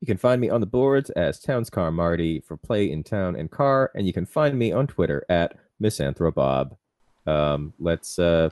You 0.03 0.07
can 0.07 0.17
find 0.17 0.41
me 0.41 0.51
on 0.51 0.61
the 0.61 0.67
boards 0.67 1.11
as 1.11 1.41
Townscar 1.41 1.93
Marty 1.93 2.41
for 2.41 2.57
Play 2.57 2.91
in 2.91 3.05
Town 3.05 3.37
and 3.37 3.49
Car, 3.49 3.93
and 3.95 4.05
you 4.05 4.13
can 4.13 4.27
find 4.27 4.59
me 4.59 4.73
on 4.73 4.89
Twitter 4.89 5.25
at 5.29 5.57
Misanthrobob. 5.79 6.77
Um, 7.25 7.73
let's 7.79 8.19
uh, 8.19 8.51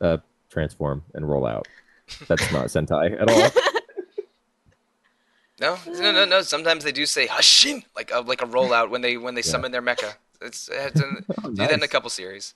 uh, 0.00 0.18
transform 0.48 1.02
and 1.12 1.28
roll 1.28 1.46
out. 1.46 1.66
That's 2.28 2.52
not 2.52 2.66
Sentai 2.66 3.20
at 3.20 3.28
all. 3.28 3.62
No, 5.60 5.78
no, 5.86 6.10
no, 6.10 6.24
no. 6.24 6.42
Sometimes 6.42 6.82
they 6.82 6.90
do 6.90 7.06
say 7.06 7.28
"hushin" 7.28 7.84
like 7.94 8.10
a 8.12 8.18
like 8.20 8.42
a 8.42 8.44
rollout 8.44 8.90
when 8.90 9.02
they 9.02 9.16
when 9.16 9.36
they 9.36 9.40
yeah. 9.40 9.52
summon 9.52 9.70
their 9.70 9.80
mecha. 9.80 10.14
It's 10.42 10.68
it 10.68 10.92
oh, 10.96 11.22
do 11.42 11.52
nice. 11.52 11.68
that 11.68 11.70
in 11.70 11.82
a 11.82 11.88
couple 11.88 12.10
series. 12.10 12.54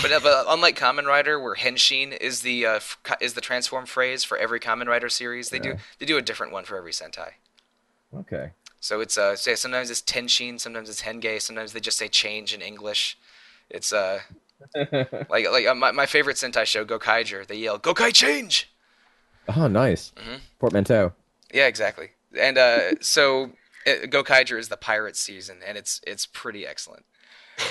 But, 0.00 0.12
uh, 0.12 0.20
but 0.22 0.44
unlike 0.46 0.78
Kamen 0.78 1.06
Rider, 1.06 1.40
where 1.40 1.54
Henshin 1.54 2.16
is 2.18 2.42
the 2.42 2.66
uh, 2.66 2.74
f- 2.74 2.98
is 3.20 3.32
the 3.32 3.40
transform 3.40 3.86
phrase 3.86 4.24
for 4.24 4.36
every 4.36 4.60
Kamen 4.60 4.86
Rider 4.86 5.08
series, 5.08 5.48
they 5.48 5.56
yeah. 5.56 5.62
do 5.62 5.74
they 5.98 6.06
do 6.06 6.18
a 6.18 6.22
different 6.22 6.52
one 6.52 6.64
for 6.64 6.76
every 6.76 6.92
Sentai. 6.92 7.32
Okay. 8.14 8.50
So 8.80 9.00
it's 9.00 9.16
uh 9.16 9.36
say 9.36 9.54
sometimes 9.54 9.90
it's 9.90 10.02
Tenshin, 10.02 10.58
sometimes 10.60 10.88
it's 10.90 11.02
Henge, 11.02 11.40
sometimes 11.40 11.72
they 11.72 11.80
just 11.80 11.98
say 11.98 12.08
change 12.08 12.52
in 12.52 12.60
English. 12.60 13.16
It's 13.70 13.92
uh 13.92 14.20
like 14.74 15.50
like 15.50 15.66
uh, 15.66 15.74
my 15.74 15.92
my 15.92 16.06
favorite 16.06 16.36
Sentai 16.36 16.64
show 16.64 16.84
Gokaiger, 16.84 17.46
they 17.46 17.56
yell 17.56 17.78
Gokai 17.78 18.12
change. 18.12 18.70
Oh, 19.56 19.66
nice. 19.66 20.12
Mm-hmm. 20.16 20.36
Portmanteau. 20.58 21.12
Yeah, 21.52 21.66
exactly. 21.66 22.10
And 22.38 22.58
uh 22.58 23.00
so 23.00 23.52
it, 23.86 24.10
Gokaiger 24.10 24.58
is 24.58 24.68
the 24.68 24.76
pirate 24.76 25.16
season 25.16 25.60
and 25.66 25.78
it's 25.78 26.00
it's 26.06 26.26
pretty 26.26 26.66
excellent. 26.66 27.04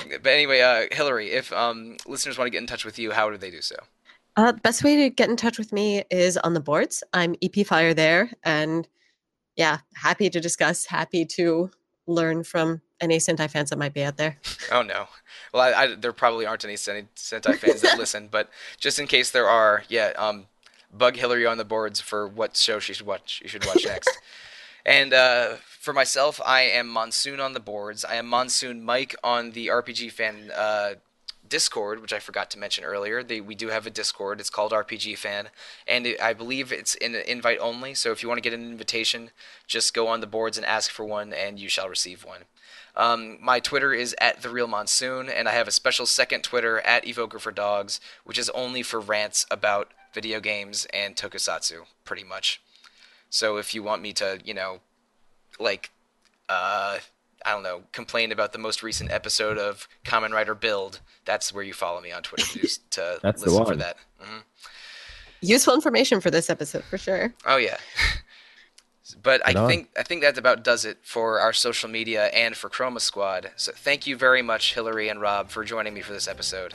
but 0.08 0.26
anyway, 0.26 0.60
uh 0.60 0.86
Hillary, 0.94 1.30
if 1.30 1.52
um 1.52 1.98
listeners 2.06 2.38
want 2.38 2.46
to 2.46 2.50
get 2.50 2.62
in 2.62 2.66
touch 2.66 2.84
with 2.84 2.98
you, 2.98 3.12
how 3.12 3.30
do 3.30 3.36
they 3.36 3.50
do 3.50 3.60
so? 3.60 3.76
Uh, 4.34 4.52
best 4.52 4.82
way 4.82 4.96
to 4.96 5.10
get 5.10 5.28
in 5.28 5.36
touch 5.36 5.58
with 5.58 5.72
me 5.74 6.04
is 6.10 6.38
on 6.38 6.54
the 6.54 6.60
boards. 6.60 7.04
I'm 7.12 7.34
EP 7.42 7.66
Fire 7.66 7.92
there, 7.92 8.30
and 8.42 8.88
yeah, 9.56 9.78
happy 9.94 10.30
to 10.30 10.40
discuss, 10.40 10.86
happy 10.86 11.24
to 11.26 11.70
learn 12.06 12.44
from 12.44 12.80
any 13.00 13.18
Sentai 13.18 13.50
fans 13.50 13.70
that 13.70 13.78
might 13.78 13.94
be 13.94 14.04
out 14.04 14.16
there. 14.16 14.38
Oh 14.70 14.82
no, 14.82 15.08
well, 15.52 15.62
I, 15.62 15.82
I, 15.82 15.94
there 15.94 16.12
probably 16.12 16.46
aren't 16.46 16.64
any 16.64 16.74
Sentai 16.74 17.56
fans 17.56 17.82
that 17.82 17.98
listen, 17.98 18.28
but 18.30 18.48
just 18.78 18.98
in 18.98 19.06
case 19.06 19.30
there 19.30 19.48
are, 19.48 19.84
yeah, 19.88 20.12
um, 20.16 20.46
bug 20.92 21.16
Hillary 21.16 21.46
on 21.46 21.58
the 21.58 21.64
boards 21.64 22.00
for 22.00 22.28
what 22.28 22.56
show 22.56 22.78
she 22.78 22.92
should 22.92 23.06
watch. 23.06 23.40
You 23.42 23.48
should 23.48 23.66
watch 23.66 23.84
next. 23.84 24.18
and 24.86 25.12
uh, 25.12 25.56
for 25.64 25.92
myself, 25.92 26.40
I 26.44 26.62
am 26.62 26.88
Monsoon 26.88 27.40
on 27.40 27.54
the 27.54 27.60
boards. 27.60 28.04
I 28.04 28.16
am 28.16 28.26
Monsoon 28.26 28.82
Mike 28.84 29.16
on 29.24 29.52
the 29.52 29.68
RPG 29.68 30.12
fan 30.12 30.50
uh, 30.54 30.94
Discord, 31.46 32.00
which 32.00 32.12
I 32.12 32.18
forgot 32.18 32.50
to 32.50 32.58
mention 32.58 32.84
earlier. 32.84 33.22
They, 33.22 33.40
we 33.40 33.54
do 33.54 33.68
have 33.68 33.86
a 33.86 33.90
Discord. 33.90 34.40
It's 34.40 34.50
called 34.50 34.72
RPG 34.72 35.18
Fan, 35.18 35.48
and 35.86 36.06
it, 36.06 36.20
I 36.22 36.32
believe 36.32 36.72
it's 36.72 36.94
in 36.94 37.14
invite 37.14 37.58
only. 37.60 37.94
So 37.94 38.12
if 38.12 38.22
you 38.22 38.28
want 38.28 38.38
to 38.38 38.48
get 38.48 38.58
an 38.58 38.70
invitation, 38.70 39.30
just 39.66 39.94
go 39.94 40.08
on 40.08 40.20
the 40.20 40.26
boards 40.26 40.56
and 40.56 40.66
ask 40.66 40.90
for 40.90 41.04
one, 41.04 41.32
and 41.32 41.58
you 41.58 41.68
shall 41.68 41.88
receive 41.88 42.24
one. 42.24 42.42
Um, 42.96 43.38
my 43.40 43.58
Twitter 43.60 43.92
is 43.92 44.14
at 44.20 44.42
the 44.42 44.50
real 44.50 44.66
monsoon, 44.66 45.28
and 45.28 45.48
I 45.48 45.52
have 45.52 45.68
a 45.68 45.72
special 45.72 46.06
second 46.06 46.42
Twitter 46.42 46.80
at 46.80 47.06
evoker 47.06 47.38
for 47.38 47.52
dogs, 47.52 48.00
which 48.24 48.38
is 48.38 48.50
only 48.50 48.82
for 48.82 49.00
rants 49.00 49.46
about 49.50 49.92
video 50.12 50.40
games 50.40 50.86
and 50.92 51.16
tokusatsu, 51.16 51.86
pretty 52.04 52.24
much. 52.24 52.60
So 53.30 53.56
if 53.56 53.74
you 53.74 53.82
want 53.82 54.02
me 54.02 54.12
to, 54.14 54.40
you 54.44 54.52
know, 54.52 54.80
like, 55.58 55.90
uh, 56.48 56.98
I 57.44 57.52
don't 57.52 57.62
know, 57.62 57.82
complain 57.92 58.32
about 58.32 58.52
the 58.52 58.58
most 58.58 58.82
recent 58.82 59.10
episode 59.10 59.58
of 59.58 59.88
Kamen 60.04 60.32
Rider 60.32 60.54
Build, 60.54 61.00
that's 61.24 61.52
where 61.52 61.64
you 61.64 61.72
follow 61.72 62.00
me 62.00 62.12
on 62.12 62.22
Twitter 62.22 62.58
to, 62.58 62.68
to 62.90 63.18
that's 63.22 63.44
listen 63.44 63.64
for 63.64 63.76
that. 63.76 63.96
Mm-hmm. 64.20 64.38
Useful 65.40 65.74
information 65.74 66.20
for 66.20 66.30
this 66.30 66.48
episode 66.48 66.84
for 66.84 66.98
sure. 66.98 67.34
Oh 67.44 67.56
yeah. 67.56 67.78
but 69.22 69.42
I 69.44 69.66
think 69.66 69.90
I 69.98 70.02
think 70.02 70.22
that 70.22 70.38
about 70.38 70.62
does 70.62 70.84
it 70.84 70.98
for 71.02 71.40
our 71.40 71.52
social 71.52 71.88
media 71.88 72.26
and 72.26 72.56
for 72.56 72.70
Chroma 72.70 73.00
Squad. 73.00 73.50
So 73.56 73.72
thank 73.72 74.06
you 74.06 74.16
very 74.16 74.42
much, 74.42 74.74
Hillary 74.74 75.08
and 75.08 75.20
Rob, 75.20 75.50
for 75.50 75.64
joining 75.64 75.94
me 75.94 76.00
for 76.00 76.12
this 76.12 76.28
episode. 76.28 76.74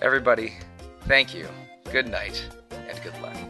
Everybody, 0.00 0.54
thank 1.02 1.34
you. 1.34 1.46
Good 1.92 2.08
night 2.08 2.42
and 2.70 3.02
good 3.02 3.20
luck. 3.20 3.49